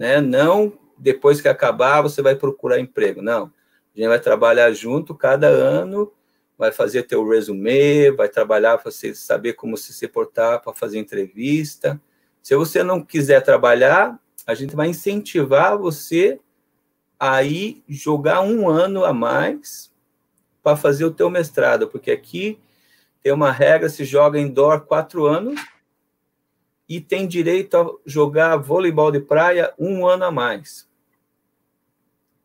[0.00, 0.18] Né?
[0.18, 3.20] Não depois que acabar você vai procurar emprego.
[3.20, 3.52] Não.
[3.94, 6.10] A gente vai trabalhar junto cada ano,
[6.56, 12.00] vai fazer teu resume, vai trabalhar para você saber como se portar para fazer entrevista.
[12.42, 16.40] Se você não quiser trabalhar, a gente vai incentivar você
[17.18, 19.92] a ir jogar um ano a mais
[20.62, 22.58] para fazer o teu mestrado, porque aqui
[23.22, 25.60] tem uma regra, se joga indoor quatro anos
[26.90, 30.90] e tem direito a jogar voleibol de praia um ano a mais.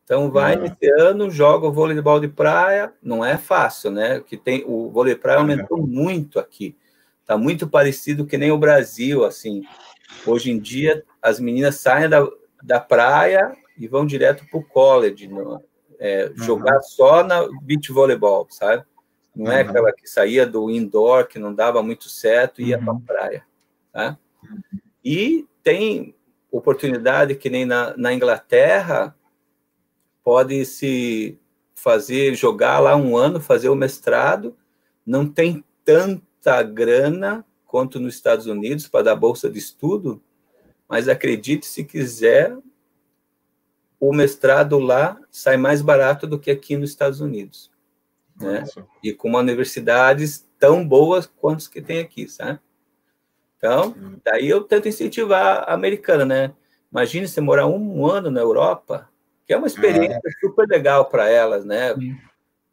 [0.04, 0.66] Então vai uhum.
[0.66, 4.20] esse ano, joga o voleibol de praia, não é fácil, né?
[4.20, 5.88] Que tem o vôlei de praia aumentou uhum.
[5.88, 6.78] muito aqui.
[7.26, 9.64] Tá muito parecido que nem o Brasil, assim.
[10.28, 12.24] Hoje em dia as meninas saem da,
[12.62, 15.60] da praia e vão direto para o college, no,
[15.98, 16.44] é, uhum.
[16.44, 18.84] jogar só na beach voleibol, sabe?
[19.36, 22.94] Não é aquela que saía do indoor, que não dava muito certo e ia para
[22.94, 23.44] a praia,
[23.92, 24.20] tá?
[25.04, 26.16] E tem
[26.52, 29.16] oportunidade que nem na, na Inglaterra,
[30.24, 31.38] pode se
[31.74, 34.58] fazer, jogar lá um ano, fazer o mestrado,
[35.06, 40.22] não tem tanta grana quanto nos Estados Unidos para dar bolsa de estudo,
[40.88, 42.58] mas acredite se quiser,
[44.00, 47.72] o mestrado lá sai mais barato do que aqui nos Estados Unidos.
[48.40, 48.64] Né?
[49.04, 52.60] E com universidades tão boas quanto as que tem aqui, sabe?
[53.66, 54.20] Então, hum.
[54.24, 56.54] daí eu tento incentivar a americana, né?
[56.92, 59.10] Imagine você morar um ano na Europa,
[59.46, 60.32] que é uma experiência é.
[60.40, 61.96] super legal para elas, né?
[61.96, 62.16] Sim.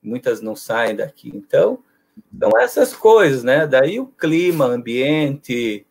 [0.02, 1.32] Muitas não saem daqui.
[1.34, 1.78] Então,
[2.38, 3.66] são essas coisas, né?
[3.66, 5.86] Daí o clima, ambiente,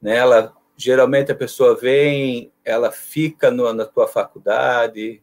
[0.00, 0.16] né?
[0.16, 5.22] Ela, geralmente a pessoa vem, ela fica no, na tua faculdade,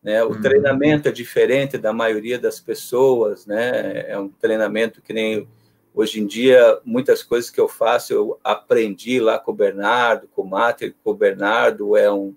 [0.00, 0.22] né?
[0.22, 0.40] O uhum.
[0.40, 4.08] treinamento é diferente da maioria das pessoas, né?
[4.08, 5.48] É um treinamento que nem
[5.94, 10.42] hoje em dia muitas coisas que eu faço eu aprendi lá com o Bernardo, com
[10.42, 12.34] o Mater, com o Bernardo é um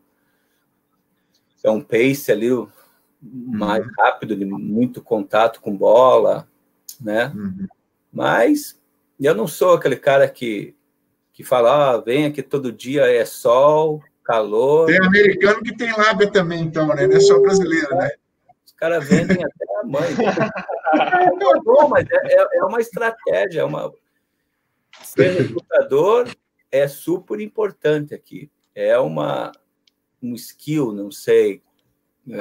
[1.63, 2.49] é um pace ali
[3.21, 3.91] mais uhum.
[3.97, 6.47] rápido, de muito contato com bola,
[7.01, 7.31] né?
[7.35, 7.67] Uhum.
[8.11, 8.79] Mas
[9.19, 10.75] eu não sou aquele cara que,
[11.33, 14.87] que fala, ah, vem aqui todo dia, é sol, calor.
[14.87, 17.07] Tem americano que tem lábia também, então, né?
[17.07, 18.11] Não é só brasileiro, né?
[18.75, 20.03] Os caras vendem até a mãe.
[20.11, 23.93] é mas é, é, é uma estratégia, é uma...
[25.01, 26.27] Ser recrutador
[26.69, 28.51] é super importante aqui.
[28.73, 29.53] É uma,
[30.21, 31.61] um skill, não sei,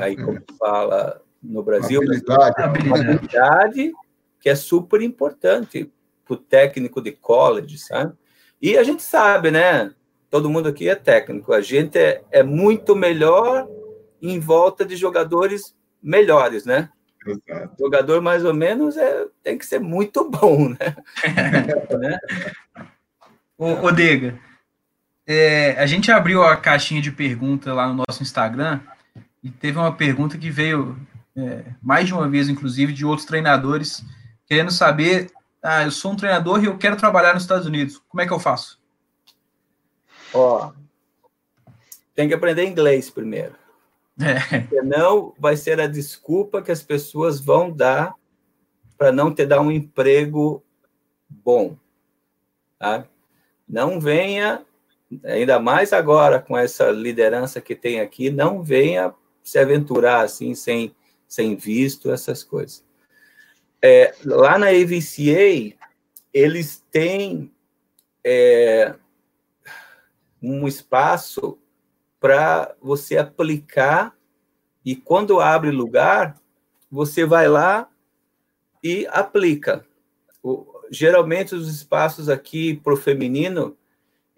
[0.01, 2.55] aí como fala no Brasil, habilidade,
[2.87, 3.93] uma habilidade
[4.41, 5.93] que é super importante
[6.25, 8.13] para o técnico de college, sabe?
[8.61, 9.95] E a gente sabe, né?
[10.31, 13.69] Todo mundo aqui é técnico, a gente é, é muito melhor
[14.21, 16.91] em volta de jogadores melhores, né?
[17.27, 17.75] Exato.
[17.79, 20.95] Jogador mais ou menos é, tem que ser muito bom, né?
[21.99, 22.19] né?
[23.57, 24.39] Ô, Dega,
[25.27, 28.81] é, a gente abriu a caixinha de pergunta lá no nosso Instagram
[29.43, 30.99] e teve uma pergunta que veio
[31.35, 34.05] é, mais de uma vez, inclusive, de outros treinadores,
[34.47, 35.31] querendo saber:
[35.63, 38.33] ah, eu sou um treinador e eu quero trabalhar nos Estados Unidos, como é que
[38.33, 38.79] eu faço?
[40.33, 40.73] Ó,
[42.15, 43.64] tem que aprender inglês primeiro.
[44.21, 44.67] É.
[44.69, 48.15] Senão vai ser a desculpa que as pessoas vão dar
[48.97, 50.63] para não te dar um emprego
[51.29, 51.77] bom.
[52.79, 53.07] Tá?
[53.69, 54.65] Não venha
[55.25, 60.95] ainda mais agora com essa liderança que tem aqui, não venha se aventurar assim sem,
[61.29, 62.85] sem visto, essas coisas.
[63.83, 65.77] É, lá na AVCA,
[66.33, 67.53] eles têm
[68.25, 68.95] é,
[70.43, 71.59] um espaço
[72.25, 74.17] para você aplicar
[74.83, 76.41] e quando abre lugar,
[76.91, 77.87] você vai lá
[78.83, 79.85] e aplica.
[80.43, 83.77] O, geralmente os espaços aqui para o feminino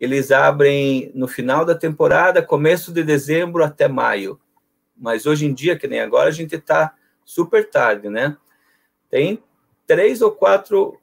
[0.01, 4.41] eles abrem no final da temporada, começo de dezembro até maio.
[4.97, 6.93] Mas hoje em dia, que nem agora, a gente está
[7.25, 8.37] super tarde, né?
[9.09, 9.41] Tem
[9.87, 11.01] três ou quatro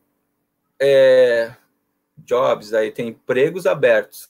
[0.81, 1.55] é,
[2.18, 4.27] jobs aí, tem empregos abertos,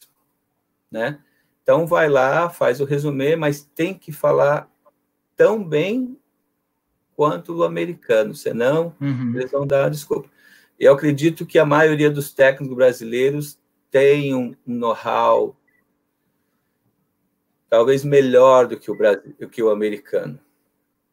[0.92, 1.20] né?
[1.64, 4.70] Então vai lá, faz o resumê, mas tem que falar
[5.36, 6.20] tão bem
[7.16, 9.34] quanto o americano, senão uhum.
[9.36, 10.30] eles vão dar desculpa.
[10.78, 13.58] Eu acredito que a maioria dos técnicos brasileiros
[13.90, 15.56] tem um know-how
[17.70, 20.40] talvez melhor do que o Brasil, do que o americano.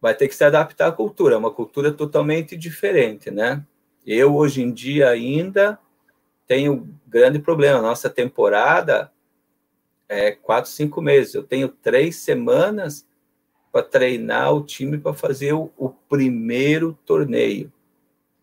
[0.01, 3.65] Vai ter que se adaptar à cultura, é uma cultura totalmente diferente, né?
[4.05, 5.79] Eu hoje em dia ainda
[6.47, 7.81] tenho um grande problema.
[7.81, 9.13] Nossa temporada
[10.11, 11.35] é quatro, cinco meses.
[11.35, 13.07] Eu tenho três semanas
[13.71, 17.73] para treinar o time para fazer o, o, primeiro torneio,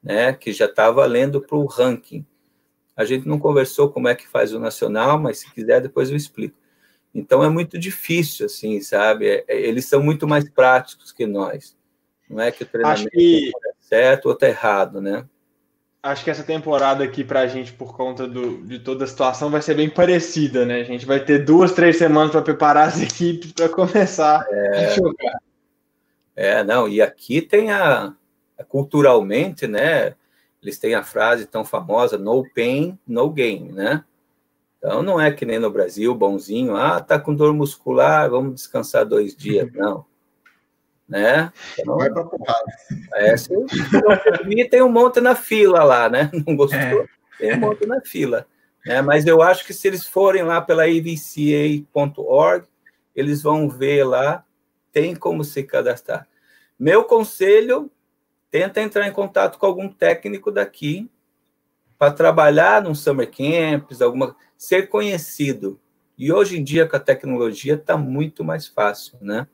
[0.02, 0.32] né?
[0.32, 2.26] Que já está valendo para o ranking.
[2.96, 6.16] A gente não conversou como é que faz o nacional, mas se quiser depois eu
[6.16, 6.58] explico.
[7.14, 9.28] Então é muito difícil, assim, sabe?
[9.28, 11.76] É, é eles são muito mais práticos que nós.
[12.30, 13.50] Não é que o treinamento que...
[13.50, 15.28] é certo ou está errado, né?
[16.08, 19.50] Acho que essa temporada aqui para a gente, por conta do, de toda a situação,
[19.50, 20.82] vai ser bem parecida, né?
[20.82, 24.90] A gente vai ter duas, três semanas para preparar as equipes para começar é, a
[24.90, 25.40] jogar.
[26.36, 28.14] É, não, e aqui tem a,
[28.58, 30.16] a, culturalmente, né?
[30.62, 34.04] Eles têm a frase tão famosa, no pain, no gain, né?
[34.78, 39.06] Então não é que nem no Brasil, bonzinho, ah, tá com dor muscular, vamos descansar
[39.06, 39.70] dois dias.
[39.74, 40.06] Não
[41.08, 41.52] né?
[41.80, 42.66] Então, Vai para porrada.
[43.16, 43.50] É, se
[44.70, 46.30] tem um monte na fila lá, né?
[46.46, 46.80] Não gostou?
[46.80, 47.08] É.
[47.38, 48.46] Tem um monte na fila.
[48.86, 49.02] Né?
[49.02, 52.66] Mas eu acho que se eles forem lá pela avca.org,
[53.16, 54.44] eles vão ver lá,
[54.92, 56.28] tem como se cadastrar.
[56.80, 57.92] Meu conselho,
[58.52, 61.10] tenta entrar em contato com algum técnico daqui
[61.98, 65.80] para trabalhar num summer camps, alguma ser conhecido.
[66.18, 69.48] E hoje em dia com a tecnologia está muito mais fácil, né?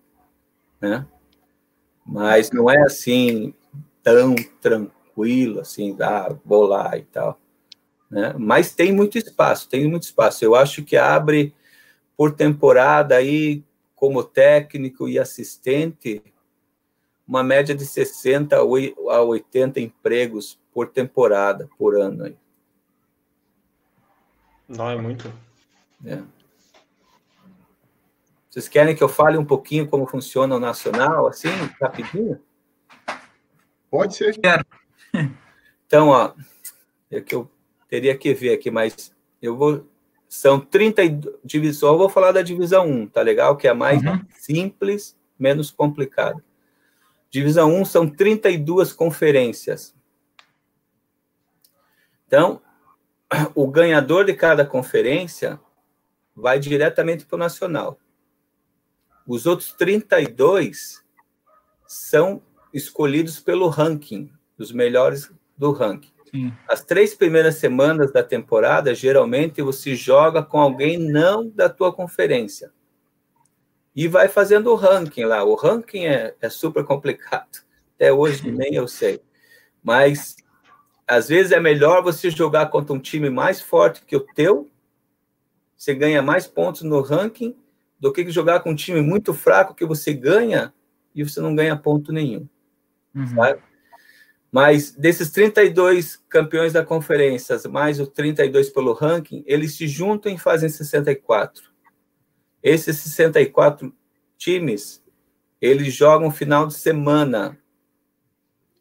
[0.79, 1.05] né?
[2.05, 3.53] Mas não é assim
[4.01, 7.39] tão tranquilo assim, ah, vou lá e tal.
[8.09, 8.33] Né?
[8.37, 10.43] Mas tem muito espaço, tem muito espaço.
[10.43, 11.53] Eu acho que abre
[12.17, 13.63] por temporada aí,
[13.95, 16.21] como técnico e assistente,
[17.27, 22.35] uma média de 60 a 80 empregos por temporada, por ano.
[24.67, 25.31] Não é muito.
[26.05, 26.21] É.
[28.53, 31.49] Vocês querem que eu fale um pouquinho como funciona o nacional, assim,
[31.81, 32.39] rapidinho?
[33.89, 34.39] Pode ser.
[34.39, 34.63] Quero.
[35.87, 36.33] Então, ó,
[37.09, 37.49] é que eu
[37.89, 39.11] teria que ver aqui, mas
[39.41, 39.87] eu vou.
[40.29, 41.01] São 30
[41.43, 41.91] divisões.
[41.93, 43.57] Eu vou falar da divisão 1, tá legal?
[43.57, 44.19] Que é a mais uhum.
[44.29, 46.43] simples, menos complicada.
[47.31, 49.95] Divisão 1 são 32 conferências.
[52.27, 52.61] Então,
[53.55, 55.59] o ganhador de cada conferência
[56.35, 57.99] vai diretamente para o nacional.
[59.27, 61.03] Os outros 32
[61.87, 62.41] são
[62.73, 66.11] escolhidos pelo ranking, os melhores do ranking.
[66.29, 66.53] Sim.
[66.67, 72.71] As três primeiras semanas da temporada, geralmente você joga com alguém não da tua conferência.
[73.95, 75.43] E vai fazendo o ranking lá.
[75.43, 77.63] O ranking é, é super complicado.
[77.95, 79.21] Até hoje nem eu sei.
[79.83, 80.35] Mas
[81.07, 84.69] às vezes é melhor você jogar contra um time mais forte que o teu.
[85.77, 87.55] Você ganha mais pontos no ranking
[88.03, 90.73] do que jogar com um time muito fraco que você ganha
[91.15, 92.49] e você não ganha ponto nenhum.
[93.15, 93.27] Uhum.
[93.27, 93.61] Sabe?
[94.51, 100.37] Mas desses 32 campeões da conferência, mais os 32 pelo ranking, eles se juntam e
[100.37, 101.71] fazem 64.
[102.61, 103.95] Esses 64
[104.37, 105.01] times,
[105.61, 107.57] eles jogam final de semana.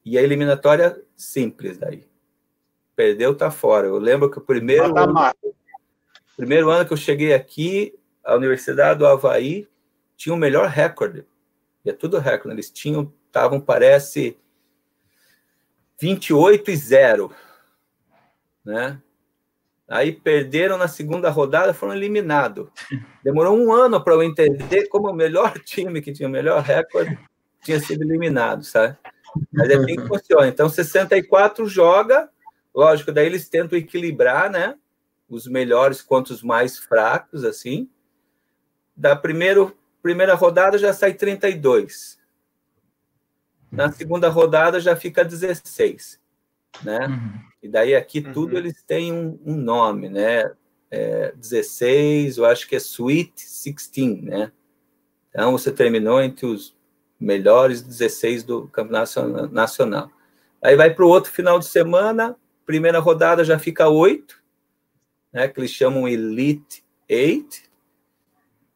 [0.05, 2.05] E a eliminatória simples daí.
[2.97, 3.86] Perdeu, tá fora.
[3.86, 5.15] Eu lembro que o primeiro ano,
[6.36, 7.94] primeiro ano que eu cheguei aqui,
[8.24, 9.69] a Universidade do Havaí
[10.16, 11.27] tinha o melhor recorde.
[11.85, 12.55] E é tudo recorde.
[12.55, 14.39] Eles tinham, estavam, parece,
[16.01, 17.32] 28 e 0.
[18.65, 19.01] Né?
[19.89, 22.69] Aí perderam na segunda rodada, foram eliminados.
[23.24, 27.19] Demorou um ano para eu entender como o melhor time que tinha o melhor recorde
[27.62, 28.97] tinha sido eliminado, sabe?
[29.53, 30.49] Mas é assim que funciona.
[30.49, 32.28] Então, 64 joga,
[32.74, 34.77] lógico, daí eles tentam equilibrar, né?
[35.28, 37.89] Os melhores contra os mais fracos, assim
[39.02, 42.20] da primeiro, primeira rodada já sai 32.
[43.68, 46.20] Na segunda rodada já fica 16,
[46.84, 47.08] né?
[47.08, 47.40] Uhum.
[47.60, 48.32] E daí aqui uhum.
[48.32, 50.52] tudo eles têm um, um nome, né?
[50.88, 54.52] É, 16, eu acho que é Sweet 16, né?
[55.30, 56.76] Então você terminou entre os
[57.18, 59.20] melhores 16 do campeonato
[59.50, 60.12] nacional.
[60.62, 64.40] Aí vai para o outro final de semana, primeira rodada já fica 8,
[65.32, 65.48] né?
[65.48, 67.72] Que eles chamam Elite 8,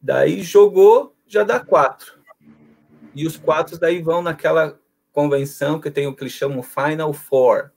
[0.01, 2.17] Daí jogou, já dá quatro.
[3.13, 4.79] E os quatro daí vão naquela
[5.11, 7.71] convenção que tem o que eles chamam Final Four,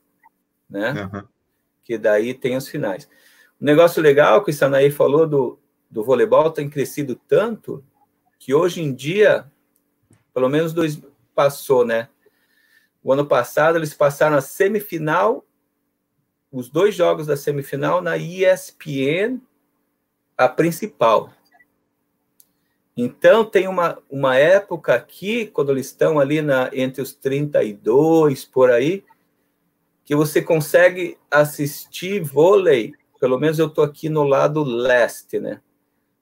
[0.69, 1.09] né?
[1.11, 1.23] Uhum.
[1.83, 3.09] Que daí tem os finais.
[3.59, 7.83] O negócio legal que o Sanaí falou do, do voleibol tem crescido tanto
[8.39, 9.45] que hoje em dia,
[10.33, 11.01] pelo menos dois
[11.33, 12.09] passou, né?
[13.03, 15.45] O ano passado eles passaram a semifinal,
[16.51, 19.39] os dois jogos da semifinal na ESPN,
[20.37, 21.31] a principal.
[22.95, 28.69] Então, tem uma, uma época aqui, quando eles estão ali na, entre os 32, por
[28.69, 29.03] aí,
[30.03, 35.61] que você consegue assistir vôlei, pelo menos eu estou aqui no lado leste, né?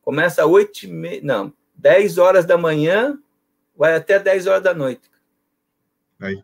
[0.01, 3.17] Começa às 8 e meia, não, 10 horas da manhã,
[3.75, 5.09] vai até 10 horas da noite.
[6.21, 6.41] Aí.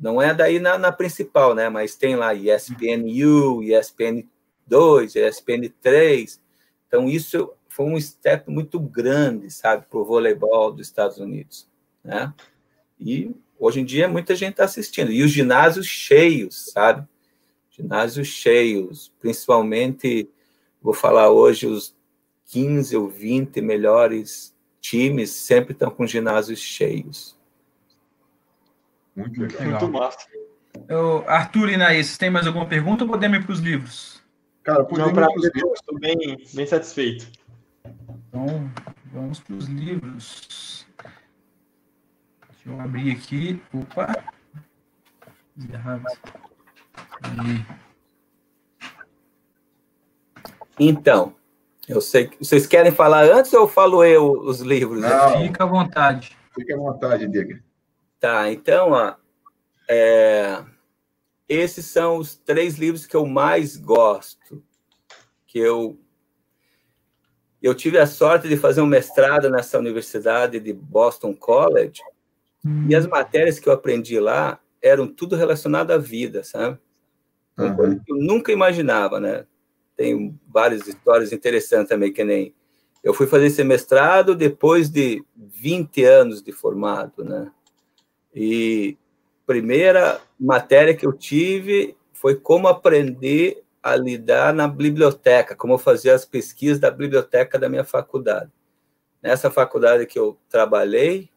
[0.00, 1.68] Não é daí na, na principal, né?
[1.68, 4.28] Mas tem lá ESPNU, ESPN2,
[5.16, 6.38] ESPN3.
[6.86, 11.68] Então, isso foi um step muito grande, sabe, para o voleibol dos Estados Unidos,
[12.02, 12.34] né?
[12.98, 15.12] E hoje em dia muita gente está assistindo.
[15.12, 17.06] E os ginásios cheios, sabe?
[17.70, 20.28] Ginásios cheios, principalmente,
[20.82, 21.94] vou falar hoje, os
[22.46, 27.38] 15 ou 20 melhores times sempre estão com ginásios cheios.
[29.14, 29.62] Muito legal.
[29.62, 30.26] Muito massa.
[30.88, 34.20] Eu, Arthur e Naís, tem mais alguma pergunta ou podemos ir para os livros?
[34.64, 35.78] Cara, podemos para os livros.
[35.78, 36.18] Estou bem,
[36.52, 37.37] bem satisfeito.
[38.38, 38.70] Então,
[39.12, 40.86] vamos para os livros.
[42.48, 43.60] Deixa eu abrir aqui.
[43.74, 44.14] Opa!
[50.78, 51.34] Então,
[51.88, 55.00] eu sei que vocês querem falar antes ou eu falo eu os livros?
[55.00, 56.38] Não, Fica à vontade.
[56.54, 57.60] Fica à vontade, diga.
[58.20, 59.16] Tá, então, ó,
[59.88, 60.64] é,
[61.48, 64.62] esses são os três livros que eu mais gosto,
[65.44, 65.98] que eu
[67.62, 72.00] eu tive a sorte de fazer um mestrado nessa universidade de Boston College
[72.88, 76.78] e as matérias que eu aprendi lá eram tudo relacionado à vida, sabe?
[77.56, 79.44] Uma coisa que eu nunca imaginava, né?
[79.96, 82.54] Tem várias histórias interessantes também, que nem
[83.02, 87.50] eu fui fazer esse mestrado depois de 20 anos de formado, né?
[88.34, 88.96] E
[89.46, 96.24] primeira matéria que eu tive foi como aprender a lidar na biblioteca, como fazer as
[96.24, 98.50] pesquisas da biblioteca da minha faculdade.
[99.22, 101.30] Nessa faculdade que eu trabalhei,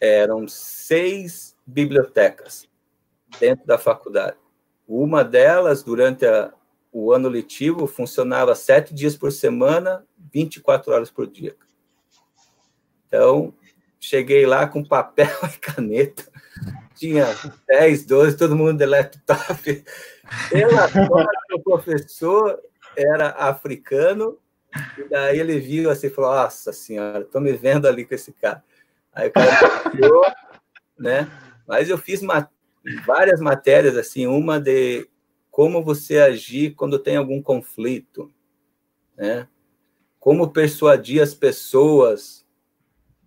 [0.00, 2.68] eram seis bibliotecas
[3.38, 4.36] dentro da faculdade.
[4.88, 6.52] Uma delas, durante a,
[6.90, 11.54] o ano letivo, funcionava sete dias por semana, 24 horas por dia.
[13.06, 13.54] Então,
[14.00, 16.24] cheguei lá com papel e caneta,
[16.94, 17.26] tinha
[17.68, 19.84] 10, 12, todo mundo de laptop.
[20.50, 22.60] Sorte, o professor
[22.96, 24.38] era africano,
[24.96, 28.32] e daí ele viu assim e falou: Nossa senhora, estou me vendo ali com esse
[28.32, 28.62] cara.
[29.12, 30.24] Aí o cara ficou,
[30.98, 31.28] né?
[31.66, 32.20] Mas eu fiz
[33.04, 35.08] várias matérias, assim, uma de
[35.50, 38.32] como você agir quando tem algum conflito,
[39.16, 39.48] né?
[40.18, 42.46] Como persuadir as pessoas,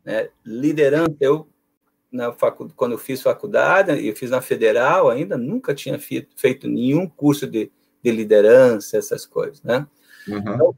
[0.06, 0.30] né?
[0.46, 1.48] Liderança, eu
[2.12, 2.72] na facu...
[2.76, 7.72] quando eu fiz faculdade, eu fiz na federal ainda, nunca tinha feito nenhum curso de,
[8.04, 9.88] de liderança, essas coisas, né?
[10.28, 10.38] Uhum.
[10.38, 10.76] Então,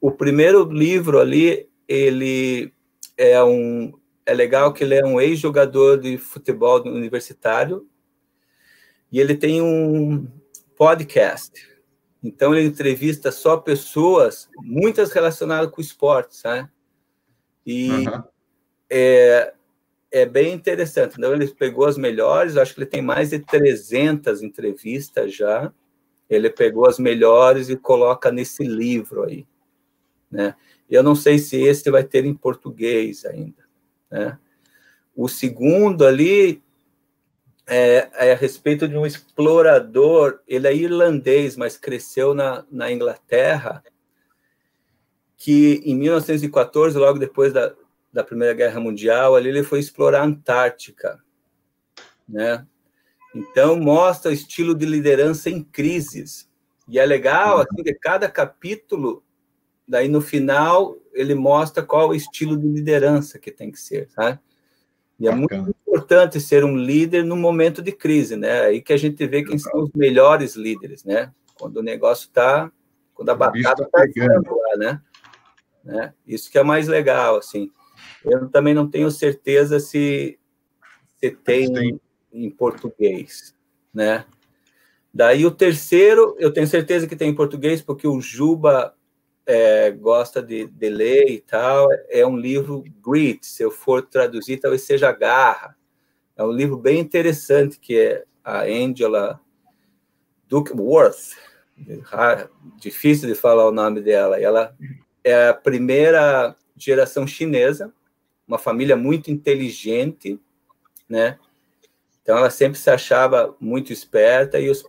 [0.00, 2.72] o primeiro livro ali, ele
[3.16, 3.92] é um
[4.26, 7.86] é legal que ele é um ex-jogador de futebol universitário
[9.12, 10.26] e ele tem um
[10.76, 11.52] podcast.
[12.22, 16.68] Então ele entrevista só pessoas, muitas relacionadas com esporte, sabe?
[17.66, 18.24] E uhum.
[18.90, 19.52] É,
[20.10, 21.16] é bem interessante.
[21.18, 25.72] Então, ele pegou as melhores, acho que ele tem mais de 300 entrevistas já.
[26.28, 29.46] Ele pegou as melhores e coloca nesse livro aí.
[30.30, 30.54] Né?
[30.88, 33.64] Eu não sei se esse vai ter em português ainda.
[34.10, 34.38] Né?
[35.14, 36.62] O segundo ali
[37.66, 43.82] é, é, a respeito de um explorador, ele é irlandês, mas cresceu na, na Inglaterra,
[45.36, 47.74] que em 1914, logo depois da,
[48.14, 51.18] da Primeira Guerra Mundial, ali ele foi explorar a Antártica,
[52.28, 52.64] né?
[53.34, 56.48] Então mostra o estilo de liderança em crises.
[56.86, 59.24] E é legal assim que cada capítulo,
[59.86, 64.38] daí no final ele mostra qual o estilo de liderança que tem que ser, tá?
[65.18, 68.60] E é muito importante ser um líder no momento de crise, né?
[68.60, 71.32] Aí que a gente vê quem são os melhores líderes, né?
[71.56, 72.70] Quando o negócio está,
[73.12, 75.02] quando a batata está lá, né?
[75.82, 76.14] né?
[76.24, 77.72] Isso que é mais legal, assim.
[78.24, 80.38] Eu também não tenho certeza se,
[81.18, 82.00] se tem,
[82.32, 83.54] em português,
[83.92, 84.24] né?
[85.12, 88.94] Daí o terceiro, eu tenho certeza que tem em português, porque o Juba
[89.46, 91.88] é, gosta de, de, ler e tal.
[92.08, 95.76] É um livro Grit, se eu for traduzir, talvez seja Garra.
[96.36, 99.40] É um livro bem interessante que é a Angela
[100.48, 101.36] Duckworth,
[102.76, 104.40] difícil de falar o nome dela.
[104.40, 104.74] Ela
[105.22, 107.92] é a primeira geração chinesa
[108.46, 110.38] uma família muito inteligente,
[111.08, 111.38] né?
[112.22, 114.84] Então ela sempre se achava muito esperta e, os,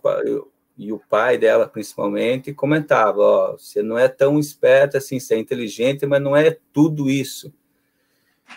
[0.76, 5.34] e o pai dela, principalmente, comentava: Ó, oh, você não é tão esperta assim, você
[5.34, 7.52] é inteligente, mas não é tudo isso.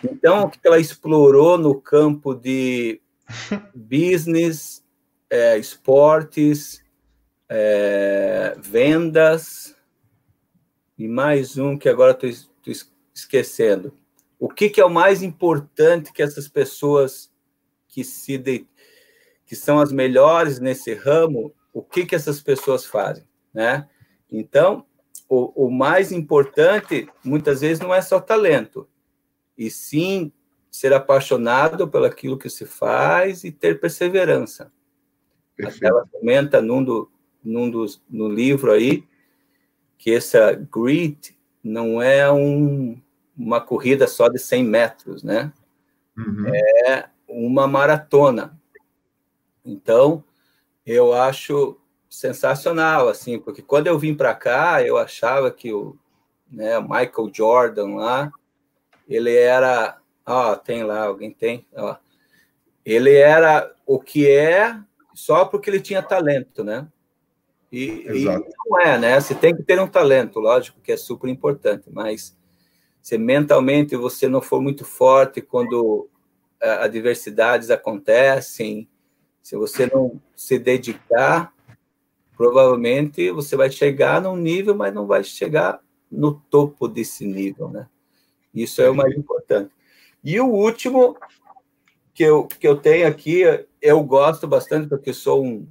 [0.04, 3.00] Então, o que ela explorou no campo de
[3.74, 4.84] business,
[5.28, 6.82] é, esportes,
[7.48, 9.76] é, vendas,
[10.96, 12.30] e mais um que agora estou
[13.14, 13.99] esquecendo
[14.40, 17.30] o que, que é o mais importante que essas pessoas
[17.86, 18.66] que se de,
[19.44, 23.86] que são as melhores nesse ramo, o que, que essas pessoas fazem, né?
[24.32, 24.86] Então,
[25.28, 28.88] o, o mais importante, muitas vezes, não é só talento,
[29.58, 30.32] e sim
[30.70, 34.72] ser apaixonado pelo aquilo que se faz e ter perseverança.
[35.54, 35.84] Perfeito.
[35.84, 37.10] Ela comenta num, do,
[37.44, 39.04] num dos, no livro aí
[39.98, 42.98] que essa grit não é um,
[43.36, 45.52] uma corrida só de 100 metros, né?
[46.16, 46.54] Uhum.
[46.54, 48.58] É uma maratona.
[49.64, 50.24] Então,
[50.84, 51.78] eu acho
[52.08, 55.96] sensacional, assim, porque quando eu vim para cá, eu achava que o
[56.50, 58.32] né, Michael Jordan lá,
[59.08, 61.96] ele era, ó, tem lá, alguém tem, ó,
[62.84, 64.76] ele era o que é
[65.14, 66.88] só porque ele tinha talento, né?
[67.70, 69.20] E, e, não é, né?
[69.20, 72.36] Você tem que ter um talento, lógico que é super importante, mas
[73.02, 76.08] se mentalmente você não for muito forte quando
[76.60, 78.88] é, adversidades acontecem,
[79.42, 81.52] se você não se dedicar,
[82.36, 87.88] provavelmente você vai chegar num nível, mas não vai chegar no topo desse nível, né?
[88.54, 89.70] Isso é o mais importante.
[90.22, 91.16] E o último
[92.12, 93.42] que eu, que eu tenho aqui,
[93.80, 95.66] eu gosto bastante porque sou um,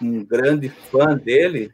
[0.00, 1.72] um grande fã dele,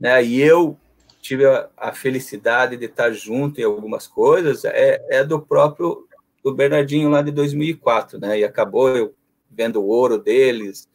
[0.00, 0.24] né?
[0.24, 0.78] E eu
[1.20, 6.06] tive a, a, felicidade de estar junto em algumas coisas, é, é do próprio
[6.42, 8.38] do Bernardinho lá de 2004, né?
[8.38, 9.14] E acabou eu
[9.50, 10.88] vendo o ouro deles,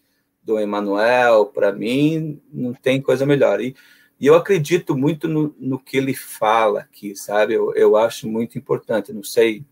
[0.44, 3.62] do Emanuel, para mim, não tem coisa melhor.
[3.62, 3.76] E,
[4.20, 7.54] e eu acredito muito no, no, que ele fala aqui, sabe?
[7.54, 9.14] Eu, eu acho muito importante.
[9.14, 9.64] Não sei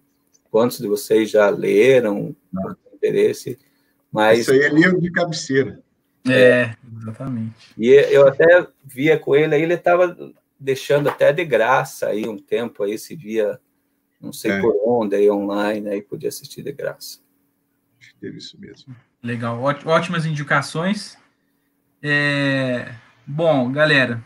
[0.49, 2.75] quantos de vocês já leram, não.
[2.93, 3.57] interesse,
[4.11, 4.39] mas.
[4.39, 5.81] Isso aí é livro de cabeceira.
[6.29, 7.55] É, exatamente.
[7.77, 10.15] E eu até via com ele, aí ele estava
[10.61, 13.59] deixando até de graça aí um tempo aí, se via,
[14.21, 14.61] não sei é.
[14.61, 17.19] por onde, aí online, aí podia assistir de graça.
[18.19, 18.95] Teve isso mesmo.
[19.23, 21.17] Legal, ótimas indicações.
[22.01, 22.93] É...
[23.25, 24.23] Bom, galera,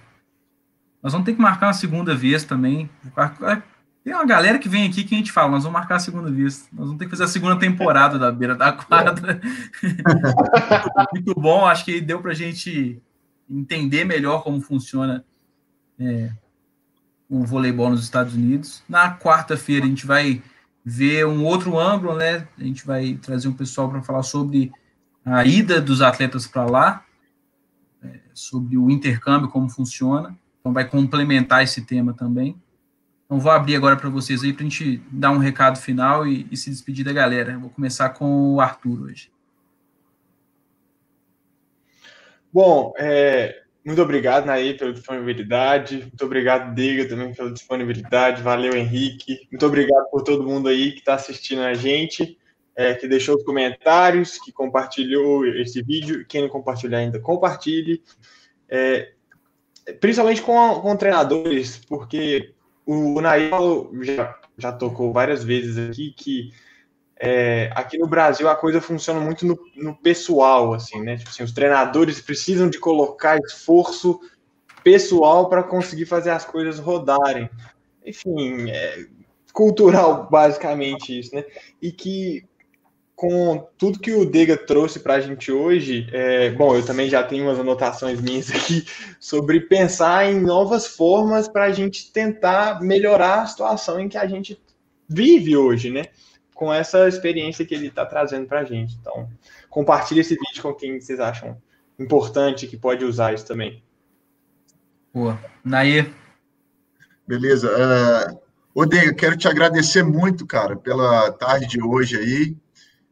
[1.01, 2.89] nós vamos ter que marcar uma segunda vez também.
[4.03, 6.29] Tem uma galera que vem aqui que a gente fala, nós vamos marcar a segunda
[6.29, 6.67] vez.
[6.73, 9.39] Nós vamos ter que fazer a segunda temporada da beira da quadra.
[9.83, 11.07] É.
[11.13, 13.01] Muito bom, acho que deu para a gente
[13.49, 15.23] entender melhor como funciona
[15.99, 16.31] é,
[17.29, 18.83] o voleibol nos Estados Unidos.
[18.87, 20.41] Na quarta-feira a gente vai
[20.83, 22.47] ver um outro ângulo, né?
[22.57, 24.71] A gente vai trazer um pessoal para falar sobre
[25.25, 27.05] a ida dos atletas para lá,
[28.03, 30.37] é, sobre o intercâmbio, como funciona.
[30.59, 32.55] Então vai complementar esse tema também.
[33.25, 36.47] Então, vou abrir agora para vocês aí, para a gente dar um recado final e,
[36.51, 37.57] e, se despedir da galera.
[37.57, 39.31] Vou começar com o Arthur hoje.
[42.53, 45.97] Bom, é, muito obrigado, Naí, pela disponibilidade.
[45.99, 48.41] Muito obrigado, Diga, também pela disponibilidade.
[48.41, 49.47] Valeu, Henrique.
[49.51, 52.35] Muito obrigado por todo mundo aí que está assistindo a gente,
[52.75, 56.25] é, que deixou os comentários, que compartilhou esse vídeo.
[56.27, 58.01] Quem não compartilhar ainda, compartilhe.
[58.67, 59.11] É,
[59.99, 62.55] principalmente com, com treinadores, porque
[62.87, 66.49] o Nail já, já tocou várias vezes aqui que
[67.19, 71.17] é, aqui no Brasil a coisa funciona muito no, no pessoal, assim, né?
[71.17, 74.19] Tipo assim, os treinadores precisam de colocar esforço
[74.83, 77.49] pessoal para conseguir fazer as coisas rodarem.
[78.05, 79.05] Enfim, é
[79.53, 81.45] cultural basicamente isso, né?
[81.81, 82.43] E que
[83.15, 87.23] com tudo que o Dega trouxe para a gente hoje, é, bom, eu também já
[87.23, 88.85] tenho umas anotações minhas aqui
[89.21, 94.27] sobre pensar em novas formas para a gente tentar melhorar a situação em que a
[94.27, 94.61] gente
[95.07, 96.03] vive hoje, né?
[96.55, 98.97] Com essa experiência que ele está trazendo para a gente.
[98.99, 99.29] Então,
[99.69, 101.55] compartilhe esse vídeo com quem vocês acham
[101.99, 103.83] importante que pode usar isso também.
[105.13, 105.39] Boa.
[105.63, 106.13] Nair.
[107.27, 107.69] Beleza.
[107.69, 108.39] Uh,
[108.73, 112.57] ô, Dega, quero te agradecer muito, cara, pela tarde de hoje aí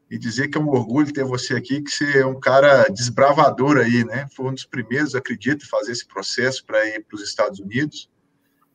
[0.10, 3.78] e dizer que é um orgulho ter você aqui, que você é um cara desbravador
[3.78, 4.28] aí, né?
[4.36, 8.10] Foi um dos primeiros, acredito, a fazer esse processo para ir para os Estados Unidos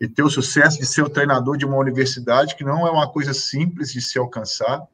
[0.01, 3.11] e ter o sucesso de ser o treinador de uma universidade que não é uma
[3.11, 4.87] coisa simples de se alcançar,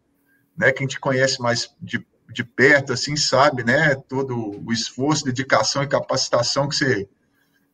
[0.56, 0.72] né?
[0.72, 3.94] Quem te conhece mais de, de perto, assim, sabe, né?
[3.94, 7.08] Todo o esforço, dedicação e capacitação que você,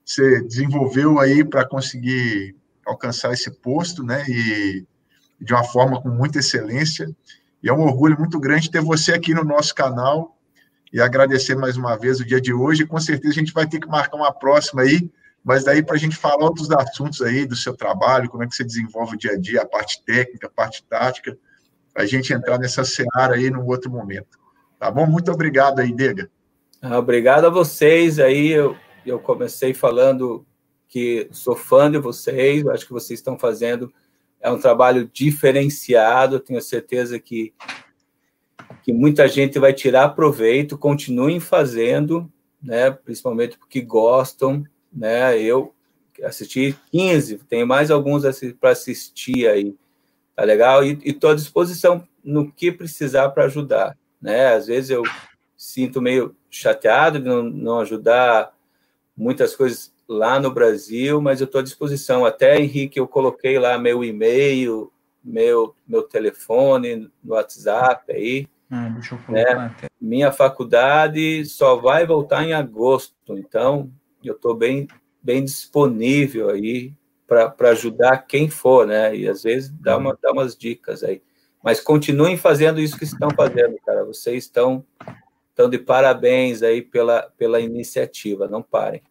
[0.04, 4.24] você desenvolveu aí para conseguir alcançar esse posto, né?
[4.28, 4.84] E
[5.40, 7.08] de uma forma com muita excelência.
[7.62, 10.36] E é um orgulho muito grande ter você aqui no nosso canal
[10.92, 12.86] e agradecer mais uma vez o dia de hoje.
[12.86, 15.10] Com certeza a gente vai ter que marcar uma próxima aí,
[15.44, 18.54] mas daí para a gente falar outros assuntos aí do seu trabalho, como é que
[18.54, 21.36] você desenvolve o dia a dia, a parte técnica, a parte tática,
[21.94, 24.38] a gente entrar nessa seara aí num outro momento.
[24.78, 25.06] Tá bom?
[25.06, 26.30] Muito obrigado aí, Dega.
[26.80, 28.48] Ah, obrigado a vocês aí.
[28.48, 30.46] Eu, eu comecei falando
[30.88, 33.92] que sou fã de vocês, acho que vocês estão fazendo
[34.40, 37.52] é um trabalho diferenciado, tenho certeza que,
[38.82, 42.30] que muita gente vai tirar proveito, continuem fazendo,
[42.62, 45.74] né, principalmente porque gostam, né, eu
[46.24, 48.24] assisti 15, tenho mais alguns
[48.58, 49.74] para assistir aí,
[50.36, 50.84] tá legal?
[50.84, 55.02] E estou à disposição no que precisar para ajudar, né, às vezes eu
[55.56, 58.52] sinto meio chateado de não, não ajudar
[59.16, 62.24] muitas coisas lá no Brasil, mas eu estou à disposição.
[62.24, 64.90] Até, Henrique, eu coloquei lá meu e-mail,
[65.22, 68.48] meu, meu telefone no WhatsApp aí.
[69.26, 69.76] Colocar né?
[70.00, 73.90] Minha faculdade só vai voltar em agosto, então
[74.28, 74.86] eu estou bem,
[75.22, 76.92] bem disponível aí
[77.26, 79.14] para ajudar quem for, né?
[79.14, 81.22] E às vezes dá, uma, dá umas dicas aí.
[81.62, 84.04] Mas continuem fazendo isso que estão fazendo, cara.
[84.04, 84.84] Vocês estão,
[85.50, 89.02] estão de parabéns aí pela, pela iniciativa, não parem.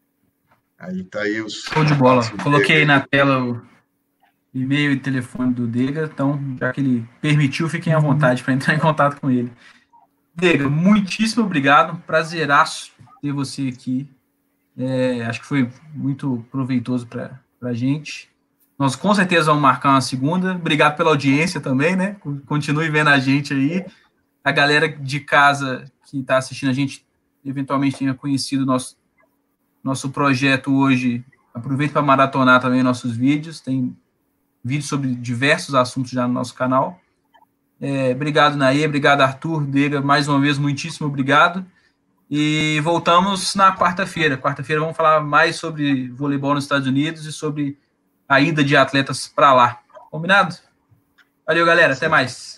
[0.78, 1.64] Aí tá aí os.
[1.64, 2.22] Show de bola.
[2.44, 3.62] Coloquei aí na tela o
[4.54, 8.74] e-mail e telefone do Dega, então, já que ele permitiu, fiquem à vontade para entrar
[8.74, 9.52] em contato com ele.
[10.34, 12.02] Dega, muitíssimo obrigado.
[12.06, 12.92] Prazeraço
[13.22, 14.10] ter você aqui.
[14.80, 18.30] É, acho que foi muito proveitoso para a gente.
[18.78, 20.54] Nós com certeza vamos marcar uma segunda.
[20.54, 22.16] Obrigado pela audiência também, né?
[22.46, 23.86] Continue vendo a gente aí.
[24.42, 27.06] A galera de casa que está assistindo a gente
[27.46, 28.98] eventualmente tenha conhecido nosso
[29.84, 31.24] nosso projeto hoje,
[31.54, 33.96] aproveita para maratonar também nossos vídeos, tem
[34.64, 37.00] vídeos sobre diversos assuntos já no nosso canal.
[37.80, 41.66] É, obrigado, Naê, obrigado, Arthur, Dega, mais uma vez, muitíssimo obrigado.
[42.30, 44.38] E voltamos na quarta-feira.
[44.38, 47.78] Quarta-feira vamos falar mais sobre voleibol nos Estados Unidos e sobre
[48.28, 49.80] a ida de atletas para lá.
[50.12, 50.56] Combinado?
[51.46, 51.94] Valeu, galera.
[51.94, 52.50] Até mais.